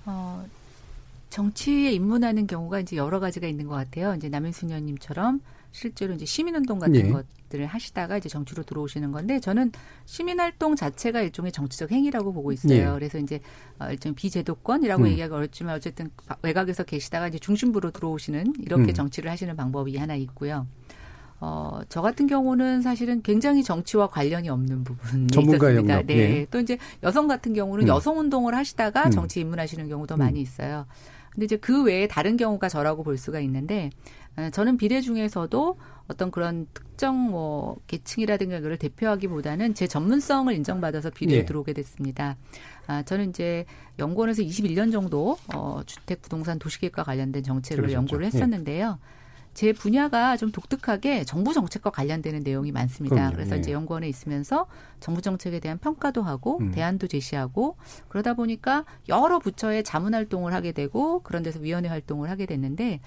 어, 0.06 0.44
정치에 1.30 1.92
입문하는 1.92 2.46
경우가 2.46 2.80
이제 2.80 2.96
여러 2.96 3.20
가지가 3.20 3.46
있는 3.46 3.66
것 3.66 3.74
같아요. 3.74 4.14
이제 4.14 4.28
남인순 4.28 4.68
의원님처럼 4.68 5.40
실제로 5.72 6.14
이제 6.14 6.24
시민운동 6.24 6.78
같은 6.78 6.94
예. 6.94 7.10
것들을 7.10 7.66
하시다가 7.66 8.18
이제 8.18 8.28
정치로 8.28 8.62
들어오시는 8.62 9.10
건데 9.10 9.40
저는 9.40 9.72
시민활동 10.06 10.76
자체가 10.76 11.20
일종의 11.22 11.50
정치적 11.50 11.90
행위라고 11.90 12.32
보고 12.32 12.52
있어요. 12.52 12.90
예. 12.90 12.92
그래서 12.94 13.18
이제 13.18 13.40
어, 13.80 13.90
일종의 13.90 14.14
비제도권이라고 14.14 15.02
음. 15.02 15.08
얘기하기 15.08 15.34
어렵지만 15.34 15.74
어쨌든 15.74 16.10
외곽에서 16.42 16.84
계시다가 16.84 17.26
이제 17.26 17.40
중심부로 17.40 17.90
들어오시는 17.90 18.54
이렇게 18.60 18.92
음. 18.92 18.94
정치를 18.94 19.28
하시는 19.28 19.56
방법이 19.56 19.96
하나 19.96 20.14
있고요. 20.14 20.68
어, 21.46 21.80
저 21.90 22.00
같은 22.00 22.26
경우는 22.26 22.80
사실은 22.80 23.20
굉장히 23.20 23.62
정치와 23.62 24.06
관련이 24.06 24.48
없는 24.48 24.82
부분이 24.82 25.26
전문가 25.26 25.70
있었습니다. 25.70 26.02
네. 26.02 26.14
예. 26.16 26.46
또 26.50 26.58
이제 26.58 26.78
여성 27.02 27.28
같은 27.28 27.52
경우는 27.52 27.84
음. 27.84 27.88
여성 27.88 28.18
운동을 28.18 28.54
하시다가 28.54 29.04
음. 29.04 29.10
정치 29.10 29.40
입문하시는 29.40 29.86
경우도 29.86 30.14
음. 30.14 30.18
많이 30.20 30.40
있어요. 30.40 30.86
근데 31.30 31.44
이제 31.44 31.56
그 31.56 31.84
외에 31.84 32.08
다른 32.08 32.38
경우가 32.38 32.70
저라고 32.70 33.02
볼 33.02 33.18
수가 33.18 33.40
있는데 33.40 33.90
어, 34.36 34.48
저는 34.50 34.78
비례 34.78 35.02
중에서도 35.02 35.76
어떤 36.08 36.30
그런 36.30 36.66
특정 36.72 37.30
뭐 37.30 37.76
계층이라든가 37.88 38.60
그걸 38.60 38.78
대표하기보다는 38.78 39.74
제 39.74 39.86
전문성을 39.86 40.52
인정받아서 40.54 41.10
비례에 41.10 41.40
예. 41.40 41.44
들어오게 41.44 41.74
됐습니다. 41.74 42.36
아, 42.86 43.02
저는 43.02 43.28
이제 43.30 43.66
연구원에서 43.98 44.42
21년 44.42 44.92
정도 44.92 45.36
어, 45.54 45.82
주택 45.84 46.22
부동산 46.22 46.58
도시계획과 46.58 47.02
관련된 47.02 47.42
정책을 47.42 47.82
그러셨죠. 47.82 47.98
연구를 47.98 48.24
예. 48.24 48.26
했었는데요. 48.28 48.98
제 49.54 49.72
분야가 49.72 50.36
좀 50.36 50.50
독특하게 50.50 51.24
정부 51.24 51.52
정책과 51.54 51.90
관련되는 51.90 52.42
내용이 52.42 52.72
많습니다. 52.72 53.14
그럼요. 53.16 53.32
그래서 53.34 53.56
예. 53.56 53.60
이제 53.60 53.72
연구원에 53.72 54.08
있으면서 54.08 54.66
정부 55.00 55.22
정책에 55.22 55.60
대한 55.60 55.78
평가도 55.78 56.22
하고 56.22 56.58
음. 56.58 56.72
대안도 56.72 57.06
제시하고 57.06 57.76
그러다 58.08 58.34
보니까 58.34 58.84
여러 59.08 59.38
부처의 59.38 59.84
자문 59.84 60.14
활동을 60.14 60.52
하게 60.52 60.72
되고 60.72 61.20
그런 61.22 61.42
데서 61.42 61.60
위원회 61.60 61.88
활동을 61.88 62.28
하게 62.30 62.46
됐는데 62.46 63.00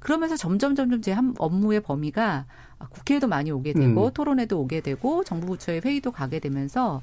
그러면서 0.00 0.36
점점 0.36 0.74
점점 0.74 1.00
제한 1.00 1.34
업무의 1.38 1.80
범위가 1.80 2.46
국회에도 2.90 3.28
많이 3.28 3.52
오게 3.52 3.72
되고 3.72 4.06
음. 4.06 4.10
토론에도 4.12 4.60
오게 4.60 4.80
되고 4.80 5.22
정부 5.22 5.46
부처의 5.46 5.82
회의도 5.84 6.10
가게 6.10 6.40
되면서 6.40 7.00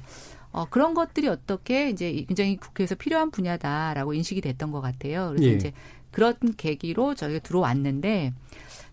어, 0.52 0.66
그런 0.68 0.92
것들이 0.92 1.28
어떻게 1.28 1.88
이제 1.88 2.12
굉장히 2.28 2.56
국회에서 2.58 2.96
필요한 2.96 3.30
분야다라고 3.30 4.12
인식이 4.12 4.42
됐던 4.42 4.72
것 4.72 4.82
같아요. 4.82 5.28
그래서 5.30 5.46
예. 5.46 5.54
이제 5.54 5.72
그런 6.10 6.34
계기로 6.56 7.14
저희가 7.14 7.38
들어왔는데 7.38 8.34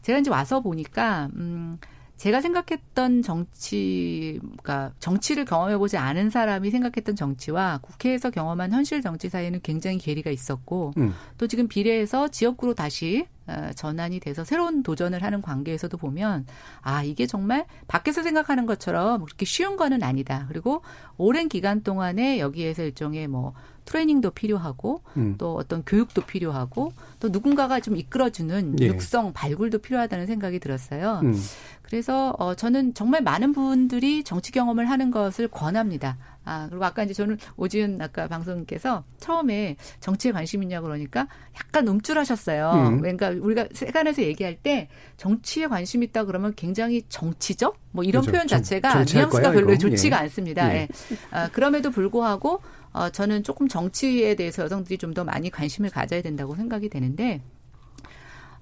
제가 0.07 0.19
이제 0.19 0.31
와서 0.31 0.61
보니까 0.61 1.29
음 1.35 1.77
제가 2.15 2.39
생각했던 2.39 3.23
정치가 3.23 4.93
정치를 4.99 5.43
경험해보지 5.43 5.97
않은 5.97 6.29
사람이 6.29 6.71
생각했던 6.71 7.17
정치와 7.17 7.79
국회에서 7.81 8.29
경험한 8.29 8.71
현실 8.71 9.01
정치 9.01 9.27
사이에는 9.27 9.59
굉장히 9.63 9.97
괴리가 9.97 10.31
있었고 10.31 10.93
음. 10.97 11.13
또 11.37 11.47
지금 11.47 11.67
비례에서 11.67 12.29
지역구로 12.29 12.73
다시 12.73 13.27
어, 13.47 13.71
전환이 13.75 14.21
돼서 14.21 14.45
새로운 14.45 14.81
도전을 14.81 15.23
하는 15.23 15.41
관계에서도 15.41 15.95
보면 15.97 16.45
아 16.81 17.03
이게 17.03 17.27
정말 17.27 17.65
밖에서 17.89 18.23
생각하는 18.23 18.65
것처럼 18.65 19.25
그렇게 19.25 19.45
쉬운 19.45 19.75
거는 19.75 20.03
아니다. 20.03 20.45
그리고 20.47 20.83
오랜 21.17 21.49
기간 21.49 21.83
동안에 21.83 22.39
여기에서 22.39 22.83
일종의 22.83 23.27
뭐 23.27 23.53
트레이닝도 23.88 24.32
필요하고 24.32 25.02
음. 25.15 25.36
또 25.38 25.56
어떤 25.56 25.84
교육도 25.84 26.21
필요하고 26.21 26.91
또 27.21 27.30
누군가가 27.30 27.80
좀 27.80 27.95
이끌어주는 27.95 28.76
예. 28.82 28.86
육성 28.88 29.32
발굴도 29.34 29.80
필요하다는 29.80 30.28
생각이 30.28 30.60
들었어요. 30.60 31.21
음. 31.23 31.34
그래서 31.82 32.36
어 32.38 32.54
저는 32.54 32.93
정말 32.93 33.21
많은 33.21 33.54
분들이 33.54 34.21
정치 34.26 34.52
경험을 34.52 34.89
하는 34.89 35.10
것을 35.10 35.47
권합니다. 35.47 36.17
아 36.43 36.67
그리고 36.69 36.84
아까 36.84 37.04
이제 37.04 37.13
저는 37.13 37.38
오지은 37.56 38.02
아까 38.02 38.28
방송님께서 38.28 39.06
처음에 39.19 39.78
정치에 40.02 40.34
관심 40.34 40.63
있냐고 40.63 40.88
그러니까 40.88 41.28
약간 41.56 41.88
움찔하셨어요. 41.88 42.71
음. 42.73 43.00
그러니까 43.02 43.30
우리가 43.30 43.67
세간에서 43.71 44.21
얘기할 44.23 44.58
때 44.58 44.89
정치에 45.15 45.67
관심 45.67 46.04
있다 46.04 46.25
그러면 46.25 46.54
굉장히 46.58 47.04
정치적 47.08 47.77
뭐 47.92 48.04
이런 48.04 48.21
그렇죠. 48.21 48.31
표현 48.33 48.48
정- 48.50 48.60
자체가 48.60 48.90
뉘앙스가 49.06 49.29
거야, 49.29 49.52
별로 49.54 49.71
이거. 49.71 49.77
좋지가 49.90 50.17
예. 50.17 50.21
않습니다. 50.23 50.73
예. 50.75 50.79
예. 50.81 50.88
아, 51.31 51.48
그럼에도 51.50 51.90
불구하고 51.90 52.62
어, 52.98 53.10
저는 53.10 53.43
조금 53.43 53.67
정치에 53.67 54.35
대해서 54.35 54.63
여성들이 54.63 54.98
좀 54.98 55.13
더 55.13 55.23
많이 55.23 55.50
관심을 55.50 55.89
가져야 55.89 56.21
된다고 56.21 56.56
생각이 56.56 56.89
되는데 56.89 57.41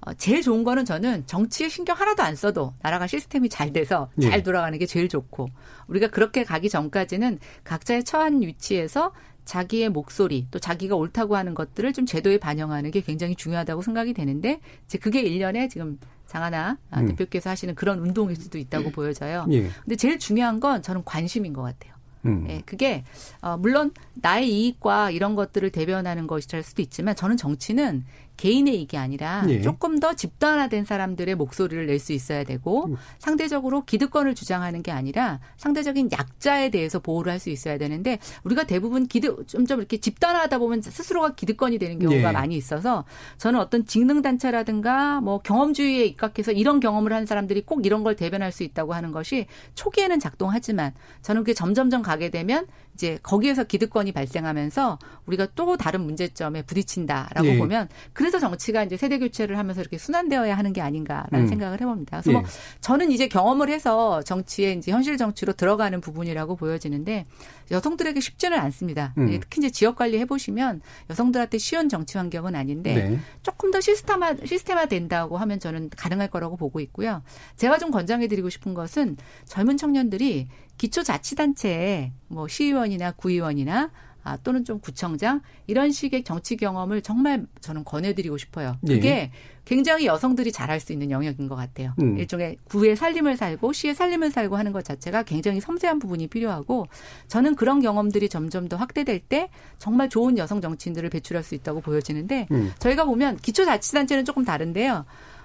어, 0.00 0.14
제일 0.14 0.42
좋은 0.42 0.62
거는 0.62 0.84
저는 0.84 1.26
정치에 1.26 1.68
신경 1.68 1.98
하나도 1.98 2.22
안 2.22 2.36
써도 2.36 2.72
나라가 2.82 3.06
시스템이 3.06 3.48
잘 3.48 3.72
돼서 3.72 4.08
잘 4.22 4.38
예. 4.38 4.42
돌아가는 4.42 4.78
게 4.78 4.86
제일 4.86 5.08
좋고 5.08 5.48
우리가 5.88 6.08
그렇게 6.08 6.44
가기 6.44 6.68
전까지는 6.70 7.40
각자의 7.64 8.04
처한 8.04 8.40
위치에서 8.42 9.12
자기의 9.44 9.88
목소리 9.90 10.46
또 10.50 10.58
자기가 10.58 10.96
옳다고 10.96 11.36
하는 11.36 11.54
것들을 11.54 11.92
좀 11.92 12.06
제도에 12.06 12.38
반영하는 12.38 12.90
게 12.90 13.00
굉장히 13.00 13.34
중요하다고 13.34 13.82
생각이 13.82 14.14
되는데 14.14 14.60
이제 14.86 14.98
그게 14.98 15.20
일련의 15.20 15.68
지금 15.68 15.98
장하나 16.26 16.78
아, 16.90 17.00
음. 17.00 17.08
대표께서 17.08 17.50
하시는 17.50 17.74
그런 17.74 17.98
운동일 17.98 18.36
수도 18.36 18.58
있다고 18.58 18.90
보여져요. 18.92 19.46
예. 19.50 19.68
근데 19.82 19.96
제일 19.96 20.18
중요한 20.18 20.60
건 20.60 20.82
저는 20.82 21.04
관심인 21.04 21.52
것 21.52 21.62
같아요. 21.62 21.95
음. 22.26 22.46
예, 22.48 22.62
그게 22.64 23.04
어, 23.40 23.56
물론 23.56 23.92
나의 24.14 24.50
이익과 24.50 25.10
이런 25.10 25.34
것들을 25.34 25.70
대변하는 25.70 26.26
것일 26.26 26.62
수도 26.62 26.82
있지만 26.82 27.14
저는 27.14 27.36
정치는 27.36 28.04
개인의 28.36 28.76
이익이 28.78 28.96
아니라 28.96 29.44
예. 29.48 29.60
조금 29.60 29.98
더 29.98 30.14
집단화된 30.14 30.84
사람들의 30.84 31.34
목소리를 31.34 31.86
낼 31.86 31.96
수 31.98 32.12
있어야 32.12 32.44
되고 32.44 32.86
음. 32.86 32.96
상대적으로 33.18 33.84
기득권을 33.84 34.34
주장하는 34.34 34.82
게 34.82 34.92
아니라 34.92 35.40
상대적인 35.56 36.10
약자에 36.12 36.68
대해서 36.70 36.98
보호를 36.98 37.32
할 37.32 37.40
수 37.40 37.50
있어야 37.50 37.76
되는데 37.78 38.18
우리가 38.44 38.64
대부분 38.64 39.06
기득 39.06 39.46
점점 39.48 39.78
이렇게 39.80 39.98
집단화하다 39.98 40.58
보면 40.58 40.82
스스로가 40.82 41.34
기득권이 41.34 41.78
되는 41.78 41.98
경우가 41.98 42.28
예. 42.28 42.32
많이 42.32 42.56
있어서 42.56 43.04
저는 43.38 43.60
어떤 43.60 43.84
직능 43.86 44.22
단체라든가 44.22 45.20
뭐 45.20 45.38
경험주의에 45.40 46.04
입각해서 46.06 46.52
이런 46.52 46.80
경험을 46.80 47.12
한 47.12 47.26
사람들이 47.26 47.62
꼭 47.62 47.84
이런 47.86 48.04
걸 48.04 48.16
대변할 48.16 48.52
수 48.52 48.62
있다고 48.62 48.94
하는 48.94 49.12
것이 49.12 49.46
초기에는 49.74 50.18
작동하지만 50.20 50.92
저는 51.22 51.42
그게 51.42 51.54
점점점 51.54 52.02
가게 52.02 52.30
되면 52.30 52.66
이제 52.96 53.18
거기에서 53.22 53.64
기득권이 53.64 54.12
발생하면서 54.12 54.98
우리가 55.26 55.48
또 55.54 55.76
다른 55.76 56.00
문제점에 56.00 56.62
부딪힌다라고 56.62 57.46
예. 57.46 57.58
보면 57.58 57.88
그래서 58.14 58.38
정치가 58.38 58.82
이제 58.82 58.96
세대 58.96 59.18
교체를 59.18 59.58
하면서 59.58 59.82
이렇게 59.82 59.98
순환되어야 59.98 60.56
하는 60.56 60.72
게 60.72 60.80
아닌가라는 60.80 61.44
음. 61.44 61.46
생각을 61.46 61.80
해봅니다. 61.82 62.22
그래서 62.22 62.32
뭐 62.32 62.40
예. 62.40 62.80
저는 62.80 63.12
이제 63.12 63.28
경험을 63.28 63.68
해서 63.68 64.22
정치에 64.22 64.72
이제 64.72 64.90
현실 64.90 65.18
정치로 65.18 65.52
들어가는 65.52 66.00
부분이라고 66.00 66.56
보여지는데 66.56 67.26
여성들에게 67.70 68.18
쉽지는 68.20 68.58
않습니다. 68.58 69.12
음. 69.18 69.30
예, 69.30 69.40
특히 69.40 69.58
이제 69.58 69.70
지역 69.70 69.96
관리 69.96 70.18
해보시면 70.20 70.80
여성들한테 71.10 71.58
쉬운 71.58 71.90
정치 71.90 72.16
환경은 72.16 72.54
아닌데 72.54 72.94
네. 72.94 73.18
조금 73.42 73.70
더 73.70 73.80
시스템화 73.80 74.36
시스템화 74.44 74.86
된다고 74.86 75.36
하면 75.36 75.60
저는 75.60 75.90
가능할 75.94 76.28
거라고 76.28 76.56
보고 76.56 76.80
있고요. 76.80 77.22
제가 77.56 77.76
좀 77.78 77.90
권장해드리고 77.90 78.48
싶은 78.48 78.72
것은 78.72 79.18
젊은 79.44 79.76
청년들이 79.76 80.48
기초자치단체에 80.78 82.12
뭐 82.28 82.48
시의원이나 82.48 83.12
구의원이나 83.12 83.90
아, 84.26 84.36
또는 84.38 84.64
좀 84.64 84.80
구청장 84.80 85.40
이런 85.68 85.92
식의 85.92 86.24
정치 86.24 86.56
경험을 86.56 87.00
정말 87.00 87.46
저는 87.60 87.84
권해드리고 87.84 88.38
싶어요. 88.38 88.76
그게 88.84 89.08
예. 89.08 89.30
굉장히 89.64 90.06
여성들이 90.06 90.50
잘할 90.50 90.80
수 90.80 90.92
있는 90.92 91.12
영역인 91.12 91.46
것 91.46 91.54
같아요. 91.54 91.94
음. 92.02 92.18
일종의 92.18 92.56
구의 92.64 92.96
살림을 92.96 93.36
살고 93.36 93.72
시의 93.72 93.94
살림을 93.94 94.32
살고 94.32 94.56
하는 94.56 94.72
것 94.72 94.84
자체가 94.84 95.22
굉장히 95.22 95.60
섬세한 95.60 96.00
부분이 96.00 96.26
필요하고 96.26 96.88
저는 97.28 97.54
그런 97.54 97.80
경험들이 97.80 98.28
점점 98.28 98.68
더 98.68 98.76
확대될 98.76 99.20
때 99.20 99.48
정말 99.78 100.08
좋은 100.08 100.38
여성 100.38 100.60
정치인들을 100.60 101.08
배출할 101.08 101.44
수 101.44 101.54
있다고 101.54 101.80
보여지는데 101.80 102.48
음. 102.50 102.72
저희가 102.80 103.04
보면 103.04 103.36
기초자치단체는 103.36 104.24
조금 104.24 104.44
다른데요. 104.44 105.04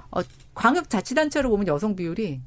어, 0.10 0.22
광역자치단체로 0.56 1.52
보면 1.52 1.68
여성 1.68 1.96
비율이 1.96 2.42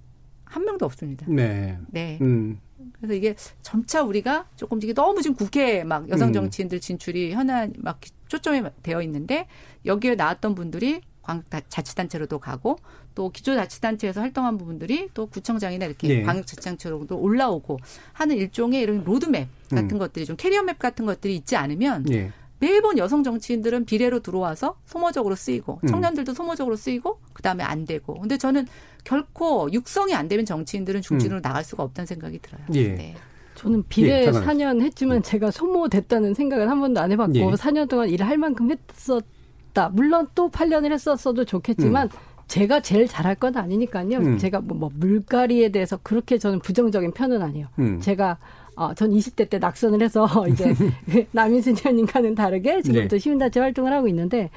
한 0.44 0.64
명도 0.64 0.84
없습니다. 0.84 1.26
네. 1.28 1.78
네. 1.90 2.18
음. 2.22 2.58
그래서 3.06 3.14
이게 3.14 3.34
점차 3.62 4.02
우리가 4.02 4.46
조금 4.56 4.78
이게 4.82 4.92
너무 4.92 5.22
지금 5.22 5.36
국회에 5.36 5.84
막 5.84 6.08
여성 6.08 6.28
음. 6.28 6.32
정치인들 6.32 6.80
진출이 6.80 7.32
현안 7.32 7.72
막 7.78 8.00
초점이 8.28 8.62
되어 8.82 9.02
있는데 9.02 9.46
여기에 9.84 10.14
나왔던 10.16 10.54
분들이 10.54 11.00
광역자치단체로도 11.22 12.38
가고 12.38 12.78
또 13.14 13.30
기초 13.30 13.54
자치단체에서 13.54 14.20
활동한 14.20 14.58
부분들이 14.58 15.08
또 15.14 15.26
구청장이나 15.26 15.86
이렇게 15.86 16.08
예. 16.08 16.22
광역자치단체로도 16.22 17.16
올라오고 17.16 17.78
하는 18.12 18.36
일종의 18.36 18.82
이런 18.82 19.04
로드맵 19.04 19.48
같은 19.70 19.92
음. 19.92 19.98
것들이 19.98 20.26
좀 20.26 20.36
career 20.36 20.64
map 20.64 20.78
같은 20.78 21.06
것들이 21.06 21.36
있지 21.36 21.56
않으면 21.56 22.04
예. 22.12 22.32
매번 22.64 22.96
여성 22.96 23.22
정치인들은 23.22 23.84
비례로 23.84 24.20
들어와서 24.20 24.76
소모적으로 24.86 25.34
쓰이고 25.34 25.80
음. 25.82 25.86
청년들도 25.86 26.32
소모적으로 26.32 26.76
쓰이고 26.76 27.18
그다음에 27.34 27.62
안 27.62 27.84
되고 27.84 28.18
근데 28.18 28.38
저는 28.38 28.66
결코 29.04 29.70
육성이 29.70 30.14
안 30.14 30.28
되면 30.28 30.46
정치인들은 30.46 31.02
중진으로 31.02 31.42
나갈 31.42 31.62
수가 31.62 31.82
없다는 31.82 32.06
생각이 32.06 32.38
들어요. 32.38 32.62
음. 32.70 32.74
예. 32.74 32.88
네. 32.88 33.14
저는 33.54 33.84
비례 33.88 34.22
예, 34.22 34.32
잠깐만요. 34.32 34.64
4년 34.64 34.82
했지만 34.82 35.22
제가 35.22 35.50
소모됐다는 35.50 36.32
생각은 36.32 36.68
한 36.68 36.80
번도 36.80 37.00
안 37.00 37.12
해봤고 37.12 37.34
예. 37.34 37.44
4년 37.44 37.88
동안 37.88 38.08
일을 38.08 38.26
할 38.26 38.38
만큼 38.38 38.70
했었다. 38.70 39.90
물론 39.90 40.26
또 40.34 40.50
8년을 40.50 40.90
했었어도 40.90 41.44
좋겠지만 41.44 42.08
제가 42.48 42.80
제일 42.80 43.06
잘할 43.06 43.34
건 43.34 43.56
아니니까요. 43.56 44.18
음. 44.18 44.38
제가 44.38 44.60
뭐, 44.60 44.76
뭐 44.76 44.90
물갈이에 44.94 45.68
대해서 45.68 45.98
그렇게 46.02 46.38
저는 46.38 46.60
부정적인 46.60 47.12
편은 47.12 47.42
아니에요. 47.42 47.68
음. 47.78 48.00
제가 48.00 48.38
어, 48.76 48.94
전 48.94 49.10
20대 49.10 49.48
때 49.48 49.58
낙선을 49.58 50.02
해서 50.02 50.26
이제 50.48 50.74
남인순 51.32 51.76
의원님과는 51.78 52.34
다르게 52.34 52.82
지금부터 52.82 53.16
네. 53.16 53.18
시민단체 53.18 53.60
활동을 53.60 53.92
하고 53.92 54.08
있는데 54.08 54.50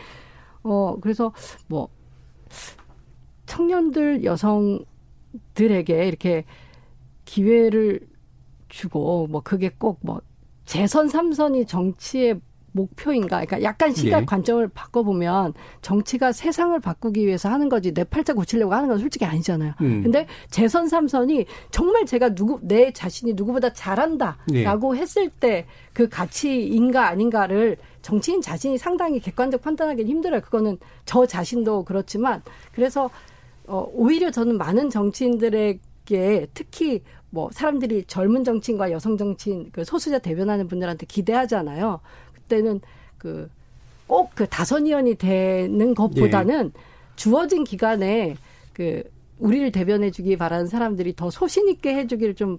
어 0.63 0.97
그래서 0.99 1.33
뭐 1.67 1.89
청년들 3.45 4.23
여성들에게 4.23 6.07
이렇게 6.07 6.45
기회를 7.25 8.01
주고 8.69 9.27
뭐 9.27 9.41
그게 9.41 9.69
꼭 9.69 9.99
뭐 10.01 10.21
재선 10.65 11.07
삼선이 11.07 11.65
정치의 11.65 12.41
목표인가? 12.77 13.43
그러니까 13.43 13.61
약간 13.63 13.93
시각 13.93 14.21
예. 14.21 14.25
관점을 14.25 14.65
바꿔보면 14.69 15.53
정치가 15.81 16.31
세상을 16.31 16.79
바꾸기 16.79 17.25
위해서 17.25 17.49
하는 17.49 17.67
거지 17.67 17.93
내 17.93 18.05
팔자 18.05 18.33
고치려고 18.33 18.73
하는 18.73 18.87
건 18.87 18.99
솔직히 18.99 19.25
아니잖아요. 19.25 19.73
음. 19.81 20.03
근데 20.03 20.27
재선 20.49 20.87
삼선이 20.87 21.45
정말 21.71 22.05
제가 22.05 22.33
누구 22.35 22.59
내 22.61 22.91
자신이 22.91 23.33
누구보다 23.33 23.67
예. 23.67 23.73
잘한다라고 23.73 24.95
했을 24.95 25.29
때 25.29 25.65
그 25.97 26.07
가치인가 26.07 27.07
아닌가를 27.07 27.75
정치인 28.03 28.39
자신이 28.39 28.77
상당히 28.77 29.19
객관적 29.19 29.63
판단하기는 29.63 30.07
힘들어요. 30.07 30.41
그거는 30.41 30.77
저 31.05 31.25
자신도 31.25 31.85
그렇지만 31.85 32.43
그래서 32.71 33.09
어 33.65 33.89
오히려 33.91 34.29
저는 34.29 34.59
많은 34.59 34.91
정치인들에게 34.91 36.47
특히 36.53 37.01
뭐 37.31 37.49
사람들이 37.51 38.03
젊은 38.05 38.43
정치인과 38.43 38.91
여성 38.91 39.17
정치인 39.17 39.71
그 39.71 39.83
소수자 39.83 40.19
대변하는 40.19 40.67
분들한테 40.67 41.07
기대하잖아요. 41.07 41.99
그때는 42.47 42.81
그 43.17 43.49
꼭 44.07 44.29
그 44.35 44.47
다선 44.47 44.85
의원이 44.85 45.15
되는 45.15 45.93
것보다는 45.93 46.71
주어진 47.15 47.63
기간에 47.63 48.35
그 48.73 49.03
우리를 49.39 49.71
대변해 49.71 50.11
주기 50.11 50.37
바라는 50.37 50.67
사람들이 50.67 51.15
더 51.15 51.29
소신 51.29 51.67
있게 51.69 51.93
해 51.93 52.07
주기를 52.07 52.33
좀 52.35 52.57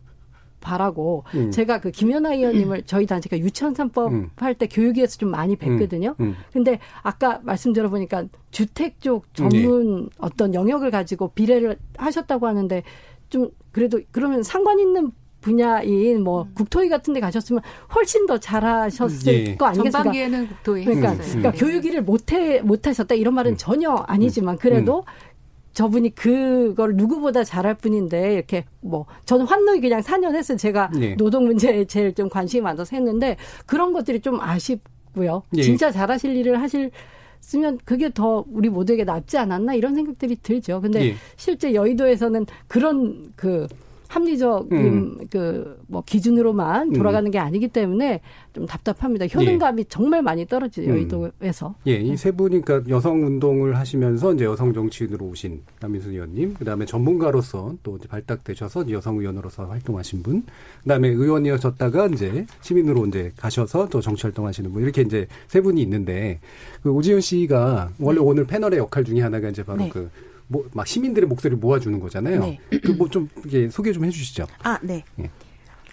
바라고 0.60 1.24
음. 1.34 1.50
제가 1.52 1.80
그 1.80 1.90
김연아 1.92 2.34
의원님을 2.34 2.82
저희 2.82 3.06
단체가 3.06 3.38
유치원 3.38 3.74
3법 3.74 4.12
음. 4.12 4.30
할때 4.36 4.66
교육위에서 4.66 5.16
좀 5.16 5.30
많이 5.30 5.56
뵀거든요. 5.56 6.18
음. 6.20 6.34
근데 6.52 6.80
아까 7.02 7.40
말씀 7.44 7.72
들어보니까 7.72 8.26
주택 8.50 9.00
쪽 9.00 9.32
전문 9.34 10.04
네. 10.04 10.10
어떤 10.18 10.54
영역을 10.54 10.90
가지고 10.90 11.28
비례를 11.28 11.78
하셨다고 11.96 12.46
하는데 12.48 12.82
좀 13.30 13.50
그래도 13.70 14.00
그러면 14.10 14.42
상관 14.42 14.80
있는 14.80 15.12
분야인 15.48 16.22
뭐 16.22 16.42
음. 16.42 16.52
국토위 16.54 16.88
같은 16.88 17.14
데 17.14 17.20
가셨으면 17.20 17.62
훨씬 17.94 18.26
더 18.26 18.38
잘하셨을 18.38 19.32
예. 19.32 19.54
거 19.56 19.66
아니겠습니까? 19.66 20.02
전반기에는 20.02 20.48
국토위 20.48 20.84
그러니까, 20.84 21.10
했어요. 21.10 21.26
그러니까 21.26 21.52
네. 21.52 21.58
교육 21.58 21.84
일을 21.86 22.02
못해 22.02 22.60
못하셨다 22.60 23.14
이런 23.14 23.34
말은 23.34 23.52
음. 23.52 23.56
전혀 23.56 23.90
아니지만 23.90 24.58
그래도 24.58 25.04
저분이 25.72 26.14
그걸 26.14 26.94
누구보다 26.96 27.44
잘할 27.44 27.74
뿐인데 27.74 28.34
이렇게 28.34 28.64
뭐 28.80 29.06
저는 29.24 29.46
환노위 29.46 29.80
그냥 29.80 30.00
4년 30.00 30.34
했어요. 30.34 30.58
제가 30.58 30.90
네. 30.94 31.16
노동 31.16 31.46
문제에 31.46 31.84
제일 31.86 32.14
좀 32.14 32.28
관심이 32.28 32.60
많아서 32.60 32.96
했는데 32.96 33.36
그런 33.64 33.92
것들이 33.92 34.20
좀 34.20 34.40
아쉽고요. 34.40 35.42
예. 35.56 35.62
진짜 35.62 35.90
잘하실 35.90 36.36
일을 36.36 36.60
하실 36.60 36.90
쓰면 37.40 37.78
그게 37.84 38.10
더 38.12 38.44
우리 38.52 38.68
모두에게 38.68 39.04
낫지 39.04 39.38
않았나 39.38 39.74
이런 39.74 39.94
생각들이 39.94 40.36
들죠. 40.42 40.80
근데 40.80 41.10
예. 41.10 41.14
실제 41.36 41.72
여의도에서는 41.72 42.46
그런 42.66 43.32
그 43.36 43.66
합리적인 44.08 44.78
음. 44.78 45.18
그뭐 45.30 46.02
기준으로만 46.04 46.92
돌아가는 46.92 47.30
게 47.30 47.38
아니기 47.38 47.68
때문에 47.68 48.20
좀 48.52 48.66
답답합니다. 48.66 49.26
효능감이 49.26 49.84
정말 49.86 50.22
많이 50.22 50.46
떨어지죠 50.46 50.90
음. 50.90 50.94
여의도에서. 50.94 51.74
예, 51.86 51.96
이 51.96 52.16
세 52.16 52.32
분이 52.32 52.62
그러니까 52.62 52.90
여성 52.90 53.24
운동을 53.24 53.76
하시면서 53.76 54.34
이제 54.34 54.44
여성 54.44 54.72
정치인으로 54.72 55.26
오신 55.26 55.62
남인순 55.80 56.12
의원님, 56.12 56.54
그다음에 56.54 56.84
전문가로서 56.84 57.74
또 57.82 57.98
발탁되셔서 58.08 58.90
여성 58.90 59.18
의원으로서 59.18 59.66
활동하신 59.66 60.22
분, 60.22 60.42
그다음에 60.82 61.08
의원이었다가 61.08 62.06
이제 62.06 62.44
시민으로 62.60 63.06
이제 63.06 63.30
가셔서 63.36 63.88
또 63.88 64.00
정치 64.00 64.22
활동하시는 64.22 64.72
분 64.72 64.82
이렇게 64.82 65.02
이제 65.02 65.26
세 65.46 65.60
분이 65.60 65.80
있는데 65.82 66.40
그 66.82 66.90
오지훈 66.90 67.20
씨가 67.20 67.90
원래 68.00 68.18
오늘 68.20 68.46
패널의 68.46 68.78
역할 68.80 69.04
중에 69.04 69.20
하나가 69.20 69.48
이제 69.48 69.62
바로 69.62 69.78
네. 69.78 69.90
그 69.90 70.10
뭐, 70.48 70.66
막 70.72 70.86
시민들의 70.86 71.28
목소리를 71.28 71.58
모아주는 71.58 72.00
거잖아요. 72.00 72.40
네. 72.40 72.58
그뭐좀 72.82 73.28
이게 73.44 73.68
소개 73.68 73.92
좀 73.92 74.04
해주시죠. 74.04 74.46
아, 74.62 74.78
네. 74.82 75.04
예. 75.20 75.30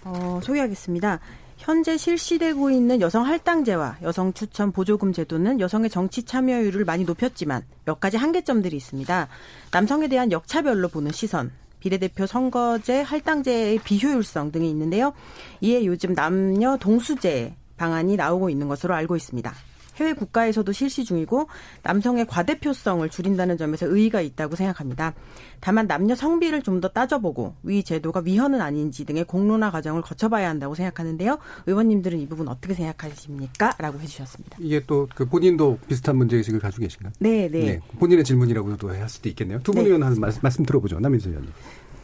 어, 0.04 0.40
소개하겠습니다. 0.42 1.20
현재 1.56 1.96
실시되고 1.96 2.70
있는 2.70 3.00
여성 3.00 3.24
할당제와 3.24 3.98
여성 4.02 4.32
추천 4.32 4.72
보조금 4.72 5.12
제도는 5.12 5.58
여성의 5.58 5.90
정치 5.90 6.22
참여율을 6.22 6.84
많이 6.84 7.04
높였지만 7.04 7.62
몇 7.84 7.98
가지 7.98 8.16
한계점들이 8.16 8.76
있습니다. 8.76 9.28
남성에 9.72 10.08
대한 10.08 10.32
역차별로 10.32 10.88
보는 10.88 11.12
시선, 11.12 11.50
비례대표 11.80 12.26
선거제, 12.26 13.00
할당제의 13.00 13.80
비효율성 13.84 14.52
등이 14.52 14.68
있는데요. 14.70 15.12
이에 15.60 15.84
요즘 15.86 16.14
남녀 16.14 16.76
동수제 16.76 17.54
방안이 17.76 18.16
나오고 18.16 18.50
있는 18.50 18.68
것으로 18.68 18.94
알고 18.94 19.16
있습니다. 19.16 19.52
해외 19.96 20.12
국가에서도 20.12 20.70
실시 20.72 21.04
중이고 21.04 21.48
남성의 21.82 22.26
과대표성을 22.26 23.08
줄인다는 23.08 23.56
점에서 23.56 23.86
의의가 23.86 24.20
있다고 24.20 24.54
생각합니다. 24.56 25.14
다만 25.60 25.86
남녀 25.86 26.14
성비를 26.14 26.62
좀 26.62 26.76
더 26.76 26.88
따져보고 26.88 27.54
위 27.62 27.82
제도가 27.82 28.20
위헌은 28.22 28.60
아닌지 28.60 29.06
등의 29.06 29.24
공론화 29.24 29.70
과정을 29.70 30.02
거쳐봐야 30.02 30.50
한다고 30.50 30.74
생각하는데요. 30.74 31.38
의원님들은 31.66 32.18
이 32.20 32.28
부분 32.28 32.48
어떻게 32.48 32.74
생각하십니까? 32.74 33.72
라고 33.78 33.98
해주셨습니다. 33.98 34.58
이게 34.60 34.84
또 34.86 35.08
그 35.14 35.24
본인도 35.24 35.78
비슷한 35.88 36.16
문제의식을 36.18 36.60
가지고 36.60 36.82
계신가요? 36.82 37.12
네, 37.20 37.48
네. 37.50 37.80
본인의 37.98 38.24
질문이라고도 38.24 38.90
할 38.90 39.08
수도 39.08 39.30
있겠네요. 39.30 39.60
두분 39.62 39.84
네. 39.84 39.88
의원 39.88 40.02
한 40.02 40.14
말씀, 40.20 40.40
말씀 40.42 40.66
들어보죠. 40.66 41.00
남인수 41.00 41.30
의원님. 41.30 41.50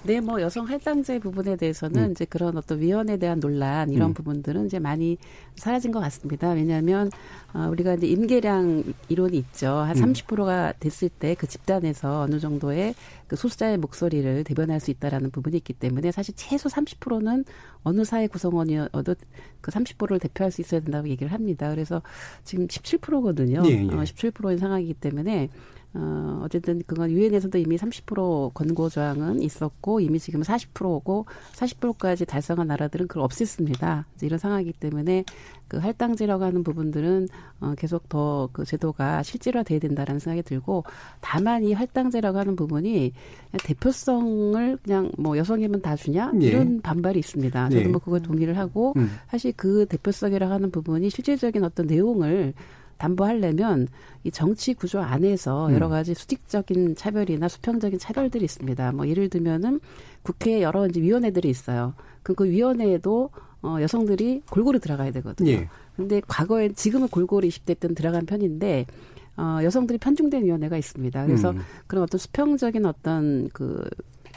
네, 0.05 0.21
뭐 0.21 0.41
여성 0.41 0.69
할당제 0.69 1.21
부분에 1.21 1.57
대해서는 1.57 2.05
음. 2.05 2.11
이제 2.11 2.25
그런 2.25 2.57
어떤 2.57 2.81
위원에 2.81 3.19
대한 3.19 3.39
논란 3.39 3.91
이런 3.91 4.11
음. 4.11 4.15
부분들은 4.15 4.67
이제 4.67 4.79
많이 4.81 5.17
사라진 5.55 5.93
것 5.93 6.01
같습니다. 6.01 6.51
왜냐하면 6.51 7.11
어, 7.55 7.69
우리가 7.71 7.95
이제 7.95 8.07
임계량 8.09 8.83
이론이 9.09 9.37
있죠. 9.37 9.69
한 9.69 9.97
음. 9.97 10.13
30%가 10.13 10.73
됐을 10.81 11.09
때 11.09 11.37
그 11.43 11.47
집단에서 11.47 12.21
어느 12.21 12.39
정도의 12.39 12.95
그 13.27 13.37
소수자의 13.37 13.79
목소리를 13.79 14.45
대변할 14.45 14.81
수 14.81 14.91
있다라는 14.91 15.31
부분이 15.31 15.57
있기 15.57 15.73
때문에 15.73 16.13
사실 16.13 16.35
최소 16.37 16.69
30%는 16.69 17.45
어느 17.83 18.05
사회 18.05 18.27
구성원이어도 18.27 19.15
그 19.61 19.71
30%를 19.71 20.19
대표할 20.19 20.51
수 20.51 20.61
있어야 20.61 20.81
된다고 20.81 21.09
얘기를 21.09 21.33
합니다. 21.33 21.71
그래서 21.71 22.03
지금 22.45 22.67
17%거든요. 22.67 23.63
예, 23.67 23.71
예. 23.71 23.83
어, 23.87 24.03
17%인 24.03 24.59
상황이기 24.59 24.95
때문에 24.95 25.49
어, 25.95 26.43
어쨌든 26.45 26.83
그건 26.87 27.11
유엔에서도 27.11 27.57
이미 27.59 27.77
30% 27.77 28.55
권고 28.55 28.89
조항은 28.89 29.43
있었고 29.43 30.01
이미 30.01 30.19
지금 30.19 30.41
40%고 30.43 31.27
40%까지 31.55 32.25
달성한 32.27 32.67
나라들은 32.67 33.09
그걸 33.09 33.27
없앴습니다. 33.29 34.05
이제 34.15 34.27
이런 34.27 34.39
상황이기 34.39 34.73
때문에 34.75 35.25
그 35.69 35.79
할당제라고 35.79 36.45
하는 36.45 36.63
부분들은 36.63 37.29
어, 37.61 37.75
계속 37.77 38.09
더 38.09 38.43
그 38.53 38.65
제도가 38.65 39.23
실질화돼야 39.23 39.79
된다라는 39.79 40.19
생각이 40.19 40.43
들고 40.43 40.85
다만 41.21 41.65
이 41.65 41.73
할당제라고 41.73 42.39
하는 42.39 42.57
부분이 42.57 43.13
그냥 43.51 43.61
대표성을 43.65 44.79
그냥 44.83 45.11
뭐 45.19 45.37
여성이면 45.37 45.83
다 45.83 45.97
주냐 45.97 46.33
예. 46.41 46.47
이런 46.47 46.81
반발이 46.81 47.19
있습니다. 47.19 47.69
저도 47.71 47.83
예. 47.83 47.89
뭐 47.89 48.01
그걸 48.01 48.21
동의를 48.23 48.57
하고 48.59 48.93
음. 48.97 49.11
사실 49.29 49.53
그 49.57 49.87
대표성이라고 49.87 50.53
하는 50.53 50.71
부분이 50.71 51.11
실질적인 51.11 51.65
어떤 51.65 51.87
내용을 51.87 52.55
담보하려면 53.03 53.89
이 54.23 54.31
정치 54.31 54.75
구조 54.75 55.01
안에서 55.01 55.69
음. 55.69 55.75
여러 55.75 55.89
가지 55.89 56.15
수직적인 56.15 56.95
차별이나 56.95 57.49
수평적인 57.49 57.99
차별들이 57.99 58.45
있습니다. 58.45 58.93
뭐 58.93 59.09
예를 59.09 59.29
들면은 59.29 59.81
국회에 60.23 60.63
여러 60.63 60.87
이제 60.87 61.01
위원회들이 61.01 61.49
있어요. 61.49 61.95
그, 62.23 62.35
그 62.35 62.45
위원회에도 62.45 63.31
어, 63.63 63.79
여성들이 63.81 64.43
골고루 64.51 64.79
들어가야 64.79 65.11
되거든요. 65.13 65.51
예. 65.51 65.69
근데 65.97 66.21
과거에 66.27 66.73
지금은 66.73 67.09
골고루 67.09 67.47
20대 67.49 67.79
때는 67.79 67.95
들어간 67.95 68.25
편인데 68.25 68.87
어, 69.37 69.59
여성들이 69.63 69.99
편중된 69.99 70.45
위원회가 70.45 70.77
있습니다. 70.77 71.27
그래서 71.27 71.51
음. 71.51 71.61
그런 71.87 72.05
어떤 72.05 72.19
수평적인 72.19 72.87
어떤 72.87 73.49
그 73.53 73.85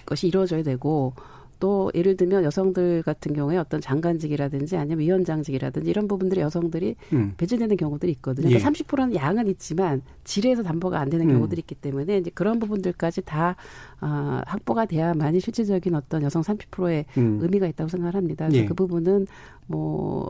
것이 0.05 0.28
이루어져야 0.28 0.63
되고 0.63 1.13
또 1.60 1.91
예를 1.95 2.18
들면 2.18 2.43
여성들 2.43 3.03
같은 3.03 3.34
경우에 3.34 3.58
어떤 3.58 3.82
장관직이라든지 3.82 4.78
아니면 4.78 4.99
위원장직이라든지 4.99 5.89
이런 5.89 6.08
부분들이 6.08 6.41
여성들이 6.41 6.95
음. 7.14 7.34
배제되는 7.38 7.78
경우들이 7.78 8.12
있거든요. 8.14 8.49
예. 8.49 8.58
그러니까 8.58 8.70
30%는 8.72 9.16
양은 9.16 9.47
있지만 9.47 10.01
질에서 10.24 10.64
담보가 10.64 10.99
안 10.99 11.10
되는 11.10 11.28
음. 11.30 11.34
경우들이 11.34 11.60
있기 11.62 11.76
때문에 11.76 12.18
이제 12.18 12.32
그런 12.34 12.60
부분들까지 12.60 13.22
다 13.24 13.56
아, 13.99 14.43
확보가 14.45 14.86
돼야만이 14.86 15.39
실질적인 15.39 15.95
어떤 15.95 16.24
여성 16.24 16.41
30%의 16.41 17.06
음. 17.18 17.39
의미가 17.41 17.68
있다고 17.68 17.88
생각을 17.89 18.16
합니다. 18.16 18.47
그래서 18.47 18.64
예. 18.64 18.68
그 18.68 18.74
부분은 18.74 19.28
뭐 19.68 20.30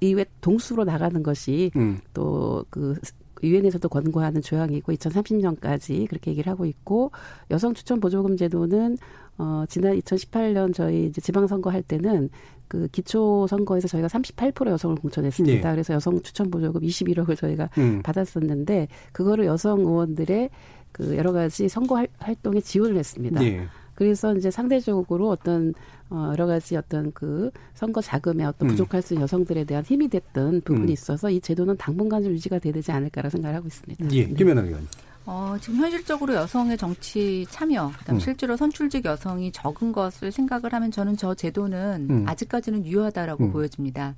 이외 0.00 0.24
동수로 0.40 0.84
나가는 0.84 1.22
것이 1.22 1.70
음. 1.76 1.98
또그 2.12 2.96
유엔에서도 3.42 3.88
권고하는 3.88 4.40
조항이고 4.40 4.92
2030년까지 4.92 6.08
그렇게 6.08 6.30
얘기를 6.30 6.50
하고 6.50 6.64
있고 6.64 7.12
여성 7.50 7.74
추천 7.74 8.00
보조금 8.00 8.36
제도는 8.36 8.96
어 9.38 9.64
지난 9.68 9.98
2018년 9.98 10.72
저희 10.74 11.06
이제 11.06 11.20
지방선거 11.20 11.70
할 11.70 11.82
때는 11.82 12.30
그 12.68 12.88
기초 12.92 13.46
선거에서 13.48 13.88
저희가 13.88 14.08
38% 14.08 14.68
여성을 14.68 14.96
공천했습니다. 14.96 15.68
예. 15.68 15.72
그래서 15.72 15.94
여성 15.94 16.20
추천 16.22 16.50
보조금 16.50 16.80
21억을 16.82 17.36
저희가 17.36 17.68
음. 17.78 18.00
받았었는데 18.02 18.88
그거를 19.12 19.44
여성 19.46 19.80
의원들의 19.80 20.50
그 20.92 21.16
여러 21.16 21.32
가지 21.32 21.68
선거 21.68 21.96
활- 21.96 22.08
활동에 22.18 22.60
지원을 22.60 22.96
했습니다. 22.96 23.44
예. 23.44 23.66
그래서 23.94 24.34
이제 24.34 24.50
상대적으로 24.50 25.28
어떤 25.30 25.72
어 26.10 26.28
여러 26.32 26.46
가지 26.46 26.76
어떤 26.76 27.12
그 27.12 27.50
선거 27.74 28.00
자금에 28.00 28.44
어떤 28.44 28.68
음. 28.68 28.70
부족할 28.70 29.02
수 29.02 29.14
있는 29.14 29.22
여성들에 29.22 29.64
대한 29.64 29.84
힘이 29.84 30.08
됐던 30.08 30.62
부분이 30.62 30.86
음. 30.86 30.92
있어서 30.92 31.30
이 31.30 31.40
제도는 31.40 31.76
당분간 31.76 32.22
좀 32.22 32.32
유지가 32.32 32.58
되지 32.58 32.90
않을까라고 32.92 33.30
생각을 33.30 33.56
하고 33.56 33.66
있습니다. 33.68 34.06
예. 34.12 34.26
네. 34.26 34.34
김연아 34.34 34.62
의원. 34.62 34.86
어, 35.26 35.56
지금 35.60 35.78
현실적으로 35.78 36.34
여성의 36.34 36.76
정치 36.76 37.46
참여, 37.50 37.92
그다음 37.98 38.16
음. 38.16 38.20
실제로 38.20 38.56
선출직 38.56 39.04
여성이 39.06 39.50
적은 39.52 39.92
것을 39.92 40.30
생각을 40.30 40.72
하면 40.72 40.90
저는 40.90 41.16
저 41.16 41.34
제도는 41.34 42.06
음. 42.10 42.24
아직까지는 42.28 42.84
유효하다라고 42.86 43.44
음. 43.44 43.52
보여집니다. 43.52 44.14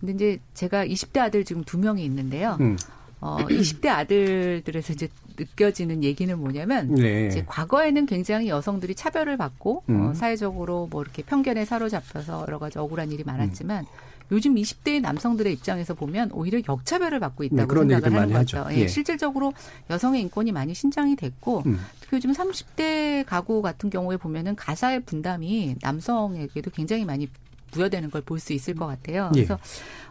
근데 0.00 0.12
이제 0.12 0.40
제가 0.54 0.84
20대 0.84 1.20
아들 1.20 1.44
지금 1.44 1.64
두 1.64 1.78
명이 1.78 2.04
있는데요. 2.04 2.58
음. 2.60 2.76
어, 3.20 3.38
20대 3.38 3.86
아들들에서 3.86 4.92
이제 4.92 5.08
느껴지는 5.38 6.02
얘기는 6.02 6.36
뭐냐면 6.38 6.94
네. 6.94 7.28
이제 7.28 7.44
과거에는 7.46 8.04
굉장히 8.06 8.48
여성들이 8.48 8.94
차별을 8.94 9.36
받고 9.36 9.84
음. 9.88 10.00
어, 10.00 10.14
사회적으로 10.14 10.88
뭐 10.90 11.02
이렇게 11.02 11.22
편견에 11.22 11.64
사로잡혀서 11.64 12.42
여러 12.42 12.58
가지 12.58 12.78
억울한 12.78 13.12
일이 13.12 13.22
많았지만 13.24 13.86
요즘 14.30 14.54
20대 14.54 15.00
남성들의 15.00 15.52
입장에서 15.52 15.94
보면 15.94 16.30
오히려 16.32 16.60
역차별을 16.66 17.20
받고 17.20 17.44
있다고 17.44 17.60
네, 17.62 17.66
그런 17.66 17.88
생각을 17.88 18.16
하는 18.18 18.32
많이 18.32 18.32
거죠. 18.32 18.58
하죠. 18.60 18.74
예, 18.74 18.82
예. 18.82 18.88
실질적으로 18.88 19.52
여성의 19.90 20.22
인권이 20.22 20.52
많이 20.52 20.74
신장이 20.74 21.16
됐고 21.16 21.62
음. 21.66 21.78
특히 22.00 22.16
요즘 22.16 22.32
30대 22.32 23.24
가구 23.26 23.60
같은 23.62 23.90
경우에 23.90 24.16
보면은 24.16 24.56
가사의 24.56 25.00
분담이 25.00 25.76
남성에게도 25.82 26.70
굉장히 26.70 27.04
많이 27.04 27.28
부여되는 27.72 28.10
걸 28.10 28.22
볼 28.22 28.38
수 28.38 28.52
있을 28.52 28.74
것 28.74 28.86
같아요. 28.86 29.30
예. 29.34 29.44
그래서 29.44 29.58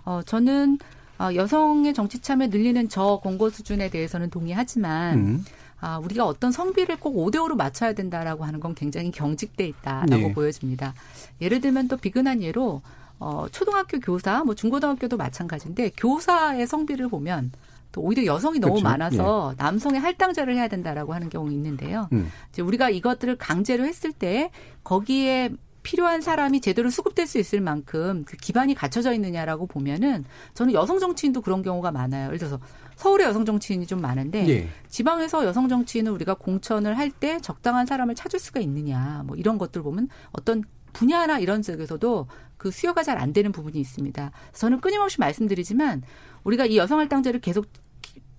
어, 0.03 0.22
저는 0.26 0.78
어, 1.20 1.30
여성의 1.36 1.93
정치 1.93 2.20
참여 2.20 2.47
늘리는 2.47 2.89
저 2.89 3.20
권고 3.24 3.49
수준에 3.51 3.89
대해서는 3.89 4.30
동의하지만 4.32 5.18
음. 5.20 5.45
아, 5.80 5.97
우리가 5.97 6.26
어떤 6.26 6.51
성비를 6.51 6.97
꼭 6.97 7.16
5대5로 7.16 7.55
맞춰야 7.55 7.93
된다라고 7.93 8.45
하는 8.45 8.59
건 8.59 8.76
굉장히 8.76 9.09
경직돼 9.12 9.68
있다라고 9.68 10.28
네. 10.28 10.34
보여집니다. 10.34 10.93
예를 11.41 11.59
들면 11.62 11.88
또 11.88 11.97
비근한 11.97 12.41
예로 12.43 12.82
어, 13.22 13.45
초등학교 13.51 13.99
교사, 13.99 14.43
뭐 14.43 14.55
중고등학교도 14.55 15.15
마찬가지인데 15.15 15.91
교사의 15.95 16.65
성비를 16.65 17.07
보면 17.07 17.51
또 17.91 18.01
오히려 18.01 18.26
여성이 18.26 18.57
너무 18.59 18.74
그렇죠. 18.74 18.84
많아서 18.84 19.53
남성의 19.57 19.99
할당제를 19.99 20.55
해야 20.55 20.67
된다라고 20.67 21.13
하는 21.13 21.30
경우 21.30 21.51
있는데요. 21.51 22.07
음. 22.13 22.32
이제 22.49 22.61
우리가 22.63 22.89
이것들을 22.89 23.38
강제로 23.38 23.86
했을 23.86 24.11
때 24.11 24.49
거기에 24.84 25.51
필요한 25.84 26.22
사람이 26.22 26.61
제대로 26.61 26.89
수급될 26.89 27.28
수 27.28 27.38
있을 27.38 27.59
만큼 27.59 28.24
그 28.26 28.38
기반이 28.38 28.76
갖춰져 28.76 29.13
있느냐라고 29.13 29.65
보면은 29.67 30.26
저는 30.53 30.74
여성 30.74 30.99
정치인도 30.99 31.41
그런 31.41 31.61
경우가 31.63 31.91
많아요. 31.91 32.28
예를 32.28 32.38
들어서 32.38 32.59
서울에 32.95 33.24
여성 33.26 33.45
정치인이 33.45 33.88
좀 33.88 33.99
많은데 33.99 34.47
예. 34.47 34.69
지방에서 34.89 35.43
여성 35.45 35.67
정치인을 35.69 36.11
우리가 36.11 36.36
공천을 36.36 36.97
할 36.97 37.11
때 37.11 37.39
적당한 37.41 37.86
사람을 37.86 38.15
찾을 38.15 38.39
수가 38.39 38.59
있느냐 38.61 39.24
뭐 39.26 39.36
이런 39.36 39.57
것들 39.57 39.82
보면 39.84 40.07
어떤 40.32 40.63
분야나 40.93 41.39
이런 41.39 41.61
쪽에서도 41.61 42.27
그 42.57 42.71
수요가 42.71 43.03
잘 43.03 43.17
안 43.17 43.33
되는 43.33 43.51
부분이 43.51 43.79
있습니다. 43.79 44.31
저는 44.53 44.81
끊임없이 44.81 45.19
말씀드리지만 45.19 46.03
우리가 46.43 46.65
이 46.65 46.77
여성 46.77 46.99
할당제를 46.99 47.41
계속 47.41 47.67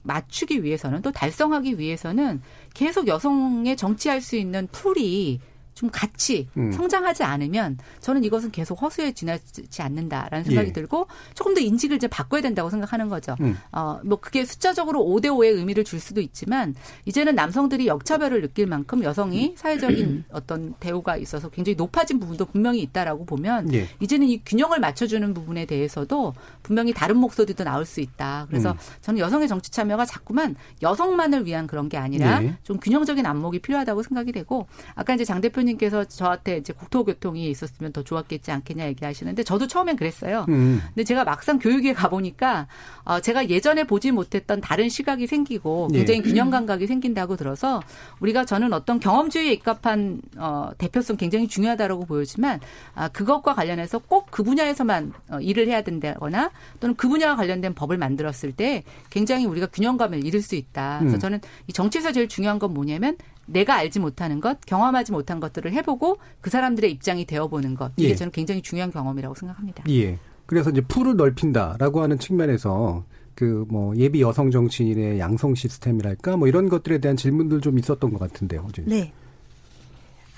맞추기 0.04 0.64
위해서는 0.64 1.02
또 1.02 1.12
달성하기 1.12 1.78
위해서는 1.78 2.42
계속 2.74 3.06
여성의 3.06 3.76
정치할 3.76 4.20
수 4.20 4.36
있는 4.36 4.66
풀이 4.72 5.40
좀 5.82 5.90
같이 5.92 6.48
음. 6.56 6.70
성장하지 6.70 7.24
않으면 7.24 7.76
저는 7.98 8.22
이것은 8.22 8.52
계속 8.52 8.80
허수에 8.80 9.12
지나지 9.12 9.82
않는다라는 9.82 10.44
생각이 10.44 10.68
예. 10.68 10.72
들고 10.72 11.08
조금 11.34 11.54
더 11.54 11.60
인식을 11.60 11.96
이제 11.96 12.06
바꿔야 12.06 12.40
된다고 12.40 12.70
생각하는 12.70 13.08
거죠. 13.08 13.34
음. 13.40 13.58
어, 13.72 13.98
뭐 14.04 14.20
그게 14.20 14.44
숫자적으로 14.44 15.00
5대 15.00 15.26
5의 15.26 15.56
의미를 15.56 15.82
줄 15.82 15.98
수도 15.98 16.20
있지만 16.20 16.76
이제는 17.04 17.34
남성들이 17.34 17.88
역차별을 17.88 18.42
느낄 18.42 18.68
만큼 18.68 19.00
음. 19.00 19.04
여성이 19.04 19.54
사회적인 19.56 20.26
어떤 20.30 20.74
대우가 20.78 21.16
있어서 21.16 21.48
굉장히 21.48 21.74
높아진 21.74 22.20
부분도 22.20 22.44
분명히 22.44 22.80
있다라고 22.82 23.26
보면 23.26 23.74
예. 23.74 23.88
이제는 23.98 24.28
이 24.28 24.40
균형을 24.44 24.78
맞춰주는 24.78 25.34
부분에 25.34 25.66
대해서도 25.66 26.32
분명히 26.62 26.92
다른 26.92 27.16
목소리도 27.16 27.64
나올 27.64 27.84
수 27.84 28.00
있다. 28.00 28.46
그래서 28.48 28.70
음. 28.70 28.76
저는 29.00 29.18
여성의 29.18 29.48
정치 29.48 29.72
참여가 29.72 30.04
자꾸만 30.04 30.54
여성만을 30.80 31.44
위한 31.44 31.66
그런 31.66 31.88
게 31.88 31.96
아니라 31.96 32.40
예. 32.44 32.56
좀 32.62 32.78
균형적인 32.78 33.26
안목이 33.26 33.58
필요하다고 33.58 34.04
생각이 34.04 34.30
되고 34.30 34.68
아까 34.94 35.14
이제 35.14 35.24
장 35.24 35.40
대표님 35.40 35.71
께서 35.78 36.04
저한테 36.04 36.56
이제 36.56 36.72
국토교통이 36.72 37.48
있었으면 37.48 37.92
더 37.92 38.02
좋았겠지 38.02 38.50
않겠냐 38.50 38.86
얘기하시는데 38.88 39.44
저도 39.44 39.66
처음엔 39.66 39.96
그랬어요. 39.96 40.46
음. 40.48 40.82
근데 40.88 41.04
제가 41.04 41.24
막상 41.24 41.58
교육에 41.58 41.92
가보니까 41.92 42.66
어, 43.04 43.20
제가 43.20 43.48
예전에 43.48 43.84
보지 43.84 44.10
못했던 44.10 44.60
다른 44.60 44.88
시각이 44.88 45.26
생기고 45.26 45.88
예. 45.92 45.98
굉장히 45.98 46.22
균형 46.22 46.50
감각이 46.50 46.86
생긴다고 46.86 47.36
들어서 47.36 47.80
우리가 48.20 48.44
저는 48.44 48.72
어떤 48.72 48.98
경험주의에 48.98 49.52
입각한 49.52 50.20
어, 50.36 50.70
대표성 50.78 51.16
굉장히 51.16 51.48
중요하다라고 51.48 52.06
보여지만 52.06 52.60
아, 52.94 53.08
그것과 53.08 53.54
관련해서 53.54 53.98
꼭 53.98 54.32
그 54.32 54.42
분야에서만 54.42 55.12
어, 55.30 55.40
일을 55.40 55.68
해야 55.68 55.82
된다거나 55.82 56.50
또는 56.80 56.96
그 56.96 57.08
분야와 57.08 57.36
관련된 57.36 57.74
법을 57.74 57.98
만들었을 57.98 58.52
때 58.52 58.82
굉장히 59.10 59.44
우리가 59.44 59.66
균형감을 59.66 60.26
잃을 60.26 60.40
수 60.40 60.56
있다. 60.56 60.98
그래서 61.00 61.18
음. 61.18 61.20
저는 61.20 61.40
이 61.66 61.72
정치에서 61.72 62.12
제일 62.12 62.28
중요한 62.28 62.58
건 62.58 62.72
뭐냐면 62.72 63.16
내가 63.46 63.74
알지 63.76 64.00
못하는 64.00 64.40
것, 64.40 64.60
경험하지 64.66 65.12
못한 65.12 65.40
것들을 65.40 65.72
해보고 65.72 66.18
그 66.40 66.50
사람들의 66.50 66.90
입장이 66.90 67.24
되어보는 67.24 67.74
것. 67.74 67.92
이게 67.96 68.10
예. 68.10 68.14
저는 68.14 68.30
굉장히 68.32 68.62
중요한 68.62 68.90
경험이라고 68.90 69.34
생각합니다. 69.34 69.84
예. 69.90 70.18
그래서 70.46 70.70
이제 70.70 70.80
풀을 70.82 71.16
넓힌다라고 71.16 72.02
하는 72.02 72.18
측면에서 72.18 73.04
그 73.34 73.64
뭐 73.68 73.96
예비 73.96 74.20
여성 74.20 74.50
정치인의 74.50 75.18
양성 75.18 75.54
시스템이랄까 75.54 76.36
뭐 76.36 76.48
이런 76.48 76.68
것들에 76.68 76.98
대한 76.98 77.16
질문들 77.16 77.60
좀 77.60 77.78
있었던 77.78 78.12
것 78.12 78.18
같은데요. 78.18 78.66
어제. 78.68 78.82
네. 78.86 79.12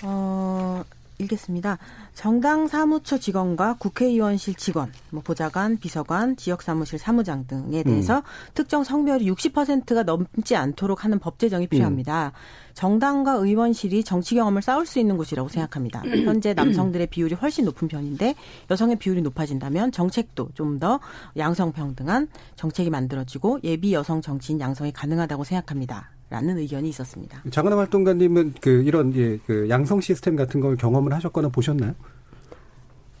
어, 0.03 0.83
읽겠습니다. 1.19 1.77
정당 2.13 2.67
사무처 2.67 3.17
직원과 3.17 3.77
국회의원실 3.79 4.55
직원, 4.55 4.91
뭐 5.09 5.21
보좌관, 5.23 5.77
비서관, 5.77 6.35
지역 6.35 6.61
사무실 6.61 6.99
사무장 6.99 7.47
등에 7.47 7.83
대해서 7.83 8.21
특정 8.53 8.83
성별이 8.83 9.25
60%가 9.31 10.03
넘지 10.03 10.55
않도록 10.55 11.03
하는 11.05 11.19
법 11.19 11.39
제정이 11.39 11.67
필요합니다. 11.67 12.33
정당과 12.73 13.33
의원실이 13.33 14.03
정치 14.03 14.35
경험을 14.35 14.61
쌓을 14.61 14.85
수 14.85 14.99
있는 14.99 15.15
곳이라고 15.15 15.47
생각합니다. 15.47 16.01
현재 16.05 16.53
남성들의 16.53 17.07
비율이 17.07 17.35
훨씬 17.35 17.63
높은 17.65 17.87
편인데 17.87 18.35
여성의 18.69 18.97
비율이 18.97 19.21
높아진다면 19.21 19.91
정책도 19.91 20.49
좀 20.53 20.75
더 20.75 20.99
양성 21.37 21.71
평등한 21.71 22.27
정책이 22.57 22.89
만들어지고 22.89 23.59
예비 23.63 23.93
여성 23.93 24.19
정치인 24.21 24.59
양성이 24.59 24.91
가능하다고 24.91 25.45
생각합니다. 25.45 26.14
라는 26.29 26.57
의견이 26.57 26.89
있었습니다. 26.89 27.43
장하나 27.51 27.77
활동가님은 27.77 28.55
그 28.59 28.81
이런 28.83 29.13
예, 29.15 29.37
그 29.45 29.69
양성 29.69 30.01
시스템 30.01 30.35
같은 30.35 30.59
걸 30.59 30.75
경험을 30.75 31.13
하셨거나 31.13 31.49
보셨나요? 31.49 31.93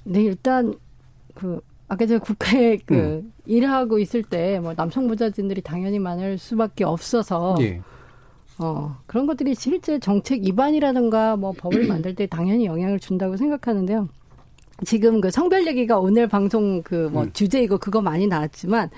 네, 0.03 0.23
일단 0.23 0.73
그 1.35 1.59
아까 1.87 2.05
제가 2.05 2.23
국회에 2.23 2.77
그 2.85 2.95
음. 2.95 3.33
일하고 3.45 3.99
있을 3.99 4.23
때 4.23 4.59
뭐 4.59 4.73
남성 4.73 5.07
보좌진들이 5.07 5.61
당연히 5.61 5.99
많을 5.99 6.37
수밖에 6.37 6.83
없어서 6.83 7.55
예. 7.61 7.81
어, 8.57 8.97
그런 9.05 9.25
것들이 9.27 9.53
실제 9.53 9.99
정책 9.99 10.41
위반이라든가 10.41 11.35
뭐 11.35 11.51
법을 11.57 11.87
만들 11.87 12.15
때 12.15 12.25
당연히 12.25 12.65
영향을 12.65 12.99
준다고 12.99 13.37
생각하는데요. 13.37 14.07
지금 14.85 15.21
그 15.21 15.29
성별 15.31 15.67
얘기가 15.67 15.99
오늘 15.99 16.27
방송 16.27 16.81
그뭐 16.81 17.23
음. 17.23 17.33
주제이고 17.33 17.77
그거 17.77 18.01
많이 18.01 18.27
나왔지만 18.27 18.89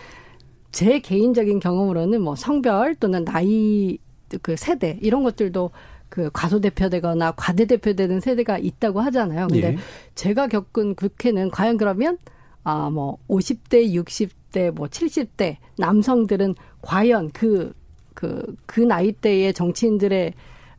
제 0.78 0.99
개인적인 0.99 1.59
경험으로는 1.59 2.21
뭐 2.21 2.36
성별 2.36 2.93
또는 2.93 3.25
나이 3.25 3.97
그 4.43 4.55
세대 4.55 4.99
이런 5.01 5.23
것들도 5.23 5.71
그 6.07 6.30
과소대표되거나 6.32 7.32
과대대표되는 7.32 8.19
세대가 8.19 8.59
있다고 8.59 9.01
하잖아요. 9.01 9.47
근데 9.47 9.69
예. 9.69 9.78
제가 10.13 10.45
겪은 10.45 10.93
국회는 10.93 11.49
과연 11.49 11.78
그러면 11.78 12.19
아 12.63 12.91
뭐 12.91 13.17
50대, 13.28 13.91
60대, 13.91 14.69
뭐 14.69 14.86
70대 14.86 15.57
남성들은 15.80 16.53
과연 16.84 17.32
그 17.32 17.73
그, 18.13 18.55
그 18.67 18.80
나이대의 18.80 19.55
정치인들의 19.55 20.34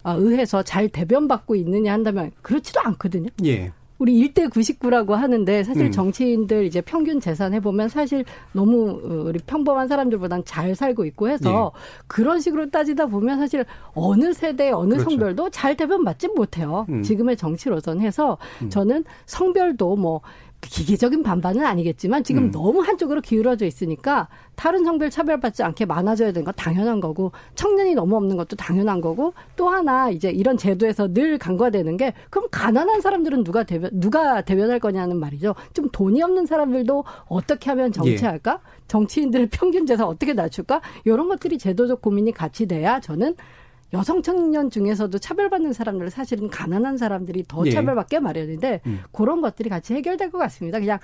어, 0.05 0.15
의해서 0.17 0.63
잘 0.63 0.89
대변받고 0.89 1.57
있느냐 1.57 1.93
한다면 1.93 2.31
그렇지도 2.43 2.79
않거든요. 2.85 3.31
예. 3.45 3.73
우리 3.99 4.29
1대 4.29 4.49
99라고 4.49 5.11
하는데 5.13 5.65
사실 5.65 5.87
음. 5.87 5.91
정치인들 5.91 6.65
이제 6.65 6.81
평균 6.81 7.21
재산 7.21 7.53
해보면 7.55 7.89
사실 7.89 8.25
너무 8.53 8.91
어, 8.91 9.29
우리 9.29 9.39
평범한 9.41 9.89
사람들보단 9.89 10.45
잘 10.45 10.75
살고 10.75 11.05
있고 11.07 11.29
해서 11.29 11.73
그런 12.07 12.41
식으로 12.41 12.71
따지다 12.71 13.07
보면 13.07 13.39
사실 13.39 13.65
어느 13.95 14.33
세대 14.33 14.71
어느 14.71 14.91
그렇죠. 14.91 15.11
성별도 15.11 15.51
잘 15.51 15.77
대변받지 15.77 16.29
못해요. 16.29 16.87
음. 16.89 17.03
지금의 17.03 17.37
정치로선 17.37 18.01
해서 18.01 18.39
음. 18.63 18.71
저는 18.71 19.05
성별도 19.27 19.97
뭐 19.97 20.21
기계적인 20.61 21.23
반반은 21.23 21.65
아니겠지만 21.65 22.25
지금 22.25 22.45
음. 22.45 22.51
너무 22.51 22.81
한쪽으로 22.81 23.21
기울어져 23.21 23.65
있으니까 23.65 24.29
다른 24.57 24.85
성별 24.85 25.09
차별받지 25.09 25.63
않게 25.63 25.87
많아져야 25.87 26.33
되는 26.33 26.45
건 26.45 26.53
당연한 26.57 27.01
거고 27.01 27.33
청년이 27.55 27.95
너무 27.95 28.17
없는 28.17 28.37
것도 28.37 28.57
당연한 28.57 29.01
거고 29.01 29.35
또 29.57 29.69
하나 29.69 30.11
이제 30.11 30.31
이런 30.31 30.57
제도에서 30.57 31.13
늘 31.13 31.39
간과되는 31.39 31.97
게 31.97 32.13
그럼 32.29 32.49
가난한 32.51 33.01
사람들은 33.01 33.45
누가 33.45 33.63
대변 33.63 33.91
누가 33.93 34.41
대변할 34.41 34.81
거냐는 34.81 35.19
말이죠. 35.19 35.55
좀 35.75 35.89
돈이 35.91 36.23
없는 36.23 36.47
사람들도 36.47 37.05
어떻게 37.29 37.71
하면 37.71 37.93
정치할까? 37.93 38.61
정치인들의 38.89 39.49
평균 39.51 39.87
재산 39.87 40.07
어떻게 40.07 40.33
낮출까? 40.33 40.81
이런 41.05 41.29
것들이 41.29 41.59
제도적 41.59 42.03
고민이 42.03 42.33
같이 42.33 42.67
돼야 42.67 43.01
저는 43.01 43.37
여성 43.93 44.23
청년 44.23 44.71
중에서도 44.71 45.19
차별받는 45.19 45.73
사람들은 45.73 46.11
사실은 46.11 46.49
가난한 46.49 46.99
사람들이 46.99 47.45
더 47.49 47.65
예. 47.67 47.71
차별받게 47.71 48.21
마련인데 48.21 48.83
음. 48.87 49.01
그런 49.13 49.41
것들이 49.41 49.71
같이 49.71 49.95
해결될 49.95 50.31
것 50.31 50.39
같습니다. 50.39 50.79
그냥 50.79 50.99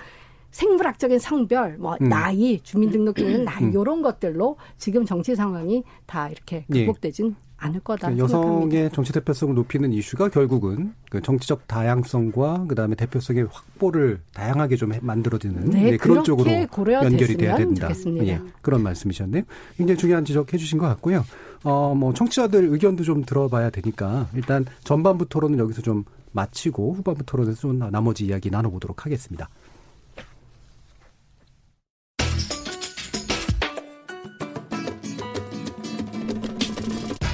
생물학적인 0.51 1.19
성별, 1.19 1.77
뭐 1.77 1.97
음. 1.99 2.07
나이, 2.09 2.59
주민등록증은 2.61 3.43
나이 3.43 3.63
음. 3.63 3.71
이런 3.73 4.01
것들로 4.01 4.57
지금 4.77 5.03
정치 5.03 5.35
상황이 5.35 5.83
다 6.05 6.29
이렇게 6.29 6.65
예. 6.73 6.85
극복되진 6.85 7.35
않을 7.57 7.79
거다 7.79 8.09
그 8.09 8.15
생각합니다. 8.17 8.77
여성의 8.77 8.89
정치 8.91 9.13
대표성을 9.13 9.55
높이는 9.55 9.91
이슈가 9.93 10.29
결국은 10.29 10.93
그 11.09 11.21
정치적 11.21 11.67
다양성과 11.67 12.65
그다음에 12.67 12.95
대표성의 12.95 13.47
확보를 13.49 14.19
다양하게 14.33 14.75
좀 14.75 14.93
해- 14.93 14.99
만들어지는 15.01 15.69
네, 15.71 15.91
네, 15.91 15.97
그런 15.97 16.23
쪽으로 16.23 16.49
연결이 16.51 17.35
돼야 17.37 17.55
된다. 17.55 17.87
좋겠습니다. 17.87 18.27
예, 18.27 18.41
그런 18.61 18.83
말씀이셨네요. 18.83 19.43
굉장히 19.77 19.97
중요한 19.97 20.23
지적해 20.25 20.57
주신 20.57 20.77
것 20.77 20.85
같고요. 20.87 21.23
어, 21.65 21.95
뭐 21.95 22.13
청취자들 22.13 22.65
의견도 22.65 23.03
좀 23.03 23.25
들어봐야 23.25 23.71
되니까 23.71 24.29
일단 24.35 24.65
전반부 24.83 25.27
토론은 25.27 25.57
여기서 25.57 25.81
좀 25.81 26.05
마치고 26.31 26.93
후반부 26.93 27.25
토론에서 27.25 27.59
좀 27.59 27.79
나머지 27.79 28.25
이야기 28.25 28.51
나눠보도록 28.51 29.03
하겠습니다. 29.03 29.49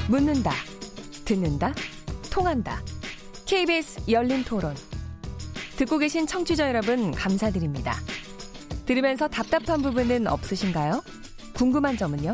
묻는다, 0.07 0.51
듣는다, 1.25 1.73
통한다. 2.31 2.81
KBS 3.45 4.09
열린 4.09 4.45
토론. 4.45 4.73
듣고 5.75 5.97
계신 5.97 6.25
청취자 6.25 6.69
여러분, 6.69 7.11
감사드립니다. 7.11 7.95
들으면서 8.85 9.27
답답한 9.27 9.81
부분은 9.81 10.27
없으신가요? 10.27 11.01
궁금한 11.53 11.97
점은요? 11.97 12.33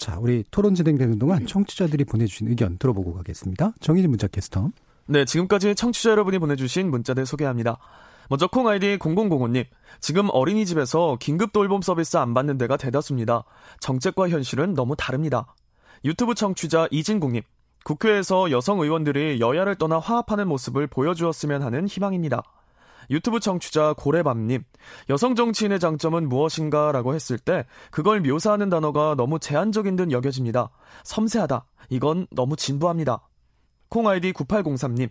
자, 0.00 0.16
우리 0.18 0.42
토론 0.50 0.74
진행되는 0.74 1.18
동안 1.18 1.46
청취자들이 1.46 2.04
보내주신 2.04 2.48
의견 2.48 2.78
들어보고 2.78 3.12
가겠습니다. 3.12 3.74
정희진 3.80 4.08
문자 4.08 4.26
캐스터. 4.28 4.70
네, 5.06 5.26
지금까지 5.26 5.74
청취자 5.74 6.12
여러분이 6.12 6.38
보내주신 6.38 6.90
문자들 6.90 7.26
소개합니다. 7.26 7.76
먼저 8.30 8.46
콩 8.46 8.66
아이디 8.66 8.96
0005님. 8.96 9.66
지금 10.00 10.28
어린이집에서 10.32 11.18
긴급 11.20 11.52
돌봄 11.52 11.82
서비스 11.82 12.16
안 12.16 12.32
받는 12.32 12.56
데가 12.56 12.78
대다수입니다. 12.78 13.44
정책과 13.80 14.30
현실은 14.30 14.72
너무 14.72 14.96
다릅니다. 14.96 15.54
유튜브 16.06 16.34
청취자 16.34 16.88
이진국님. 16.90 17.42
국회에서 17.84 18.50
여성 18.50 18.80
의원들이 18.80 19.38
여야를 19.40 19.74
떠나 19.74 19.98
화합하는 19.98 20.48
모습을 20.48 20.86
보여주었으면 20.86 21.62
하는 21.62 21.86
희망입니다. 21.86 22.42
유튜브 23.10 23.40
청취자 23.40 23.94
고래밤님, 23.94 24.62
여성 25.08 25.34
정치인의 25.34 25.80
장점은 25.80 26.28
무엇인가 26.28 26.92
라고 26.92 27.14
했을 27.14 27.38
때 27.38 27.66
그걸 27.90 28.20
묘사하는 28.20 28.70
단어가 28.70 29.14
너무 29.16 29.38
제한적인 29.38 29.96
듯 29.96 30.12
여겨집니다. 30.12 30.70
섬세하다. 31.04 31.64
이건 31.90 32.26
너무 32.30 32.56
진부합니다. 32.56 33.20
콩 33.88 34.06
아이디 34.06 34.32
9803님, 34.32 35.10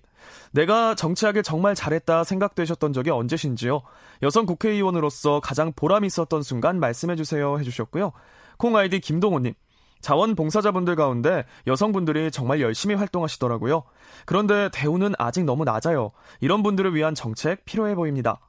내가 0.53 0.95
정치하길 0.95 1.43
정말 1.43 1.75
잘했다 1.75 2.23
생각되셨던 2.23 2.93
적이 2.93 3.09
언제신지요? 3.09 3.81
여성 4.23 4.45
국회의원으로서 4.45 5.41
가장 5.41 5.73
보람 5.75 6.05
있었던 6.05 6.41
순간 6.41 6.79
말씀해주세요 6.79 7.59
해주셨고요. 7.59 8.13
콩 8.57 8.77
아이디 8.77 9.01
김동호님, 9.01 9.53
자원봉사자분들 10.01 10.95
가운데 10.95 11.45
여성분들이 11.67 12.31
정말 12.31 12.61
열심히 12.61 12.95
활동하시더라고요. 12.95 13.83
그런데 14.25 14.69
대우는 14.71 15.13
아직 15.17 15.43
너무 15.43 15.63
낮아요. 15.65 16.11
이런 16.39 16.63
분들을 16.63 16.95
위한 16.95 17.15
정책 17.15 17.65
필요해 17.65 17.95
보입니다. 17.95 18.39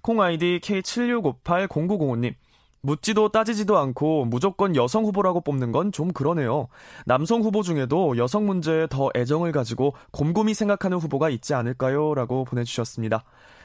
콩 0.00 0.20
아이디 0.20 0.60
K76580905님. 0.62 2.34
묻지도 2.84 3.28
따지지도 3.28 3.78
않고 3.78 4.24
무조건 4.24 4.74
여성 4.74 5.04
후보라고 5.04 5.40
뽑는 5.42 5.70
건 5.70 5.92
좀 5.92 6.12
그러네요. 6.12 6.66
남성 7.06 7.42
후보 7.42 7.62
중에도 7.62 8.16
여성 8.16 8.44
문제에 8.46 8.88
더 8.88 9.08
애정을 9.14 9.52
가지고 9.52 9.94
곰곰이 10.10 10.52
생각하는 10.54 10.98
후보가 10.98 11.30
있지 11.30 11.54
않을까요? 11.54 12.14
라고 12.14 12.44
보내주셨습니다. 12.44 13.22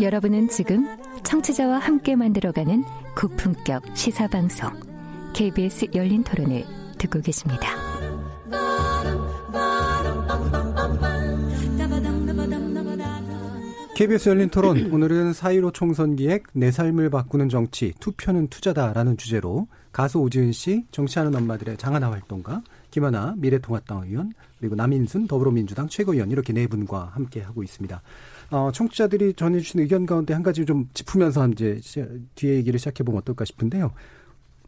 여러분은 0.00 0.48
지금 0.48 0.86
청취자와 1.22 1.78
함께 1.78 2.16
만들어가는 2.16 2.84
고품격 3.18 3.82
시사방송 3.96 4.70
KBS 5.32 5.86
열린 5.94 6.22
토론을 6.22 6.64
듣고 6.98 7.20
계십니다. 7.22 7.70
KBS 13.94 14.28
열린 14.28 14.50
토론 14.50 14.92
오늘은 14.92 15.32
4.15 15.32 15.72
총선 15.72 16.16
기획 16.16 16.44
내 16.52 16.70
삶을 16.70 17.08
바꾸는 17.08 17.48
정치 17.48 17.94
투표는 17.98 18.48
투자다라는 18.48 19.16
주제로 19.16 19.68
가수 19.92 20.18
오지은 20.18 20.52
씨 20.52 20.84
정치하는 20.90 21.34
엄마들의 21.34 21.78
장하나 21.78 22.10
활동가 22.10 22.60
김하나 22.90 23.34
미래통합당 23.38 24.02
의원 24.06 24.32
그리고 24.58 24.74
남인순 24.74 25.26
더불어민주당 25.26 25.88
최고위원 25.88 26.30
이렇게 26.30 26.52
네 26.52 26.66
분과 26.66 27.12
함께 27.14 27.40
하고 27.40 27.62
있습니다. 27.62 28.02
어, 28.50 28.70
청취자들이 28.72 29.34
전해주신 29.34 29.80
의견 29.80 30.06
가운데 30.06 30.34
한 30.34 30.42
가지 30.42 30.64
좀 30.64 30.88
짚으면서 30.94 31.48
이제 31.48 31.80
뒤에 32.34 32.54
얘기를 32.56 32.78
시작해 32.78 33.02
보면 33.02 33.20
어떨까 33.20 33.44
싶은데요. 33.44 33.92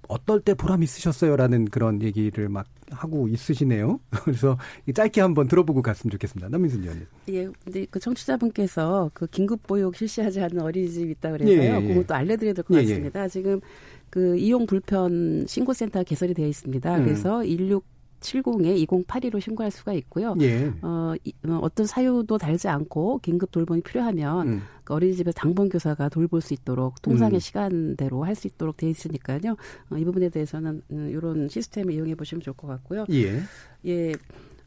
어떨 0.08 0.40
때 0.40 0.54
보람 0.54 0.82
있으셨어요라는 0.82 1.66
그런 1.66 2.02
얘기를 2.02 2.48
막 2.48 2.66
하고 2.90 3.28
있으시네요. 3.28 4.00
그래서 4.24 4.56
짧게 4.92 5.20
한번 5.20 5.48
들어보고 5.48 5.82
갔으면 5.82 6.10
좋겠습니다. 6.12 6.48
남민순 6.48 6.82
의원님. 6.82 7.06
예, 7.28 7.48
근데 7.62 7.86
그 7.90 8.00
청취자분께서 8.00 9.10
그 9.12 9.26
긴급 9.26 9.62
보육 9.66 9.94
실시하지 9.94 10.40
않는 10.40 10.60
어린이집 10.60 11.10
있다 11.10 11.32
그래서요. 11.32 11.60
예, 11.60 11.82
예. 11.82 11.94
그것도 11.94 12.14
알려드려야 12.14 12.54
될것 12.54 12.76
예, 12.78 12.82
예. 12.82 12.88
같습니다. 12.88 13.28
지금 13.28 13.60
그 14.08 14.38
이용 14.38 14.66
불편 14.66 15.44
신고센터 15.46 16.02
개설이 16.04 16.32
되어 16.32 16.46
있습니다. 16.46 16.96
음. 16.96 17.04
그래서 17.04 17.44
16 17.44 17.84
70에 18.20 18.86
2082로 18.86 19.40
신고할 19.40 19.70
수가 19.70 19.92
있고요. 19.94 20.34
예. 20.40 20.72
어, 20.82 21.14
이, 21.24 21.32
어, 21.46 21.58
어떤 21.62 21.86
사유도 21.86 22.38
달지 22.38 22.68
않고 22.68 23.20
긴급 23.22 23.50
돌봄이 23.52 23.82
필요하면 23.82 24.48
음. 24.48 24.62
그 24.84 24.94
어린이집에 24.94 25.32
당번 25.32 25.68
교사가 25.68 26.08
돌볼 26.08 26.40
수 26.40 26.54
있도록 26.54 27.02
통상의 27.02 27.34
음. 27.34 27.40
시간대로 27.40 28.24
할 28.24 28.34
수 28.38 28.46
있도록 28.46 28.76
돼 28.76 28.88
있으니까요. 28.88 29.56
어, 29.90 29.96
이 29.96 30.04
부분에 30.04 30.28
대해서는 30.28 30.82
음, 30.92 31.10
이런 31.10 31.48
시스템을 31.48 31.92
이용해 31.92 32.14
보시면 32.14 32.40
좋을 32.40 32.56
것 32.56 32.68
같고요. 32.68 33.04
예. 33.10 33.40
예. 33.86 34.14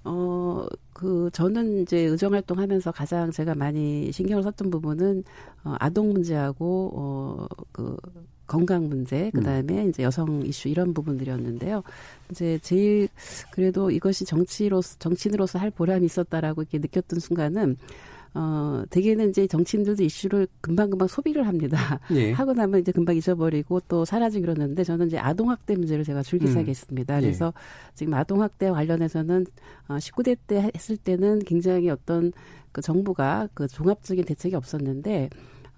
어, 0.04 0.66
그, 0.94 1.30
저는 1.32 1.84
이제 1.84 2.00
의정 2.00 2.34
활동하면서 2.34 2.92
가장 2.92 3.32
제가 3.32 3.54
많이 3.56 4.12
신경을 4.12 4.44
썼던 4.44 4.72
부분은, 4.72 5.24
어, 5.64 5.76
아동 5.80 6.12
문제하고, 6.12 6.92
어, 6.96 7.48
그, 7.72 7.96
건강 8.52 8.90
문제, 8.90 9.32
그 9.34 9.42
다음에 9.42 9.82
음. 9.82 9.90
이제 9.90 10.04
여성 10.04 10.46
이슈 10.46 10.68
이런 10.68 10.94
부분들이었는데요. 10.94 11.84
이제 12.32 12.60
제일 12.62 13.08
그래도 13.52 13.90
이것이 13.92 14.26
정치로서 14.26 14.98
정치인으로서 15.00 15.58
할 15.58 15.72
보람이 15.72 16.06
있었다라고 16.06 16.64
이렇게 16.64 16.78
느꼈던 16.80 17.22
순간은 17.22 17.78
어, 18.34 18.84
대개는 18.90 19.30
이제 19.30 19.48
정치인들도 19.48 20.04
이슈를 20.04 20.50
금방금방 20.60 21.08
소비를 21.08 21.48
합니다. 21.48 22.02
예. 22.12 22.32
하고 22.36 22.52
나면 22.52 22.82
이제 22.82 22.92
금방 22.92 23.16
잊어버리고 23.16 23.80
또 23.88 24.04
사라지고 24.04 24.42
그러는데 24.42 24.84
저는 24.84 25.08
이제 25.08 25.18
아동학대 25.18 25.76
문제를 25.76 26.04
제가 26.04 26.22
줄기차게 26.22 26.74
음. 26.90 26.98
예. 26.98 27.04
그래서 27.22 27.54
예. 27.56 27.62
지금 27.96 28.14
아동학대 28.14 28.70
관련해서는 28.70 29.46
어, 29.88 29.96
19대 29.96 30.38
때 30.46 30.70
했을 30.76 30.98
때는 30.98 31.40
굉장히 31.40 31.90
어떤 31.90 32.34
그 32.74 32.82
정부가 32.82 33.48
그 33.54 33.70
종합적인 33.70 34.26
대책이 34.26 34.56
없었는데 34.56 35.30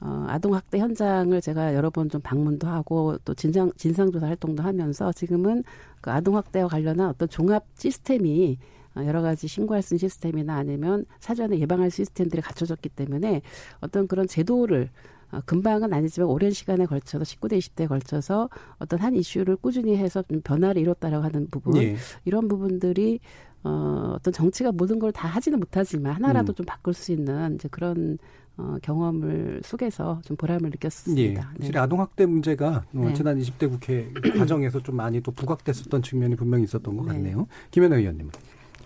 어, 0.06 0.26
아동학대 0.28 0.80
현장을 0.80 1.40
제가 1.42 1.74
여러 1.76 1.90
번 1.90 2.10
좀 2.10 2.20
방문도 2.22 2.68
하고 2.68 3.18
또 3.24 3.34
진상, 3.34 3.72
진상조사 3.78 4.28
활동도 4.28 4.62
하면서 4.62 5.12
지금은 5.14 5.64
그 6.02 6.12
아동학대와 6.12 6.68
관련한 6.68 7.08
어떤 7.08 7.30
종합 7.30 7.66
시스템이 7.76 8.58
어, 8.96 9.06
여러 9.06 9.22
가지 9.22 9.48
신고할 9.48 9.82
수 9.82 9.94
있는 9.94 10.00
시스템이나 10.00 10.56
아니면 10.58 11.06
사전에 11.22 11.58
예방할 11.60 11.90
시스템들이 11.90 12.42
갖춰졌기 12.42 12.90
때문에 12.90 13.42
어떤 13.80 14.08
그런 14.08 14.28
제도를 14.28 14.90
어, 15.32 15.40
금방은 15.46 15.94
아니지만 15.94 16.30
오랜 16.30 16.52
시간에 16.52 16.86
걸쳐서 16.86 17.24
19대, 17.24 17.58
20대에 17.58 17.88
걸쳐서 17.88 18.50
어떤 18.80 19.00
한 19.00 19.16
이슈를 19.16 19.56
꾸준히 19.56 19.96
해서 19.96 20.22
좀 20.24 20.42
변화를 20.42 20.82
이뤘다라고 20.82 21.24
하는 21.24 21.48
부분, 21.50 21.82
예. 21.82 21.96
이런 22.26 22.48
부분들이 22.50 23.20
어, 23.64 24.14
어떤 24.16 24.34
정치가 24.34 24.72
모든 24.74 25.00
걸 25.00 25.12
다 25.14 25.28
하지는 25.30 25.58
못하지만 25.60 26.14
하나라도 26.16 26.52
음. 26.52 26.56
좀 26.56 26.66
바꿀 26.66 26.94
수 26.94 27.14
있는 27.14 27.56
이제 27.56 27.70
그런 27.72 28.18
어, 28.58 28.78
경험을 28.82 29.62
속에서 29.64 30.22
좀 30.26 30.38
보람을 30.38 30.70
느꼈습니다. 30.70 31.54
예, 31.62 31.68
네. 31.72 31.80
아동학대 31.80 32.26
문제가 32.26 32.86
어, 32.94 33.06
네. 33.06 33.14
지난 33.14 33.40
20대 33.40 33.70
국회 33.70 34.12
과정에서 34.38 34.82
좀 34.82 34.96
많이 34.96 35.22
또 35.22 35.32
부각됐었던 35.32 36.04
측면이 36.04 36.36
분명히 36.36 36.64
있었던 36.66 36.96
것 36.96 37.08
네. 37.08 37.14
같네요. 37.14 37.38
네. 37.40 37.46
김현아 37.72 37.96
의원님은. 37.98 38.32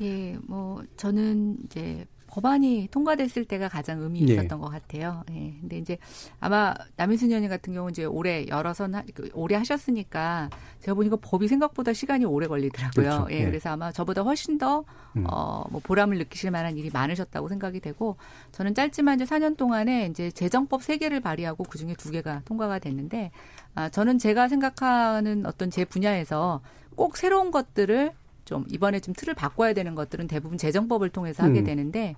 예, 0.01 0.37
뭐 0.47 0.81
저는 0.95 1.57
이제 1.65 2.05
법안이 2.37 2.89
통과됐을 2.91 3.45
때가 3.45 3.67
가장 3.67 3.99
의미 3.99 4.19
예. 4.29 4.33
있었던 4.33 4.59
예. 4.59 4.61
것 4.61 4.69
같아요. 4.69 5.23
예. 5.31 5.55
근데 5.59 5.79
이제 5.79 5.97
아마 6.39 6.75
남인순 6.95 7.29
의원님 7.29 7.49
같은 7.49 7.73
경우 7.73 7.89
이제 7.89 8.05
올해 8.05 8.45
여러 8.47 8.75
선그 8.75 9.31
오래 9.33 9.55
하셨으니까 9.55 10.51
제가 10.81 10.93
보니까 10.93 11.17
법이 11.19 11.47
생각보다 11.47 11.93
시간이 11.93 12.25
오래 12.25 12.45
걸리더라고요. 12.45 13.09
그렇죠. 13.09 13.27
예. 13.31 13.39
예. 13.39 13.45
그래서 13.45 13.71
아마 13.71 13.91
저보다 13.91 14.21
훨씬 14.21 14.59
더 14.59 14.83
음. 15.15 15.25
어, 15.27 15.65
뭐 15.71 15.81
보람을 15.83 16.19
느끼실 16.19 16.51
만한 16.51 16.77
일이 16.77 16.91
많으셨다고 16.93 17.47
생각이 17.49 17.79
되고 17.79 18.17
저는 18.51 18.75
짧지만 18.75 19.15
이제 19.15 19.25
4년 19.25 19.57
동안에 19.57 20.05
이제 20.05 20.29
재정법 20.29 20.81
3개를 20.81 21.23
발의하고 21.23 21.63
그 21.63 21.79
중에 21.79 21.93
2개가 21.93 22.45
통과가 22.45 22.77
됐는데 22.77 23.31
아, 23.73 23.89
저는 23.89 24.19
제가 24.19 24.47
생각하는 24.47 25.47
어떤 25.47 25.71
제 25.71 25.85
분야에서 25.85 26.61
꼭 26.95 27.17
새로운 27.17 27.49
것들을 27.49 28.11
좀 28.47 28.65
이번에 28.71 28.99
좀 29.01 29.13
틀을 29.13 29.35
바꿔야 29.35 29.73
되는 29.73 29.93
것들은 29.93 30.27
대부분 30.27 30.57
재정법을 30.57 31.09
통해서 31.09 31.43
하게 31.43 31.59
음. 31.59 31.63
되는데 31.65 32.15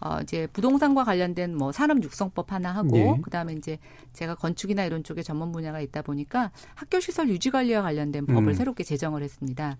어 0.00 0.18
이제 0.22 0.46
부동산과 0.52 1.02
관련된 1.04 1.56
뭐 1.56 1.72
산업 1.72 2.02
육성법 2.02 2.52
하나 2.52 2.72
하고 2.72 2.90
네. 2.92 3.20
그다음에 3.22 3.54
이제 3.54 3.78
제가 4.12 4.36
건축이나 4.36 4.84
이런 4.84 5.02
쪽에 5.02 5.22
전문 5.22 5.50
분야가 5.50 5.80
있다 5.80 6.02
보니까 6.02 6.52
학교 6.74 7.00
시설 7.00 7.28
유지 7.28 7.50
관리와 7.50 7.82
관련된 7.82 8.26
법을 8.26 8.48
음. 8.48 8.54
새롭게 8.54 8.84
제정을 8.84 9.22
했습니다. 9.22 9.76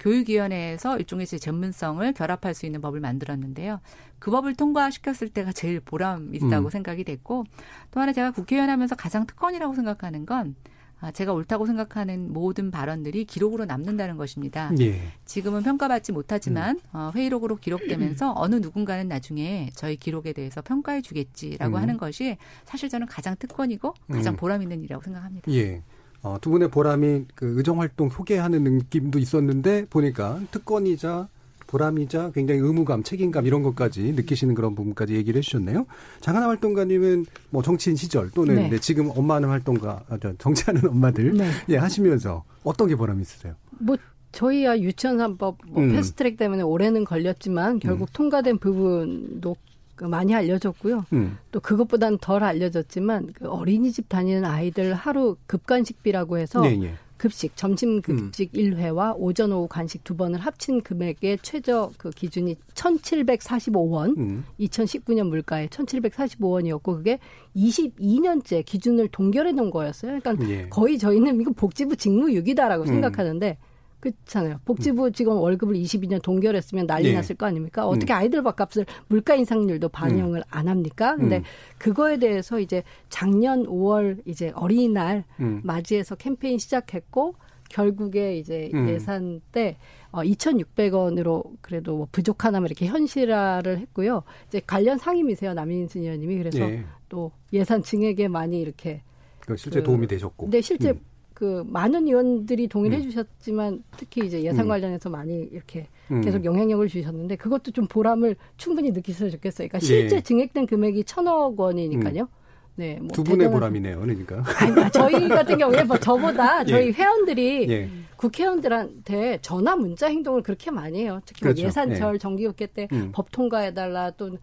교육위원회에서 0.00 0.98
일종의 0.98 1.26
제 1.26 1.38
전문성을 1.38 2.12
결합할 2.12 2.54
수 2.54 2.66
있는 2.66 2.80
법을 2.80 3.00
만들었는데요. 3.00 3.80
그 4.18 4.30
법을 4.30 4.54
통과시켰을 4.54 5.30
때가 5.30 5.52
제일 5.52 5.80
보람 5.80 6.34
있다고 6.34 6.68
음. 6.68 6.70
생각이 6.70 7.04
됐고 7.04 7.44
또 7.90 8.00
하나 8.00 8.12
제가 8.12 8.32
국회의원 8.32 8.68
하면서 8.68 8.94
가장 8.94 9.26
특권이라고 9.26 9.74
생각하는 9.74 10.26
건 10.26 10.54
아, 10.66 10.77
제가 11.12 11.32
옳다고 11.32 11.66
생각하는 11.66 12.32
모든 12.32 12.70
발언들이 12.70 13.24
기록으로 13.24 13.64
남는다는 13.64 14.16
것입니다. 14.16 14.72
예. 14.80 15.00
지금은 15.24 15.62
평가받지 15.62 16.12
못하지만 16.12 16.76
음. 16.76 16.82
어, 16.92 17.12
회의록으로 17.14 17.56
기록되면서 17.56 18.34
어느 18.36 18.56
누군가는 18.56 19.06
나중에 19.06 19.70
저희 19.74 19.96
기록에 19.96 20.32
대해서 20.32 20.60
평가해 20.60 21.02
주겠지라고 21.02 21.76
음. 21.76 21.82
하는 21.82 21.96
것이 21.96 22.36
사실 22.64 22.88
저는 22.88 23.06
가장 23.06 23.36
특권이고 23.38 23.94
가장 24.10 24.34
음. 24.34 24.36
보람 24.36 24.62
있는 24.62 24.80
일이라고 24.80 25.02
생각합니다. 25.04 25.52
예. 25.52 25.82
어, 26.22 26.36
두 26.40 26.50
분의 26.50 26.70
보람이 26.70 27.26
그 27.34 27.56
의정 27.56 27.80
활동 27.80 28.08
소개하는 28.08 28.64
느낌도 28.64 29.18
있었는데 29.18 29.86
보니까 29.86 30.40
특권이자 30.50 31.28
보람이자 31.68 32.32
굉장히 32.34 32.60
의무감, 32.60 33.04
책임감 33.04 33.46
이런 33.46 33.62
것까지 33.62 34.12
느끼시는 34.12 34.54
그런 34.54 34.74
부분까지 34.74 35.14
얘기를 35.14 35.38
해주셨네요. 35.38 35.86
장하나 36.20 36.48
활동가님은 36.48 37.26
뭐 37.50 37.62
정치인 37.62 37.94
시절 37.94 38.30
또는 38.30 38.56
네. 38.56 38.70
네, 38.70 38.78
지금 38.78 39.10
엄마는 39.14 39.48
활동가, 39.48 40.02
아, 40.08 40.18
저 40.20 40.32
정치하는 40.38 40.88
엄마들 40.88 41.34
네. 41.34 41.48
예, 41.68 41.76
하시면서 41.76 42.44
어떤 42.64 42.88
게 42.88 42.96
보람 42.96 43.20
있으세요? 43.20 43.54
뭐 43.78 43.96
저희야 44.32 44.78
유치원 44.78 45.18
3법 45.18 45.56
뭐 45.68 45.82
음. 45.82 45.92
패스트트랙 45.92 46.36
때문에 46.36 46.62
올해는 46.62 47.04
걸렸지만 47.04 47.78
결국 47.78 48.12
통과된 48.12 48.58
부분도 48.58 49.56
그 49.94 50.04
많이 50.04 50.34
알려졌고요. 50.34 51.04
음. 51.12 51.38
또 51.50 51.60
그것보다는 51.60 52.18
덜 52.18 52.44
알려졌지만 52.44 53.32
그 53.34 53.48
어린이집 53.48 54.08
다니는 54.08 54.44
아이들 54.44 54.94
하루 54.94 55.36
급간식비라고 55.46 56.38
해서 56.38 56.64
예, 56.64 56.80
예. 56.82 56.94
급식 57.18 57.56
점심 57.56 58.00
급식 58.00 58.54
일 58.54 58.76
1회와 58.76 59.14
오전 59.18 59.52
오후 59.52 59.68
간식 59.68 60.04
두 60.04 60.16
번을 60.16 60.38
합친 60.38 60.80
금액의 60.82 61.38
최저 61.42 61.90
그 61.98 62.10
기준이 62.10 62.56
1,745원. 62.74 64.16
음. 64.16 64.44
2019년 64.60 65.28
물가에 65.28 65.66
1,745원이었고 65.66 66.82
그게 66.82 67.18
22년째 67.56 68.64
기준을 68.64 69.08
동결해 69.08 69.52
놓은 69.52 69.70
거였어요. 69.70 70.18
그러니까 70.20 70.48
예. 70.48 70.68
거의 70.68 70.98
저희는 70.98 71.40
이거 71.40 71.50
복지부 71.52 71.96
직무유기다라고 71.96 72.84
음. 72.84 72.86
생각하는데 72.86 73.58
그렇잖아요. 74.00 74.60
복지부 74.64 75.10
직원 75.12 75.38
월급을 75.38 75.74
22년 75.74 76.22
동결했으면 76.22 76.86
난리 76.86 77.08
예. 77.10 77.14
났을 77.14 77.34
거 77.36 77.46
아닙니까? 77.46 77.86
어떻게 77.86 78.12
아이들 78.12 78.42
밥값을 78.42 78.86
물가 79.08 79.34
인상률도 79.34 79.88
반영을 79.88 80.42
안 80.50 80.68
합니까? 80.68 81.16
근데 81.16 81.38
음. 81.38 81.42
그거에 81.78 82.18
대해서 82.18 82.60
이제 82.60 82.82
작년 83.08 83.64
5월 83.66 84.22
이제 84.24 84.52
어린이날 84.54 85.24
음. 85.40 85.60
맞이해서 85.64 86.14
캠페인 86.14 86.58
시작했고 86.58 87.34
결국에 87.68 88.36
이제 88.38 88.70
음. 88.72 88.88
예산 88.88 89.40
때 89.52 89.76
어, 90.10 90.20
2,600원으로 90.22 91.44
그래도 91.60 91.96
뭐 91.98 92.08
부족하나 92.10 92.60
뭐 92.60 92.66
이렇게 92.66 92.86
현실화를 92.86 93.78
했고요. 93.78 94.22
이제 94.46 94.60
관련 94.66 94.96
상임이세요 94.98 95.54
남인순 95.54 96.02
의원님이 96.02 96.38
그래서 96.38 96.60
예. 96.60 96.84
또 97.08 97.32
예산 97.52 97.82
증액에 97.82 98.28
많이 98.28 98.60
이렇게 98.60 99.02
그 99.40 99.56
실제 99.56 99.80
그- 99.80 99.84
도움이 99.84 100.06
되셨고. 100.06 100.46
근데 100.46 100.60
실제 100.60 100.90
음. 100.90 101.00
그 101.38 101.62
많은 101.68 102.08
의원들이 102.08 102.66
동의를 102.66 102.98
음. 102.98 103.02
해주셨지만 103.04 103.84
특히 103.96 104.26
이제 104.26 104.42
예산 104.42 104.64
음. 104.64 104.68
관련해서 104.70 105.08
많이 105.08 105.48
이렇게 105.52 105.86
음. 106.10 106.20
계속 106.20 106.44
영향력을 106.44 106.88
주셨는데 106.88 107.36
그것도 107.36 107.70
좀 107.70 107.86
보람을 107.86 108.34
충분히 108.56 108.90
느끼셨으면 108.90 109.30
좋겠어요. 109.30 109.68
그러니까 109.68 109.78
실제 109.78 110.16
예. 110.16 110.20
증액된 110.20 110.66
금액이 110.66 111.04
천억 111.04 111.60
원이니까요. 111.60 112.26
네, 112.74 112.96
뭐 113.00 113.08
두 113.12 113.22
분의 113.22 113.46
대단한- 113.46 113.52
보람이네요, 113.52 114.00
그러니까. 114.00 114.42
아니, 114.58 114.90
저희 114.92 115.28
같은 115.28 115.58
경우에 115.58 115.84
뭐 115.84 115.96
저보다 115.96 116.64
저희 116.66 116.88
예. 116.88 116.92
회원들이 116.92 117.66
예. 117.70 117.88
국회의원들한테 118.16 119.38
전화 119.42 119.76
문자 119.76 120.08
행동을 120.08 120.42
그렇게 120.42 120.72
많이 120.72 121.00
해요. 121.02 121.20
특히 121.24 121.44
뭐 121.44 121.52
그렇죠. 121.52 121.66
예산절 121.68 122.14
예. 122.14 122.18
정기국회 122.18 122.66
때 122.66 122.88
음. 122.92 123.10
법 123.12 123.30
통과해달라 123.30 124.10
또 124.12 124.36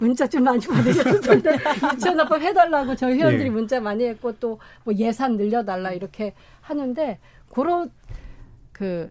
문자 0.00 0.26
좀 0.26 0.42
많이 0.44 0.66
받으셨을 0.66 1.20
텐데 1.20 1.56
유치원화법 1.92 2.40
해달라고 2.40 2.96
저희 2.96 3.14
회원들이 3.18 3.44
예. 3.46 3.50
문자 3.50 3.80
많이 3.80 4.04
했고 4.04 4.32
또 4.38 4.58
뭐 4.84 4.94
예산 4.96 5.36
늘려달라 5.36 5.92
이렇게 5.92 6.34
하는데 6.60 7.18
그런 7.52 7.90
그 8.72 9.10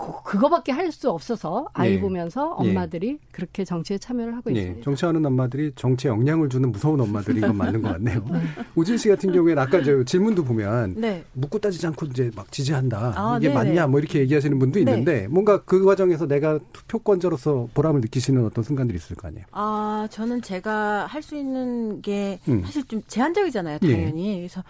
그- 0.00 0.22
그거밖에 0.32 0.72
할 0.72 0.90
수 0.90 1.08
없어서 1.10 1.68
아이 1.72 1.92
예. 1.94 2.00
보면서 2.00 2.56
예. 2.64 2.68
엄마들이 2.70 3.18
그렇게 3.30 3.64
정치에 3.64 3.96
참여를 3.98 4.34
하고 4.36 4.50
예, 4.50 4.58
있습니다. 4.58 4.84
정치하는 4.84 5.24
엄마들이 5.24 5.72
정치에 5.76 6.10
영향을 6.10 6.48
주는 6.48 6.72
무서운 6.72 7.00
엄마들인 7.00 7.42
건 7.42 7.56
맞는 7.56 7.82
것 7.82 7.90
같네요. 7.92 8.24
우진 8.74 8.96
씨 8.96 9.08
같은 9.08 9.30
경우에는 9.32 9.62
아까 9.62 9.82
저 9.84 10.02
질문도 10.02 10.42
보면 10.44 10.94
네. 10.96 11.24
묻고 11.34 11.58
따지지 11.60 11.86
않고 11.86 12.06
이제 12.06 12.30
막 12.34 12.50
지지한다. 12.50 13.12
아, 13.14 13.36
이게 13.38 13.48
네네. 13.48 13.54
맞냐 13.54 13.86
뭐 13.86 14.00
이렇게 14.00 14.18
얘기하시는 14.20 14.58
분도 14.58 14.80
네. 14.82 14.90
있는데 14.90 15.28
뭔가 15.28 15.62
그 15.62 15.84
과정에서 15.84 16.26
내가 16.26 16.58
투표권자로서 16.72 17.68
보람을 17.74 18.00
느끼시는 18.00 18.44
어떤 18.46 18.64
순간들이 18.64 18.96
있을 18.98 19.14
거 19.16 19.28
아니에요. 19.28 19.44
아, 19.52 20.08
저는 20.10 20.42
제가 20.42 21.06
할 21.06 21.20
수 21.22 21.36
있는 21.36 22.00
게 22.00 22.40
음. 22.48 22.62
사실 22.64 22.82
좀 22.86 23.02
제한적이잖아요, 23.06 23.78
예. 23.82 23.92
당연히. 23.92 24.36
그래서 24.38 24.64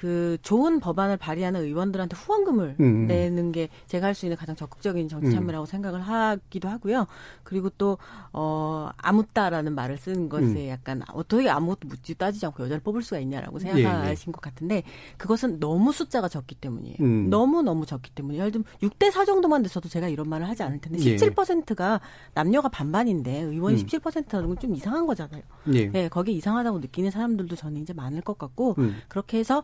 그 0.00 0.38
좋은 0.40 0.80
법안을 0.80 1.18
발의하는 1.18 1.60
의원들한테 1.60 2.16
후원금을 2.16 2.76
음. 2.80 3.06
내는 3.06 3.52
게 3.52 3.68
제가 3.86 4.06
할 4.06 4.14
수 4.14 4.24
있는 4.24 4.34
가장 4.38 4.56
적극적인 4.56 5.08
정치 5.08 5.28
음. 5.28 5.32
참여라고 5.34 5.66
생각을 5.66 6.00
하기도 6.00 6.70
하고요. 6.70 7.06
그리고 7.42 7.68
또, 7.76 7.98
어, 8.32 8.88
아무따라는 8.96 9.74
말을 9.74 9.98
쓰는 9.98 10.30
것에 10.30 10.46
음. 10.46 10.68
약간 10.68 11.02
어떻게 11.12 11.50
아무것도 11.50 11.86
묻지 11.88 12.14
따지지 12.14 12.46
않고 12.46 12.64
여자를 12.64 12.80
뽑을 12.82 13.02
수가 13.02 13.18
있냐라고 13.18 13.58
예, 13.58 13.60
생각하신 13.60 14.32
것 14.32 14.40
같은데 14.40 14.84
그것은 15.18 15.60
너무 15.60 15.92
숫자가 15.92 16.28
적기 16.28 16.54
때문이에요. 16.54 16.96
음. 17.00 17.28
너무 17.28 17.60
너무 17.60 17.84
적기 17.84 18.10
때문이에요. 18.12 18.40
예를 18.44 18.52
들면 18.52 18.64
6대 18.82 19.10
4 19.10 19.26
정도만 19.26 19.62
돼서도 19.62 19.90
제가 19.90 20.08
이런 20.08 20.30
말을 20.30 20.48
하지 20.48 20.62
않을 20.62 20.80
텐데 20.80 20.98
예. 21.04 21.16
17%가 21.16 22.00
남녀가 22.32 22.70
반반인데 22.70 23.42
의원이 23.42 23.82
음. 23.82 23.86
17%라는 23.86 24.48
건 24.48 24.56
좀 24.60 24.74
이상한 24.74 25.06
거잖아요. 25.06 25.42
예. 25.74 25.86
네, 25.90 26.08
거기 26.08 26.32
이상하다고 26.32 26.78
느끼는 26.78 27.10
사람들도 27.10 27.54
저는 27.56 27.82
이제 27.82 27.92
많을 27.92 28.22
것 28.22 28.38
같고 28.38 28.76
음. 28.78 28.96
그렇게 29.08 29.38
해서 29.38 29.62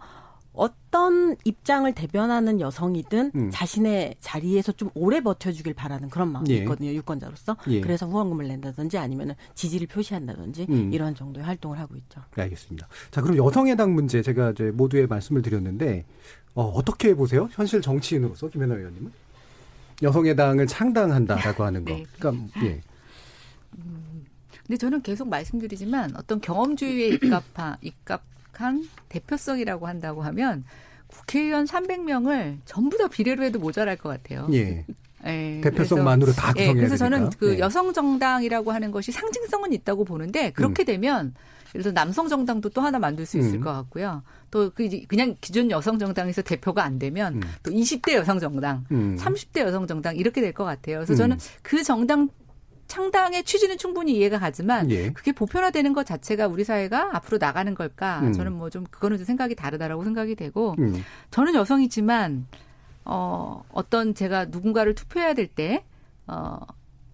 어떤 0.56 1.36
입장을 1.44 1.92
대변하는 1.92 2.60
여성이든 2.60 3.32
음. 3.34 3.50
자신의 3.52 4.16
자리에서 4.20 4.72
좀 4.72 4.90
오래 4.94 5.20
버텨주길 5.20 5.74
바라는 5.74 6.08
그런 6.08 6.32
마음이 6.32 6.50
예. 6.50 6.56
있거든요 6.58 6.90
유권자로서 6.92 7.56
예. 7.68 7.80
그래서 7.80 8.06
후원금을 8.06 8.48
낸다든지 8.48 8.96
아니면 8.98 9.34
지지를 9.54 9.86
표시한다든지 9.86 10.66
음. 10.70 10.92
이런 10.92 11.14
정도의 11.14 11.44
활동을 11.44 11.78
하고 11.78 11.94
있죠. 11.96 12.22
네, 12.34 12.42
알겠습니다. 12.44 12.88
자, 13.10 13.20
그럼 13.20 13.36
여성해당 13.36 13.94
문제 13.94 14.22
제가 14.22 14.50
이제 14.50 14.70
모두에 14.70 15.06
말씀을 15.06 15.42
드렸는데 15.42 16.04
어, 16.54 16.64
어떻게 16.64 17.14
보세요? 17.14 17.48
현실 17.52 17.82
정치인으로서 17.82 18.48
김현아 18.48 18.74
의원님은 18.74 19.12
여성해당을 20.02 20.66
창당한다라고 20.66 21.64
하는 21.64 21.84
거. 21.84 21.92
네. 21.94 22.04
그러니까 22.18 22.48
예. 22.64 22.80
근데 24.66 24.78
저는 24.78 25.02
계속 25.02 25.28
말씀드리지만 25.28 26.16
어떤 26.16 26.40
경험주의에 26.40 27.08
입각한, 27.08 27.76
입 27.82 28.04
각한 28.56 28.88
대표성이라고 29.10 29.86
한다고 29.86 30.22
하면 30.22 30.64
국회의원 31.08 31.66
300명을 31.66 32.58
전부 32.64 32.96
다 32.98 33.06
비례로 33.06 33.44
해도 33.44 33.58
모자랄 33.58 33.96
것 33.96 34.08
같아요. 34.08 34.48
예. 34.52 34.84
예, 35.26 35.60
대표성만으로 35.62 36.32
다 36.32 36.52
예, 36.56 36.66
구성해야 36.66 36.74
그래서 36.74 36.96
저는 36.96 37.18
되니까. 37.18 37.36
그 37.38 37.54
예. 37.54 37.58
여성 37.58 37.92
정당이라고 37.92 38.72
하는 38.72 38.90
것이 38.90 39.12
상징성은 39.12 39.72
있다고 39.72 40.04
보는데 40.04 40.50
그렇게 40.52 40.84
되면 40.84 41.34
예를 41.74 41.82
들어 41.82 41.92
남성 41.92 42.28
정당도 42.28 42.68
또 42.70 42.80
하나 42.80 42.98
만들 42.98 43.26
수 43.26 43.38
있을 43.38 43.54
음. 43.56 43.60
것 43.60 43.72
같고요. 43.72 44.22
또그 44.50 44.88
그냥 45.08 45.34
기존 45.40 45.70
여성 45.70 45.98
정당에서 45.98 46.42
대표가 46.42 46.84
안 46.84 46.98
되면 46.98 47.34
음. 47.34 47.40
또 47.62 47.70
20대 47.72 48.12
여성 48.14 48.38
정당, 48.38 48.84
음. 48.90 49.16
30대 49.18 49.60
여성 49.60 49.86
정당 49.86 50.16
이렇게 50.16 50.40
될 50.40 50.52
것 50.52 50.64
같아요. 50.64 50.98
그래서 50.98 51.14
음. 51.14 51.16
저는 51.16 51.38
그 51.62 51.82
정당 51.82 52.28
창당의 52.86 53.44
취지는 53.44 53.78
충분히 53.78 54.16
이해가 54.16 54.38
가지만 54.38 54.90
예. 54.90 55.10
그게 55.10 55.32
보편화되는 55.32 55.92
것 55.92 56.06
자체가 56.06 56.46
우리 56.46 56.64
사회가 56.64 57.10
앞으로 57.16 57.38
나가는 57.38 57.74
걸까? 57.74 58.20
음. 58.20 58.32
저는 58.32 58.52
뭐 58.52 58.70
좀 58.70 58.84
그거는 58.90 59.16
좀 59.18 59.24
생각이 59.24 59.54
다르다라고 59.54 60.04
생각이 60.04 60.34
되고 60.34 60.74
음. 60.78 61.02
저는 61.30 61.54
여성이지만 61.54 62.46
어 63.04 63.62
어떤 63.72 64.14
제가 64.14 64.46
누군가를 64.46 64.94
투표해야 64.94 65.34
될때 65.34 65.84
어. 66.26 66.58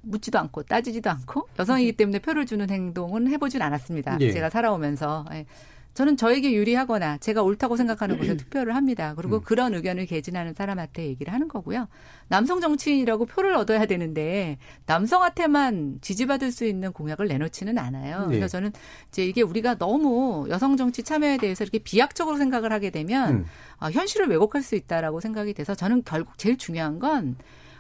묻지도 0.05 0.39
않고 0.41 0.65
따지지도 0.65 1.11
않고 1.11 1.49
여성이기 1.61 1.93
때문에 1.93 2.19
표를 2.19 2.45
주는 2.45 2.69
행동은 2.69 3.29
해보진 3.29 3.63
않았습니다. 3.63 4.19
예. 4.21 4.33
제가 4.33 4.51
살아오면서 4.51 5.25
예. 5.33 5.47
저는 5.95 6.17
저에게 6.17 6.53
유리하거나 6.53 7.19
제가 7.19 7.43
옳다고 7.43 7.77
생각하는 7.77 8.19
곳에 8.19 8.37
투표를 8.37 8.75
합니다. 8.75 9.15
그리고 9.17 9.37
음. 9.37 9.41
그런 9.43 9.75
의견을 9.75 10.07
개진하는 10.07 10.55
사람한테 10.55 11.07
얘기를 11.07 11.33
하는 11.33 11.49
거고요. 11.49 11.89
남성 12.29 12.61
정치인이라고 12.61 13.27
표를 13.27 13.55
얻어야 13.55 13.85
되는데 13.87 14.59
남성한테만 14.87 15.99
지지받을 16.01 16.51
수 16.51 16.65
있는 16.65 16.93
공약을 16.93 17.29
내놓지는 17.29 17.79
않아요. 17.79 18.29
예. 18.31 18.35
그래서 18.37 18.49
저는 18.49 18.73
이제 19.09 19.25
이게 19.25 19.43
우리가 19.43 19.77
너무 19.77 20.47
여성 20.49 20.77
정치 20.77 21.03
참여에 21.03 21.37
대해서 21.37 21.65
이렇게 21.65 21.79
비약적으로 21.79 22.37
생각을 22.39 22.73
하게 22.73 22.91
되면 22.91 23.31
음. 23.31 23.45
어, 23.81 23.91
현실을 23.91 24.29
왜곡할 24.29 24.63
수 24.63 24.75
있다라고 24.75 25.21
생각이 25.21 25.53
돼서 25.55 25.75
저는 25.75 26.03
결국 26.05 26.39
제일 26.39 26.57
중요한 26.57 26.99
건 26.99 27.37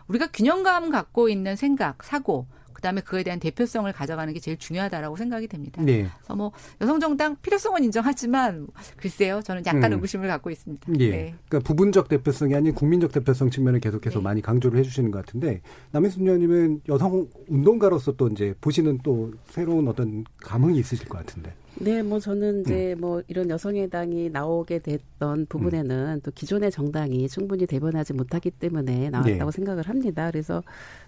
우리가 0.08 0.26
균형감 0.26 0.90
갖고 0.90 1.28
있는 1.28 1.56
생각, 1.56 2.02
사고, 2.04 2.46
그다음에 2.82 3.00
그에 3.00 3.22
대한 3.22 3.38
대표성을 3.38 3.90
가져가는 3.92 4.32
게 4.34 4.40
제일 4.40 4.58
중요하다라고 4.58 5.16
생각이 5.16 5.46
됩니다. 5.46 5.80
네. 5.82 6.08
그래서 6.18 6.34
뭐 6.34 6.50
여성 6.80 6.98
정당 6.98 7.36
필요성은 7.36 7.84
인정하지만 7.84 8.66
글쎄요, 8.96 9.40
저는 9.42 9.62
약간 9.66 9.84
음. 9.84 9.92
의구심을 9.94 10.26
갖고 10.26 10.50
있습니다. 10.50 10.92
예. 10.98 11.10
네. 11.10 11.34
그러니까 11.48 11.66
부분적 11.66 12.08
대표성이 12.08 12.56
아닌 12.56 12.74
국민적 12.74 13.12
대표성 13.12 13.50
측면을 13.50 13.78
계속해서 13.80 14.18
네. 14.18 14.22
많이 14.24 14.42
강조를 14.42 14.78
해주시는 14.80 15.12
것 15.12 15.24
같은데 15.24 15.62
남인순 15.92 16.22
의원님은 16.24 16.82
여성 16.88 17.28
운동가로서 17.48 18.12
또 18.12 18.28
이제 18.28 18.54
보시는 18.60 18.98
또 19.04 19.32
새로운 19.46 19.86
어떤 19.86 20.24
감흥이 20.42 20.78
있으실 20.78 21.08
것 21.08 21.18
같은데. 21.18 21.54
네, 21.80 22.02
뭐 22.02 22.20
저는 22.20 22.60
이제 22.60 22.94
뭐 22.98 23.22
이런 23.28 23.48
여성의당이 23.50 24.30
나오게 24.30 24.80
됐던 24.80 25.46
부분에는 25.46 26.20
또 26.22 26.30
기존의 26.30 26.70
정당이 26.70 27.28
충분히 27.28 27.66
대변하지 27.66 28.12
못하기 28.12 28.50
때문에 28.52 29.10
나왔다고 29.10 29.50
네. 29.50 29.56
생각을 29.56 29.88
합니다. 29.88 30.30
그래서 30.30 30.62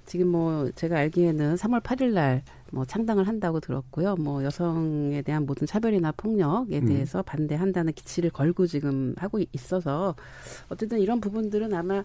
지금 0.07 0.29
뭐 0.29 0.71
제가 0.75 0.99
알기에는 0.99 1.55
3월 1.57 1.83
8일 1.83 2.13
날 2.13 2.43
뭐 2.75 2.85
창당을 2.85 3.29
한다고 3.29 3.61
들었고요. 3.61 4.17
뭐 4.17 4.43
여성에 4.43 5.23
대한 5.23 5.47
모든 5.47 5.67
차별이나 5.67 6.13
폭력에 6.17 6.81
음. 6.81 6.87
대해서 6.87 7.23
반대한다는 7.23 7.93
기치를 7.93 8.31
걸고 8.31 8.67
지금 8.67 9.15
하고 9.17 9.39
있어서 9.53 10.17
어쨌든 10.69 10.99
이런 10.99 11.21
부분들은 11.21 11.73
아마 11.73 12.05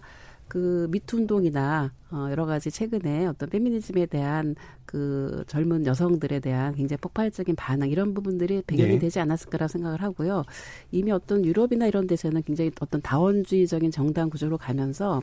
그 0.50 0.88
미투 0.90 1.16
운동이나 1.16 1.92
어 2.10 2.26
여러 2.28 2.44
가지 2.44 2.72
최근에 2.72 3.24
어떤 3.26 3.48
페미니즘에 3.48 4.06
대한 4.06 4.56
그 4.84 5.44
젊은 5.46 5.86
여성들에 5.86 6.40
대한 6.40 6.74
굉장히 6.74 6.98
폭발적인 7.00 7.54
반응 7.54 7.88
이런 7.88 8.14
부분들이 8.14 8.60
배경이 8.66 8.94
네. 8.94 8.98
되지 8.98 9.20
않았을까라고 9.20 9.68
생각을 9.68 10.02
하고요. 10.02 10.42
이미 10.90 11.12
어떤 11.12 11.44
유럽이나 11.44 11.86
이런 11.86 12.08
데서는 12.08 12.42
굉장히 12.42 12.72
어떤 12.80 13.00
다원주의적인 13.00 13.92
정당 13.92 14.28
구조로 14.28 14.58
가면서 14.58 15.22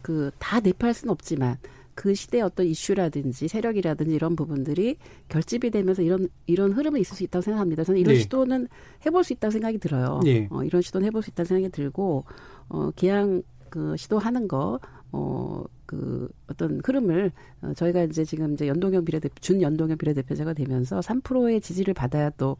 그 0.00 0.30
다 0.38 0.60
내포할 0.60 0.94
수는 0.94 1.10
없지만 1.10 1.56
그 1.96 2.14
시대의 2.14 2.44
어떤 2.44 2.66
이슈라든지 2.66 3.48
세력이라든지 3.48 4.14
이런 4.14 4.36
부분들이 4.36 4.96
결집이 5.28 5.70
되면서 5.70 6.02
이런 6.02 6.28
이런 6.46 6.70
흐름은 6.70 7.00
있을 7.00 7.16
수 7.16 7.24
있다고 7.24 7.42
생각합니다. 7.42 7.82
저는 7.82 8.00
이런 8.00 8.14
네. 8.14 8.20
시도는 8.20 8.68
해볼 9.04 9.24
수 9.24 9.32
있다고 9.32 9.50
생각이 9.50 9.78
들어요. 9.78 10.20
네. 10.24 10.46
어, 10.50 10.62
이런 10.62 10.80
시도는 10.80 11.08
해볼 11.08 11.22
수 11.24 11.30
있다는 11.30 11.46
생각이 11.48 11.72
들고 11.72 12.24
어, 12.68 12.92
개항 12.94 13.42
그 13.70 13.96
시도하는 13.96 14.48
거 14.48 14.80
어, 15.10 15.64
그 15.86 16.28
어떤 16.48 16.80
흐름을 16.84 17.32
어, 17.62 17.72
저희가 17.74 18.02
이제 18.04 18.24
지금 18.24 18.52
이제 18.52 18.68
연동형 18.68 19.04
비례대표 19.04 19.34
준 19.40 19.62
연동형 19.62 19.96
비례대표제가 19.96 20.52
되면서 20.52 21.00
3%의 21.00 21.60
지지를 21.60 21.94
받아야 21.94 22.30
또그 22.30 22.58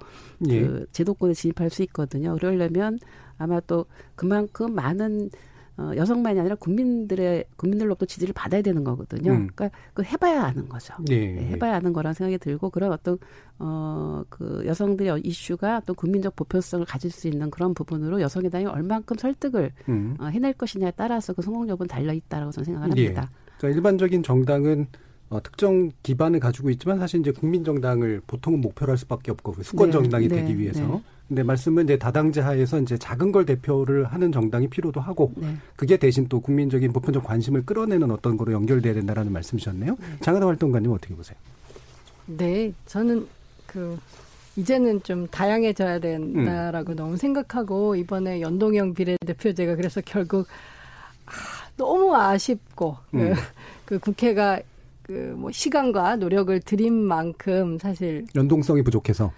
예. 0.49 0.87
제도권에 0.93 1.35
진입할 1.35 1.71
수 1.71 1.83
있거든요. 1.83 2.35
그러려면 2.37 2.99
아마 3.37 3.61
또 3.61 3.87
그만큼 4.15 4.75
많은 4.75 5.31
어, 5.79 5.93
여성만이 5.95 6.41
아니라 6.41 6.57
국민들의 6.57 7.45
국민들로부터 7.57 8.05
지지를 8.05 8.35
받아야 8.35 8.63
되는 8.63 8.83
거거든요. 8.83 9.31
음. 9.31 9.49
그러니까 9.55 9.71
그 9.95 10.03
해봐야 10.03 10.43
아는 10.43 10.69
거죠. 10.69 10.95
네. 11.07 11.35
네, 11.35 11.47
해봐야 11.51 11.77
아는 11.77 11.93
거라는 11.93 12.15
생각이 12.15 12.39
들고 12.39 12.71
그런 12.71 12.93
어떤 12.93 13.17
어그 13.59 14.65
여성들의 14.67 15.21
이슈가 15.23 15.83
또 15.87 15.95
국민적 15.95 16.35
보편성을 16.35 16.85
가질 16.85 17.13
수 17.13 17.29
있는 17.29 17.49
그런 17.51 17.75
부분으로 17.75 18.21
여성의 18.21 18.51
당이 18.51 18.67
얼만큼 18.67 19.19
설득을 19.19 19.71
음. 19.89 20.17
어, 20.19 20.27
해낼 20.27 20.53
것이냐에 20.53 20.93
따라서 20.97 21.33
그 21.33 21.43
성공 21.43 21.69
여부는 21.69 21.87
달려 21.87 22.13
있다라고 22.13 22.51
저는 22.51 22.65
생각을 22.65 22.99
예. 22.99 23.05
합니다. 23.05 23.31
그러니까 23.59 23.77
일반적인 23.77 24.25
정당은 24.25 24.87
어, 25.31 25.41
특정 25.43 25.93
기반을 26.03 26.41
가지고 26.41 26.71
있지만 26.71 26.99
사실 26.99 27.21
이제 27.21 27.31
국민 27.31 27.63
정당을 27.63 28.23
보통은 28.27 28.61
목표로 28.61 28.91
할 28.91 28.99
수밖에 28.99 29.31
없고 29.31 29.53
그 29.53 29.63
수권 29.63 29.91
네, 29.91 29.93
정당이 29.93 30.27
네, 30.27 30.37
되기 30.41 30.59
위해서. 30.59 31.01
네. 31.29 31.37
근데 31.37 31.43
말씀은 31.43 31.85
이제 31.85 31.99
다당제 31.99 32.41
하에서 32.41 32.81
이제 32.81 32.97
작은 32.97 33.33
걸 33.33 33.45
대표를 33.45 34.05
하는 34.07 34.33
정당이 34.33 34.69
필요도 34.69 35.01
하고 35.01 35.33
네. 35.37 35.55
그게 35.77 35.97
대신 35.97 36.27
또 36.29 36.41
국민적인 36.41 36.93
보편적 36.93 37.25
관심을 37.25 37.65
끌어내는 37.67 38.11
어떤 38.11 38.37
거로 38.37 38.53
연결돼야 38.53 38.95
된다라는 38.95 39.33
말씀이셨네요. 39.33 39.97
네. 39.99 40.07
장하다 40.21 40.47
활동가님 40.47 40.91
어떻게 40.91 41.15
보세요? 41.15 41.37
네, 42.27 42.73
저는 42.87 43.27
그 43.67 43.99
이제는 44.57 45.03
좀 45.03 45.27
다양해져야 45.29 45.99
된다라고 46.01 46.95
너무 46.95 47.17
생각하고 47.17 47.95
이번에 47.95 48.41
연동형 48.41 48.95
비례대표제가 48.95 49.77
그래서 49.77 50.01
결국 50.05 50.47
아, 51.27 51.31
너무 51.77 52.15
아쉽고 52.17 52.97
음. 53.15 53.19
그, 53.19 53.35
그 53.85 53.99
국회가 53.99 54.61
그 55.03 55.35
뭐 55.37 55.51
시간과 55.51 56.17
노력을 56.17 56.61
들인 56.61 56.93
만큼 56.95 57.79
사실 57.79 58.27
연동성이 58.35 58.83
부족해서. 58.83 59.33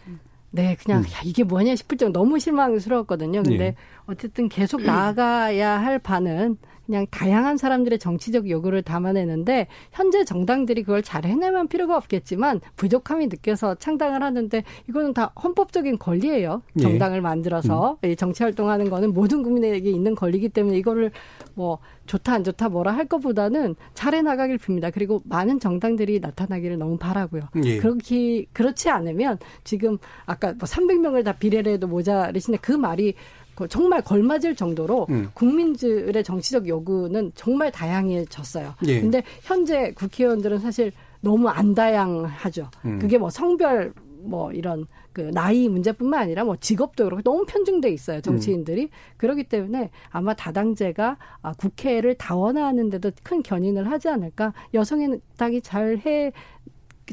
네, 0.52 0.76
그냥 0.82 1.00
음. 1.00 1.04
야, 1.04 1.20
이게 1.24 1.44
뭐냐 1.44 1.76
싶을 1.76 1.96
정도 1.96 2.18
너무 2.18 2.38
실망스러웠거든요. 2.38 3.42
근데 3.42 3.64
예. 3.64 3.74
어쨌든 4.06 4.48
계속 4.48 4.82
나아가야 4.82 5.80
할 5.80 5.98
바는 5.98 6.56
그냥 6.90 7.06
다양한 7.08 7.56
사람들의 7.56 8.00
정치적 8.00 8.50
요구를 8.50 8.82
담아내는데 8.82 9.68
현재 9.92 10.24
정당들이 10.24 10.82
그걸 10.82 11.04
잘 11.04 11.24
해내면 11.24 11.68
필요가 11.68 11.96
없겠지만 11.96 12.60
부족함이 12.74 13.28
느껴서 13.28 13.76
창당을 13.76 14.24
하는데 14.24 14.64
이거는 14.88 15.14
다 15.14 15.32
헌법적인 15.40 16.00
권리예요. 16.00 16.62
예. 16.78 16.82
정당을 16.82 17.20
만들어서 17.20 17.98
이 18.02 18.16
정치 18.16 18.42
활동하는 18.42 18.90
거는 18.90 19.14
모든 19.14 19.44
국민에게 19.44 19.88
있는 19.88 20.16
권리이기 20.16 20.48
때문에 20.48 20.78
이거를 20.78 21.12
뭐 21.54 21.78
좋다 22.06 22.32
안 22.32 22.42
좋다 22.42 22.68
뭐라 22.68 22.90
할 22.90 23.06
것보다는 23.06 23.76
잘 23.94 24.14
해 24.14 24.22
나가길 24.22 24.58
빕니다. 24.58 24.92
그리고 24.92 25.22
많은 25.26 25.60
정당들이 25.60 26.18
나타나기를 26.18 26.76
너무 26.76 26.96
바라고요. 26.96 27.42
예. 27.64 27.78
그렇게 27.78 28.46
그렇지 28.52 28.90
않으면 28.90 29.38
지금 29.62 29.98
아까 30.26 30.48
뭐 30.48 30.62
300명을 30.62 31.24
다 31.24 31.34
비례를 31.34 31.74
해도 31.74 31.86
모자르신데 31.86 32.58
그 32.60 32.72
말이 32.72 33.12
그 33.12 33.18
정말 33.66 34.02
걸맞을 34.02 34.54
정도로 34.54 35.06
음. 35.10 35.30
국민들의 35.34 36.22
정치적 36.22 36.68
요구는 36.68 37.32
정말 37.34 37.70
다양해졌어요. 37.72 38.74
예. 38.86 39.00
근데 39.00 39.22
현재 39.42 39.92
국회의원들은 39.92 40.58
사실 40.58 40.92
너무 41.20 41.48
안 41.48 41.74
다양하죠. 41.74 42.70
음. 42.84 42.98
그게 42.98 43.18
뭐 43.18 43.30
성별 43.30 43.92
뭐 44.22 44.52
이런 44.52 44.86
그 45.12 45.22
나이 45.32 45.68
문제뿐만 45.68 46.22
아니라 46.22 46.44
뭐 46.44 46.56
직업도 46.56 47.04
그렇고 47.04 47.22
너무 47.22 47.44
편중돼 47.46 47.90
있어요 47.90 48.20
정치인들이 48.20 48.90
그렇기 49.16 49.44
때문에 49.44 49.90
아마 50.10 50.34
다당제가 50.34 51.16
아, 51.42 51.52
국회를 51.54 52.14
다원화하는데도 52.14 53.10
큰 53.22 53.42
견인을 53.42 53.90
하지 53.90 54.08
않을까 54.08 54.52
여성의 54.74 55.20
당이 55.36 55.62
잘해 55.62 56.32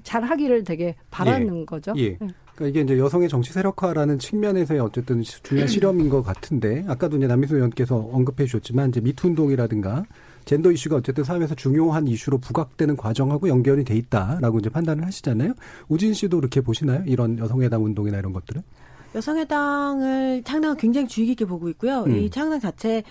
잘하기를 0.04 0.64
되게 0.64 0.96
바라는 1.10 1.66
거죠. 1.66 1.94
예. 1.98 2.18
네. 2.18 2.28
그러니까 2.58 2.68
이게 2.68 2.82
이제 2.82 3.00
여성의 3.00 3.30
정치 3.30 3.54
세력화라는 3.54 4.18
측면에서의 4.18 4.80
어쨌든 4.80 5.22
중요한 5.22 5.68
실험인 5.68 6.10
것 6.10 6.24
같은데 6.24 6.84
아까도 6.88 7.18
이제 7.18 7.28
남미수 7.28 7.56
의원께서 7.56 7.98
언급해 8.12 8.46
주셨지만 8.46 8.90
이제 8.90 9.00
미투 9.00 9.28
운동이라든가 9.28 10.04
젠더 10.46 10.72
이슈가 10.72 10.96
어쨌든 10.96 11.24
사회에서 11.24 11.54
중요한 11.54 12.08
이슈로 12.08 12.40
부각되는 12.40 12.98
과정하고 12.98 13.48
연결이 13.50 13.84
돼 13.84 13.96
있다라고 13.96 14.60
이제 14.60 14.70
판단을 14.70 15.06
하시잖아요. 15.06 15.54
우진 15.88 16.14
씨도 16.14 16.38
그렇게 16.38 16.62
보시나요? 16.62 17.04
이런 17.06 17.38
여성의당 17.38 17.84
운동이나 17.84 18.18
이런 18.18 18.34
것들은? 18.34 18.64
여성의당을 19.18 20.44
창당을 20.44 20.78
굉장히 20.78 21.08
주의 21.08 21.28
깊게 21.28 21.46
보고 21.46 21.70
있고요. 21.70 22.04
음. 22.04 22.16
이 22.18 22.30
창당 22.30 22.60
자체 22.60 23.04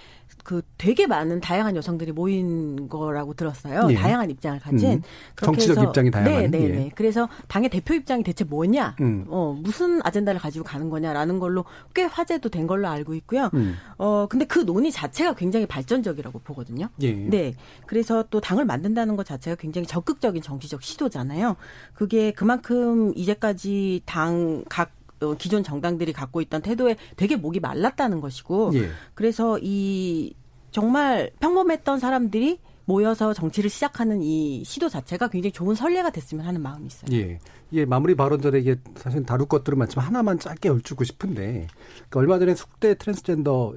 그 0.44 0.62
되게 0.78 1.06
많은 1.08 1.40
다양한 1.40 1.74
여성들이 1.74 2.12
모인 2.12 2.88
거라고 2.88 3.34
들었어요. 3.34 3.88
예. 3.90 3.94
다양한 3.94 4.30
입장을 4.30 4.60
가진 4.60 4.92
음. 4.92 5.02
정치적 5.36 5.76
해서- 5.78 5.88
입장이 5.88 6.10
다양한, 6.12 6.32
네, 6.32 6.46
네, 6.48 6.64
예. 6.64 6.68
네. 6.68 6.90
그래서 6.94 7.28
당의 7.48 7.68
대표 7.68 7.94
입장이 7.94 8.22
대체 8.22 8.44
뭐냐, 8.44 8.94
음. 9.00 9.24
어 9.28 9.56
무슨 9.60 10.00
아젠다를 10.04 10.40
가지고 10.40 10.64
가는 10.64 10.88
거냐라는 10.88 11.40
걸로 11.40 11.64
꽤 11.94 12.04
화제도 12.04 12.48
된 12.48 12.68
걸로 12.68 12.86
알고 12.86 13.14
있고요. 13.14 13.50
음. 13.54 13.74
어 13.98 14.26
근데 14.30 14.44
그 14.44 14.60
논의 14.60 14.92
자체가 14.92 15.34
굉장히 15.34 15.66
발전적이라고 15.66 16.38
보거든요. 16.40 16.88
예. 17.00 17.12
네. 17.12 17.54
그래서 17.86 18.24
또 18.30 18.40
당을 18.40 18.64
만든다는 18.66 19.16
것 19.16 19.26
자체가 19.26 19.56
굉장히 19.56 19.86
적극적인 19.88 20.42
정치적 20.42 20.82
시도잖아요. 20.82 21.56
그게 21.94 22.30
그만큼 22.30 23.12
이제까지 23.16 24.02
당각 24.06 24.90
어, 24.90 24.95
기존 25.38 25.62
정당들이 25.62 26.12
갖고 26.12 26.40
있던 26.40 26.62
태도에 26.62 26.96
되게 27.16 27.36
목이 27.36 27.60
말랐다는 27.60 28.20
것이고 28.20 28.72
예. 28.74 28.90
그래서 29.14 29.58
이 29.62 30.34
정말 30.70 31.30
평범했던 31.40 31.98
사람들이 31.98 32.58
모여서 32.86 33.34
정치를 33.34 33.68
시작하는 33.70 34.22
이 34.22 34.64
시도 34.64 34.88
자체가 34.88 35.28
굉장히 35.28 35.52
좋은 35.52 35.74
선례가 35.74 36.10
됐으면 36.10 36.46
하는 36.46 36.62
마음이 36.62 36.86
있어요. 36.86 37.16
예. 37.16 37.38
이게 37.70 37.84
마무리 37.84 38.14
발언 38.14 38.40
전에 38.40 38.60
이게 38.60 38.76
사실 38.96 39.24
다룰 39.24 39.46
것들은 39.48 39.76
많지만 39.78 40.06
하나만 40.06 40.38
짧게 40.38 40.68
여쭙고 40.68 41.02
싶은데 41.04 41.66
그러니까 42.08 42.20
얼마 42.20 42.38
전에 42.38 42.54
숙대 42.54 42.94
트랜스젠더 42.94 43.74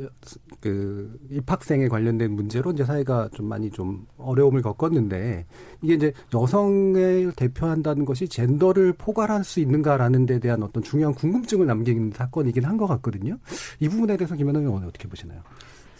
그 0.61 1.19
입학생에 1.31 1.87
관련된 1.87 2.31
문제로 2.31 2.71
이제 2.71 2.85
사회가 2.85 3.29
좀 3.33 3.47
많이 3.47 3.71
좀 3.71 4.05
어려움을 4.17 4.61
겪었는데 4.61 5.45
이게 5.81 5.93
이제 5.95 6.13
여성을 6.33 7.33
대표한다는 7.35 8.05
것이 8.05 8.27
젠더를 8.27 8.93
포괄할 8.93 9.43
수 9.43 9.59
있는가라는 9.59 10.27
데 10.27 10.39
대한 10.39 10.61
어떤 10.63 10.83
중요한 10.83 11.13
궁금증을 11.15 11.65
남기는 11.65 12.11
사건이긴 12.15 12.65
한 12.65 12.79
것 12.79 12.87
같거든요. 12.87 13.37
이 13.81 13.89
부분에 13.89 14.15
대해서 14.15 14.35
김현우 14.35 14.59
의원 14.61 14.85
어떻게 14.85 15.09
보시나요? 15.09 15.41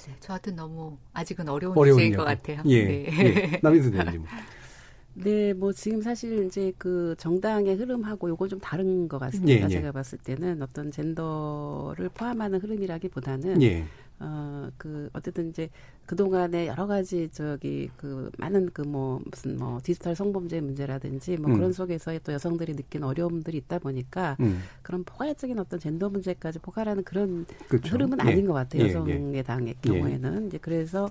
네, 0.10 0.16
저한테는 0.20 0.57
너무 0.57 0.97
아직은 1.14 1.47
어려운 1.49 1.78
어려운 1.78 1.97
주제인 1.97 2.16
것. 2.16 2.24
같아요. 2.26 2.62
예. 2.66 2.84
네. 2.86 3.05
예. 3.53 3.60
남인수 3.62 3.91
대표님. 3.91 4.26
네, 5.16 5.53
뭐 5.53 5.74
지금 5.74 6.01
사실 6.01 6.45
이제 6.45 6.72
그 6.78 7.14
정당의 7.18 7.76
흐름하고 7.76 8.30
요건 8.30 8.47
좀 8.47 8.60
다른 8.60 9.07
것 9.07 9.20
같습니다. 9.20 9.51
예, 9.51 9.64
예. 9.64 9.68
제가 9.68 9.91
봤을 9.91 10.18
때는 10.20 10.62
어떤 10.62 10.91
젠더를 10.91 12.10
포함하는 12.14 12.60
흐름이라기보다는 12.60 13.62
예. 13.62 13.86
어, 14.20 14.70
그, 14.78 15.09
어쨌든 15.13 15.49
이제 15.49 15.70
그동안에 16.05 16.67
여러 16.67 16.88
가지 16.88 17.30
저기 17.32 17.89
그 17.97 18.30
많은 18.38 18.72
그 18.72 18.82
뭐 18.89 19.22
무슨 19.30 19.57
뭐 19.57 19.80
디지털 19.84 20.15
성범죄 20.15 20.61
문제라든지 20.61 21.38
뭐 21.38 21.51
음. 21.51 21.57
그런 21.57 21.72
속에서의 21.74 22.22
또 22.24 22.34
여성들이 22.34 22.76
느낀 22.76 23.03
어려움들이 23.03 23.57
있다 23.57 23.78
보니까 23.80 24.36
음. 24.39 24.61
그런 24.82 25.03
포괄적인 25.03 25.59
어떤 25.59 25.80
젠더 25.80 26.09
문제까지 26.09 26.59
포괄하는 26.59 27.03
그런 27.03 27.45
그렇죠. 27.67 27.93
흐름은 27.93 28.17
예. 28.26 28.32
아닌 28.32 28.47
것 28.47 28.53
같아요. 28.53 28.84
예, 28.84 28.88
여성의 28.89 29.43
당의 29.43 29.76
예. 29.86 29.89
경우에는. 29.89 30.47
이제 30.47 30.57
그래서 30.59 31.09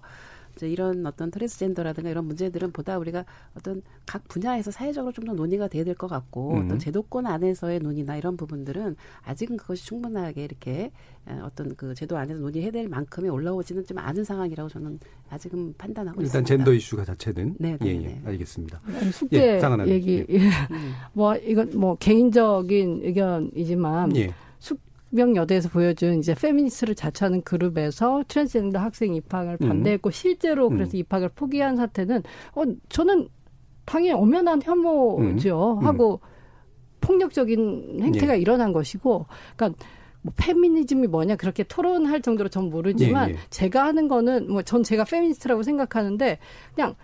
이제 0.58 0.68
이런 0.68 1.06
어떤 1.06 1.30
트랜스젠더라든가 1.30 2.10
이런 2.10 2.24
문제들은 2.26 2.72
보다 2.72 2.98
우리가 2.98 3.24
어떤 3.56 3.80
각 4.06 4.26
분야에서 4.26 4.70
사회적으로 4.72 5.12
좀 5.12 5.28
더 5.28 5.32
논의가 5.34 5.68
돼야 5.68 5.84
될 5.84 5.94
것 5.94 6.08
같고 6.08 6.54
음. 6.54 6.64
어떤 6.64 6.78
제도권 6.78 7.26
안에서의 7.26 7.78
논의나 7.80 8.16
이런 8.16 8.36
부분들은 8.36 8.96
아직은 9.24 9.56
그것이 9.58 9.84
충분하게 9.84 10.42
이렇게 10.44 10.90
에, 11.28 11.32
어떤 11.42 11.74
그 11.76 11.94
제도 11.94 12.16
안에서 12.16 12.40
논의해야 12.40 12.70
될 12.72 12.88
만큼의 12.88 13.30
올라오지는 13.30 13.84
좀 13.84 13.98
않은 13.98 14.24
상황이라고 14.24 14.68
저는 14.68 14.98
아직은 15.30 15.74
판단하고 15.78 16.22
일단 16.22 16.42
있습니다. 16.42 16.48
젠더 16.56 16.72
이슈가 16.72 17.04
자체는 17.04 17.56
네, 17.58 17.76
네, 17.80 17.86
예, 17.86 17.94
예. 17.94 17.98
네. 17.98 18.22
알겠습니다. 18.24 18.80
숙제 19.12 19.60
예, 19.60 19.86
얘기 19.86 20.24
예. 20.28 20.38
음. 20.70 20.92
뭐 21.12 21.36
이건 21.36 21.70
뭐 21.74 21.96
개인적인 21.96 23.00
의견이지만 23.04 24.16
예. 24.16 24.34
숙 24.58 24.80
숙명여대에서 25.10 25.68
보여준 25.70 26.18
이제 26.18 26.34
페미니스트를 26.34 26.94
자처하는 26.94 27.42
그룹에서 27.42 28.22
트랜스젠더 28.28 28.78
학생 28.78 29.14
입학을 29.14 29.58
음. 29.62 29.68
반대했고 29.68 30.10
실제로 30.10 30.68
음. 30.68 30.76
그래서 30.76 30.96
입학을 30.96 31.30
포기한 31.30 31.76
사태는 31.76 32.22
어 32.54 32.62
저는 32.88 33.28
당연히 33.84 34.12
엄연한 34.12 34.62
혐오죠 34.62 35.78
음. 35.80 35.86
하고 35.86 36.20
폭력적인 37.00 38.00
행태가 38.02 38.36
예. 38.36 38.40
일어난 38.40 38.72
것이고 38.72 39.26
그러니까 39.56 39.84
뭐 40.20 40.32
페미니즘이 40.36 41.06
뭐냐 41.06 41.36
그렇게 41.36 41.62
토론할 41.62 42.20
정도로 42.20 42.48
전 42.48 42.70
모르지만 42.70 43.30
예, 43.30 43.34
예. 43.34 43.38
제가 43.50 43.84
하는 43.84 44.08
거는 44.08 44.50
뭐 44.50 44.62
전 44.62 44.82
제가 44.82 45.04
페미니스트라고 45.04 45.62
생각하는데 45.62 46.38
그냥 46.74 46.96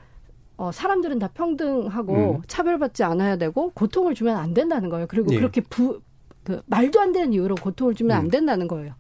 어, 0.57 0.71
사람들은 0.71 1.19
다 1.19 1.29
평등하고 1.33 2.37
음. 2.37 2.43
차별받지 2.47 3.03
않아야 3.03 3.37
되고 3.37 3.71
고통을 3.71 4.15
주면 4.15 4.37
안 4.37 4.55
된다는 4.55 4.89
거예요. 4.89 5.07
그리고 5.09 5.33
예. 5.33 5.39
그렇게 5.39 5.61
부, 5.63 6.01
그 6.45 6.63
말도 6.67 7.01
안 7.01 7.13
되는 7.13 7.33
이유로 7.33 7.57
고통을 7.57 7.95
주면 7.95 8.17
음. 8.17 8.21
안 8.21 8.29
된다는 8.29 8.69
거예요. 8.69 8.95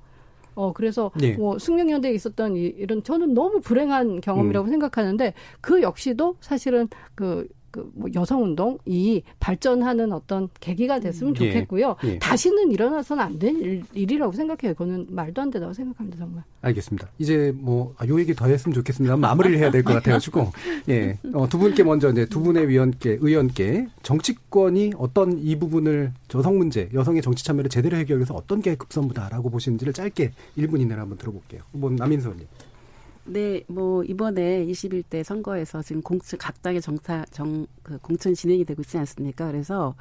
어, 0.55 0.73
그래서 0.73 1.11
예. 1.23 1.33
뭐 1.33 1.59
숙명여대에 1.59 2.13
있었던 2.13 2.57
이, 2.57 2.61
이런 2.61 3.03
저는 3.03 3.35
너무 3.35 3.61
불행한 3.61 4.11
음. 4.11 4.21
경험이라고 4.21 4.69
생각하는데 4.69 5.35
그 5.61 5.83
역시도 5.83 6.37
사실은 6.41 6.89
그, 7.15 7.49
그, 7.75 7.91
뭐 7.95 8.09
여성 8.15 8.45
운동 8.45 8.79
이 8.87 9.21
발전하는 9.41 10.13
어떤 10.13 10.49
계기가 10.61 11.01
됐으면 11.01 11.35
예. 11.41 11.49
좋겠고요. 11.51 11.97
예. 12.05 12.19
다시는 12.21 12.71
일어나서는 12.71 13.21
안 13.25 13.35
될 13.41 13.83
일이라고 13.95 14.33
생각해요. 14.33 14.75
그거는 14.75 15.07
말도 15.11 15.43
안 15.43 15.51
된다고 15.51 15.73
생각합니다, 15.73 16.19
정말. 16.19 16.45
알겠습니다. 16.61 17.09
이제 17.19 17.53
뭐, 17.57 17.93
아, 17.99 18.07
요 18.07 18.21
얘기 18.21 18.33
더 18.33 18.47
했으면 18.47 18.73
좋겠습니다. 18.75 19.17
마무리를 19.17 19.59
해야 19.59 19.73
될 19.73 19.83
것 19.83 19.93
같아가지고. 19.95 20.53
예. 20.89 21.19
어, 21.33 21.49
두 21.49 21.59
분께 21.59 21.83
먼저 21.83 22.11
이제 22.13 22.27
두 22.27 22.41
분의 22.41 22.69
위원께, 22.69 23.19
의원께 23.21 23.89
정치권이 24.05 24.93
어떤 24.99 25.37
이 25.41 25.57
부분을 25.59 26.13
여성 26.35 26.59
문제, 26.59 26.89
여성의 26.95 27.23
정치 27.23 27.45
참여를 27.45 27.71
제대로 27.71 27.97
해결해서 27.97 28.35
어떤 28.35 28.63
게 28.63 28.77
급선무다라고 28.77 29.51
보시는지를 29.51 29.93
짧게 29.93 30.31
1분 30.59 30.81
이내로 30.81 31.01
한번 31.01 31.19
들어볼게요. 31.19 31.63
뭐, 31.73 31.91
남인수 31.91 32.29
의원님. 32.29 32.47
네, 33.27 33.65
뭐 33.69 34.05
이번에 34.05 34.65
21대 34.67 35.23
선거에서 35.23 35.83
지금 35.83 36.03
공천 36.03 36.39
각 36.39 36.61
당의 36.63 36.81
정사 36.83 37.25
정그 37.31 37.99
공천 38.03 38.35
진행이 38.35 38.65
되고 38.65 38.83
있지 38.83 38.99
않습니까? 38.99 39.47
그래서 39.47 39.95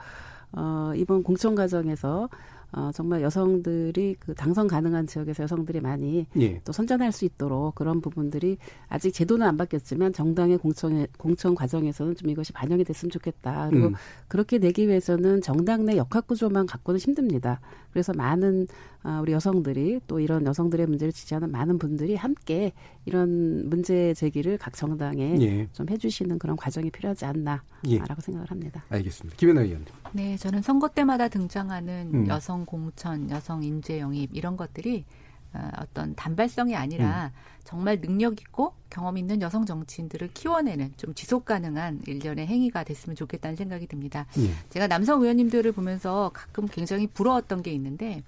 어 0.52 0.92
이번 0.96 1.24
공천 1.24 1.56
과정에서 1.56 2.30
어 2.76 2.90
정말 2.92 3.22
여성들이 3.22 4.16
그 4.20 4.34
당선 4.34 4.68
가능한 4.68 5.06
지역에서 5.06 5.44
여성들이 5.44 5.80
많이 5.80 6.26
예. 6.40 6.60
또 6.66 6.72
선전할 6.72 7.12
수 7.12 7.24
있도록 7.26 7.76
그런 7.76 8.02
부분들이 8.02 8.58
아직 8.88 9.12
제도는 9.12 9.46
안 9.46 9.58
바뀌었지만 9.58 10.12
정당의 10.12 10.58
공천 10.58 11.06
공천 11.18 11.54
과정에서는 11.54 12.16
좀 12.16 12.30
이것이 12.32 12.52
반영이 12.52 12.84
됐으면 12.84 13.12
좋겠다. 13.12 13.70
그리고 13.70 13.88
음. 13.88 13.94
그렇게 14.28 14.58
되기 14.58 14.88
위해서는 14.88 15.42
정당 15.42 15.86
내 15.86 15.98
역학 15.98 16.26
구조만 16.26 16.66
갖고는 16.66 17.00
힘듭니다. 17.00 17.62
그래서 17.92 18.12
많은 18.14 18.68
아, 19.04 19.20
우리 19.22 19.34
여성들이 19.34 20.00
또 20.08 20.20
이런 20.20 20.46
여성들의 20.46 20.88
문제를 20.88 21.12
지지하는 21.12 21.52
많은 21.52 21.78
분들이 21.78 22.16
함께 22.16 22.72
이런 23.06 23.70
문제 23.70 24.14
제기를 24.14 24.58
각 24.58 24.74
정당에 24.74 25.38
예. 25.42 25.68
좀 25.74 25.88
해주시는 25.90 26.40
그런 26.40 26.56
과정이 26.56 26.90
필요하지 26.90 27.26
않나라고 27.26 27.64
예. 27.88 28.00
생각을 28.20 28.50
합니다. 28.50 28.84
알겠습니다. 28.90 29.38
김연아 29.38 29.62
의원님. 29.62 29.86
네, 30.14 30.38
저는 30.38 30.61
선거 30.61 30.88
때마다 30.88 31.28
등장하는 31.28 32.11
음. 32.14 32.28
여성 32.28 32.66
공천, 32.66 33.30
여성 33.32 33.64
인재 33.64 33.99
영입 33.99 34.30
이런 34.34 34.55
것들이 34.55 35.05
어, 35.53 35.70
어떤 35.80 36.16
단발성이 36.16 36.76
아니라 36.76 37.32
음. 37.34 37.39
정말 37.64 37.99
능력 37.99 38.39
있고 38.41 38.74
경험 38.89 39.18
있는 39.18 39.41
여성 39.41 39.66
정치인들을 39.66 40.30
키워내는 40.34 40.93
좀 40.97 41.14
지속 41.16 41.45
가능한 41.45 42.01
일련의 42.05 42.45
행위가 42.45 42.84
됐으면 42.84 43.16
좋겠다는 43.16 43.55
생각이 43.55 43.88
듭니다. 43.88 44.28
예. 44.38 44.51
제가 44.70 44.88
남성 44.88 45.22
의원님들을 45.22 45.72
보면서 45.72 46.30
가끔 46.34 46.68
굉장히 46.68 47.07
부러웠던 47.07 47.64
게 47.64 47.72
있는데 47.72 48.24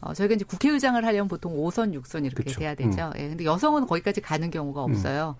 어, 0.00 0.14
저희가 0.14 0.34
이제 0.34 0.44
국회의장을 0.44 1.04
하려면 1.04 1.28
보통 1.28 1.54
5선, 1.54 1.94
6선 2.00 2.24
이렇게 2.24 2.42
그쵸. 2.42 2.58
돼야 2.58 2.74
되죠. 2.74 3.12
예, 3.16 3.28
근데 3.28 3.44
여성은 3.44 3.86
거기까지 3.86 4.20
가는 4.20 4.50
경우가 4.50 4.84
음. 4.84 4.90
없어요. 4.90 5.36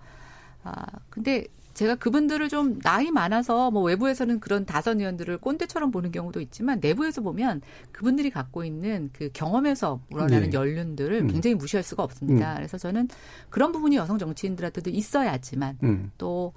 아, 0.63 0.85
근데 1.09 1.47
제가 1.73 1.95
그분들을 1.95 2.49
좀 2.49 2.79
나이 2.79 3.11
많아서 3.11 3.71
뭐 3.71 3.83
외부에서는 3.83 4.39
그런 4.39 4.65
다선 4.65 4.99
의원들을 4.99 5.37
꼰대처럼 5.37 5.91
보는 5.91 6.11
경우도 6.11 6.41
있지만 6.41 6.79
내부에서 6.79 7.21
보면 7.21 7.61
그분들이 7.91 8.29
갖고 8.29 8.63
있는 8.63 9.09
그 9.13 9.29
경험에서 9.33 10.01
우러나는 10.11 10.49
네. 10.49 10.57
연륜들을 10.57 11.21
음. 11.21 11.27
굉장히 11.27 11.55
무시할 11.55 11.83
수가 11.83 12.03
없습니다. 12.03 12.53
음. 12.53 12.55
그래서 12.57 12.77
저는 12.77 13.07
그런 13.49 13.71
부분이 13.71 13.95
여성 13.95 14.17
정치인들한테도 14.17 14.89
있어야지만 14.89 15.77
음. 15.83 16.11
또 16.17 16.53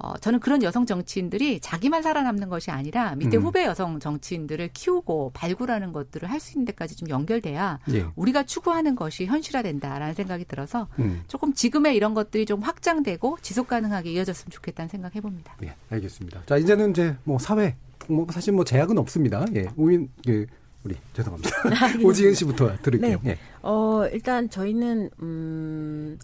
어, 0.00 0.16
저는 0.18 0.38
그런 0.40 0.62
여성 0.62 0.86
정치인들이 0.86 1.60
자기만 1.60 2.02
살아남는 2.02 2.48
것이 2.48 2.70
아니라 2.70 3.16
밑에 3.16 3.36
음. 3.36 3.42
후배 3.42 3.64
여성 3.64 3.98
정치인들을 3.98 4.70
키우고 4.72 5.32
발굴하는 5.34 5.92
것들을 5.92 6.30
할 6.30 6.38
수 6.38 6.52
있는 6.52 6.66
데까지 6.66 6.94
좀 6.94 7.08
연결돼야 7.08 7.80
예. 7.92 8.06
우리가 8.14 8.44
추구하는 8.44 8.94
것이 8.94 9.26
현실화된다라는 9.26 10.14
생각이 10.14 10.44
들어서 10.44 10.86
음. 11.00 11.22
조금 11.26 11.52
지금의 11.52 11.96
이런 11.96 12.14
것들이 12.14 12.46
좀 12.46 12.60
확장되고 12.60 13.38
지속 13.42 13.66
가능하게 13.66 14.12
이어졌으면 14.12 14.50
좋겠다는 14.50 14.88
생각 14.88 15.16
해봅니다. 15.16 15.56
예, 15.64 15.74
알겠습니다. 15.90 16.42
자, 16.46 16.56
이제는 16.56 16.90
이제 16.90 17.16
뭐 17.24 17.40
사회, 17.40 17.74
뭐 18.06 18.24
사실 18.30 18.52
뭐 18.52 18.64
제약은 18.64 18.98
없습니다. 18.98 19.44
예, 19.56 19.66
우인, 19.76 20.08
그, 20.24 20.46
우리, 20.84 20.94
죄송합니다. 21.12 21.50
오지은 22.06 22.34
씨부터 22.34 22.76
들을게요. 22.82 23.18
네. 23.24 23.30
예. 23.30 23.38
어, 23.62 24.06
일단 24.12 24.48
저희는, 24.48 25.10
음, 25.20 26.18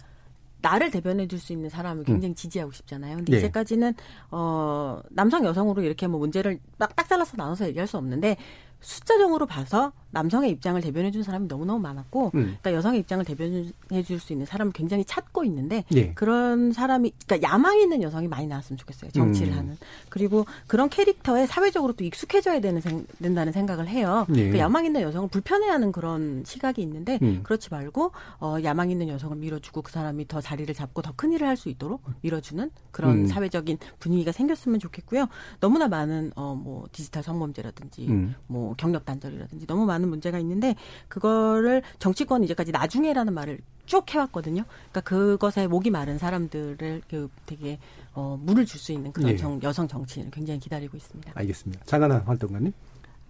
나를 0.65 0.89
대변해 0.89 1.27
줄 1.27 1.39
수 1.39 1.53
있는 1.53 1.69
사람을 1.69 2.05
굉장히 2.05 2.33
지지하고 2.33 2.71
싶잖아요. 2.71 3.17
근데 3.17 3.33
예. 3.33 3.37
이제까지는, 3.37 3.93
어, 4.31 4.99
남성, 5.11 5.45
여성으로 5.45 5.83
이렇게 5.83 6.07
뭐 6.07 6.19
문제를 6.19 6.59
딱, 6.79 6.95
딱 6.95 7.07
잘라서 7.07 7.35
나눠서 7.37 7.67
얘기할 7.67 7.85
수 7.87 7.97
없는데, 7.97 8.37
숫자적으로 8.79 9.45
봐서 9.45 9.91
남성의 10.15 10.49
입장을 10.51 10.79
대변해 10.81 11.11
준 11.11 11.23
사람이 11.23 11.47
너무너무 11.47 11.79
많았고, 11.81 12.27
음. 12.35 12.57
그러니까 12.61 12.73
여성의 12.73 13.01
입장을 13.01 13.23
대변해 13.25 13.65
줄 14.05 14.17
수 14.19 14.31
있는 14.31 14.45
사람을 14.45 14.71
굉장히 14.71 15.03
찾고 15.03 15.43
있는데, 15.43 15.83
예. 15.93 16.13
그런 16.13 16.71
사람이, 16.71 17.11
그러니까 17.27 17.47
야망 17.51 17.79
있는 17.81 18.01
여성이 18.01 18.29
많이 18.29 18.47
나왔으면 18.47 18.77
좋겠어요. 18.77 19.11
정치를 19.11 19.51
음. 19.51 19.57
하는. 19.57 19.77
그리고 20.07 20.45
그런 20.67 20.87
캐릭터에 20.89 21.45
사회적으로 21.45 21.91
또 21.93 22.05
익숙해져야 22.05 22.61
되는, 22.61 22.79
생- 22.79 23.05
된다는 23.21 23.51
생각을 23.51 23.87
해요. 23.89 24.25
예. 24.35 24.49
그 24.51 24.57
야망 24.57 24.85
있는 24.85 25.01
여성을 25.01 25.27
불편해하는 25.29 25.91
그런 25.91 26.43
시각이 26.45 26.81
있는데, 26.81 27.19
음. 27.21 27.41
그렇지 27.43 27.67
말고, 27.71 28.11
어, 28.39 28.55
야망 28.63 28.89
있는 28.89 29.09
여성을 29.09 29.35
밀어주고 29.35 29.81
그 29.81 29.91
사람이 29.91 30.27
더 30.29 30.39
자리를 30.39 30.73
잡고 30.73 31.01
더 31.01 31.11
큰 31.15 31.31
일을 31.33 31.47
할 31.47 31.55
수 31.57 31.69
있도록 31.69 32.01
밀어주는 32.21 32.69
그런 32.91 33.19
음. 33.19 33.27
사회적인 33.27 33.77
분위기가 33.99 34.31
생겼으면 34.33 34.79
좋겠고요. 34.79 35.27
너무나 35.61 35.87
많은, 35.87 36.31
어, 36.35 36.53
뭐, 36.55 36.85
디지털 36.91 37.23
성범죄라든지, 37.23 38.07
음. 38.07 38.35
뭐, 38.47 38.73
경력 38.77 39.05
단절이라든지 39.05 39.65
너무 39.67 39.85
많은 39.85 40.04
문제가 40.09 40.39
있는데, 40.39 40.75
그거를 41.07 41.81
정치권 41.99 42.43
이제까지 42.43 42.71
나중에라는 42.71 43.33
말을 43.33 43.59
쭉 43.85 44.11
해왔거든요. 44.13 44.63
그러니까 44.91 45.01
그것에 45.01 45.67
목이 45.67 45.91
마른 45.91 46.17
사람들을 46.17 47.03
그 47.09 47.29
되게, 47.45 47.77
어, 48.13 48.37
물을 48.41 48.65
줄 48.65 48.79
수 48.79 48.91
있는 48.91 49.11
그런 49.11 49.31
예. 49.31 49.37
정- 49.37 49.59
여성 49.63 49.87
정치인을 49.87 50.31
굉장히 50.31 50.59
기다리고 50.59 50.97
있습니다. 50.97 51.31
알겠습니다. 51.35 51.85
장하나 51.85 52.23
활동가님. 52.25 52.73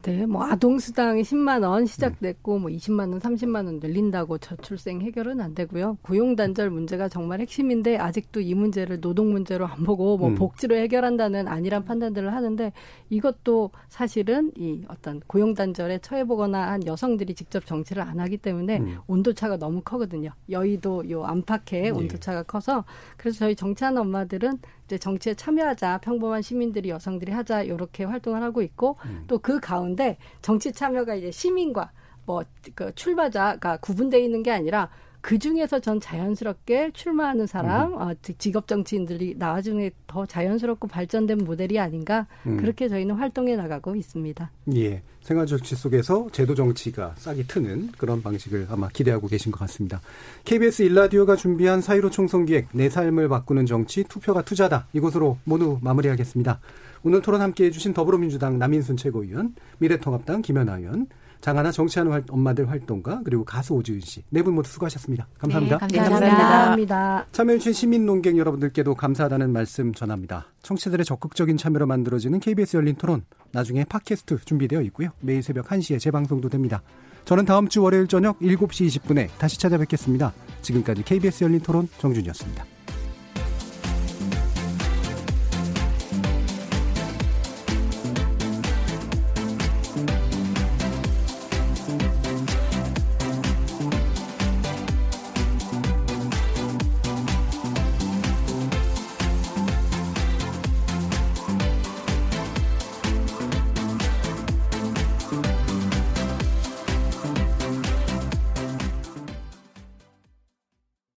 네, 0.05 0.27
뭐 0.27 0.43
아동수당이 0.43 1.23
10만 1.23 1.67
원 1.67 1.87
시작됐고 1.87 2.59
뭐 2.59 2.69
20만 2.69 3.11
원, 3.11 3.19
30만 3.19 3.65
원 3.65 3.79
늘린다고 3.79 4.37
저출생 4.37 5.01
해결은 5.01 5.41
안 5.41 5.55
되고요. 5.55 5.97
고용 6.03 6.35
단절 6.35 6.69
문제가 6.69 7.09
정말 7.09 7.39
핵심인데 7.39 7.97
아직도 7.97 8.41
이 8.41 8.53
문제를 8.53 9.01
노동 9.01 9.31
문제로 9.31 9.65
안 9.65 9.83
보고 9.83 10.15
뭐 10.19 10.29
음. 10.29 10.35
복지로 10.35 10.75
해결한다는 10.75 11.47
아니란 11.47 11.85
판단들을 11.85 12.31
하는데 12.31 12.71
이것도 13.09 13.71
사실은 13.89 14.51
이 14.55 14.83
어떤 14.89 15.21
고용 15.25 15.55
단절에 15.55 15.97
처해 15.97 16.23
보거나 16.25 16.73
한 16.73 16.85
여성들이 16.85 17.33
직접 17.33 17.65
정치를 17.65 18.03
안 18.03 18.19
하기 18.19 18.37
때문에 18.37 18.77
음. 18.77 18.97
온도 19.07 19.33
차가 19.33 19.57
너무 19.57 19.81
크거든요. 19.81 20.29
여의도 20.51 21.09
요 21.09 21.23
안팎의 21.23 21.85
예. 21.85 21.89
온도 21.89 22.19
차가 22.19 22.43
커서 22.43 22.85
그래서 23.17 23.39
저희 23.39 23.55
정치하는 23.55 24.01
엄마들은 24.01 24.59
이제 24.85 24.97
정치에 24.97 25.33
참여하자 25.33 25.99
평범한 25.99 26.41
시민들이 26.41 26.89
여성들이 26.89 27.31
하자 27.31 27.63
이렇게 27.63 28.03
활동을 28.03 28.41
하고 28.41 28.61
있고 28.61 28.97
음. 29.05 29.23
또그 29.27 29.59
가운데 29.59 30.17
정치 30.41 30.71
참여가 30.71 31.15
이제 31.15 31.31
시민과 31.31 31.91
뭐그 32.25 32.93
출마자가 32.95 33.77
구분되어 33.77 34.19
있는 34.19 34.43
게 34.43 34.51
아니라 34.51 34.89
그 35.25 35.39
중에서 35.39 35.79
전 35.79 35.99
자연스럽게 35.99 36.91
출마하는 36.93 37.47
사람, 37.47 37.93
음. 37.93 37.97
어, 37.99 38.13
직- 38.21 38.37
직업 38.37 38.67
정치인들이 38.67 39.33
나중에 39.39 39.89
더 40.05 40.23
자연스럽고 40.23 40.87
발전된 40.87 41.39
모델이 41.39 41.79
아닌가 41.79 42.27
음. 42.45 42.57
그렇게 42.57 42.87
저희는 42.87 43.15
활동해 43.15 43.55
나가고 43.55 43.95
있습니다. 43.95 44.51
예. 44.75 45.01
생활 45.23 45.47
정치 45.47 45.75
속에서 45.75 46.27
제도 46.31 46.53
정치가 46.53 47.15
싹이 47.17 47.47
트는 47.47 47.93
그런 47.97 48.21
방식을 48.21 48.67
아마 48.69 48.87
기대하고 48.89 49.25
계신 49.27 49.51
것 49.51 49.57
같습니다. 49.61 49.99
KBS 50.43 50.83
일라디오가 50.83 51.35
준비한 51.35 51.81
사이로 51.81 52.11
총선 52.11 52.45
기획 52.45 52.67
내 52.71 52.87
삶을 52.87 53.27
바꾸는 53.27 53.65
정치 53.65 54.03
투표가 54.03 54.43
투자다. 54.43 54.85
이곳으로 54.93 55.39
모두 55.43 55.79
마무리하겠습니다. 55.81 56.59
오늘 57.03 57.23
토론 57.23 57.41
함께 57.41 57.65
해 57.65 57.71
주신 57.71 57.95
더불어민주당 57.95 58.59
남인순 58.59 58.97
최고위원, 58.97 59.55
미래통합당 59.79 60.43
김연아 60.43 60.77
의원, 60.77 61.07
장하나 61.45 61.71
정치하는 61.71 62.11
활- 62.11 62.23
엄마들 62.31 62.67
활동가 62.71 63.21
그리고 63.23 63.45
가수 63.45 63.75
오지은 63.75 63.99
씨네 63.99 64.41
분 64.41 64.55
모두 64.55 64.67
수고하셨습니다. 64.71 65.27
감사합니다. 65.37 65.77
네, 65.89 65.99
감사합니다. 65.99 66.37
감사합니다. 66.37 67.25
참여해주신 67.31 67.73
시민 67.73 68.07
농객 68.07 68.35
여러분들께도 68.35 68.95
감사하다는 68.95 69.53
말씀 69.53 69.93
전합니다. 69.93 70.47
청취자들의 70.63 71.05
적극적인 71.05 71.57
참여로 71.57 71.85
만들어지는 71.85 72.39
KBS 72.39 72.77
열린 72.77 72.95
토론 72.95 73.25
나중에 73.51 73.83
팟캐스트 73.83 74.39
준비되어 74.43 74.81
있고요. 74.85 75.09
매일 75.19 75.43
새벽 75.43 75.67
1시에 75.67 75.99
재방송도 75.99 76.49
됩니다. 76.49 76.81
저는 77.25 77.45
다음 77.45 77.67
주 77.67 77.83
월요일 77.83 78.07
저녁 78.07 78.39
7시 78.39 78.87
20분에 78.87 79.29
다시 79.37 79.59
찾아뵙겠습니다. 79.59 80.33
지금까지 80.63 81.03
KBS 81.03 81.43
열린 81.43 81.59
토론 81.59 81.87
정준이었습니다. 81.99 82.65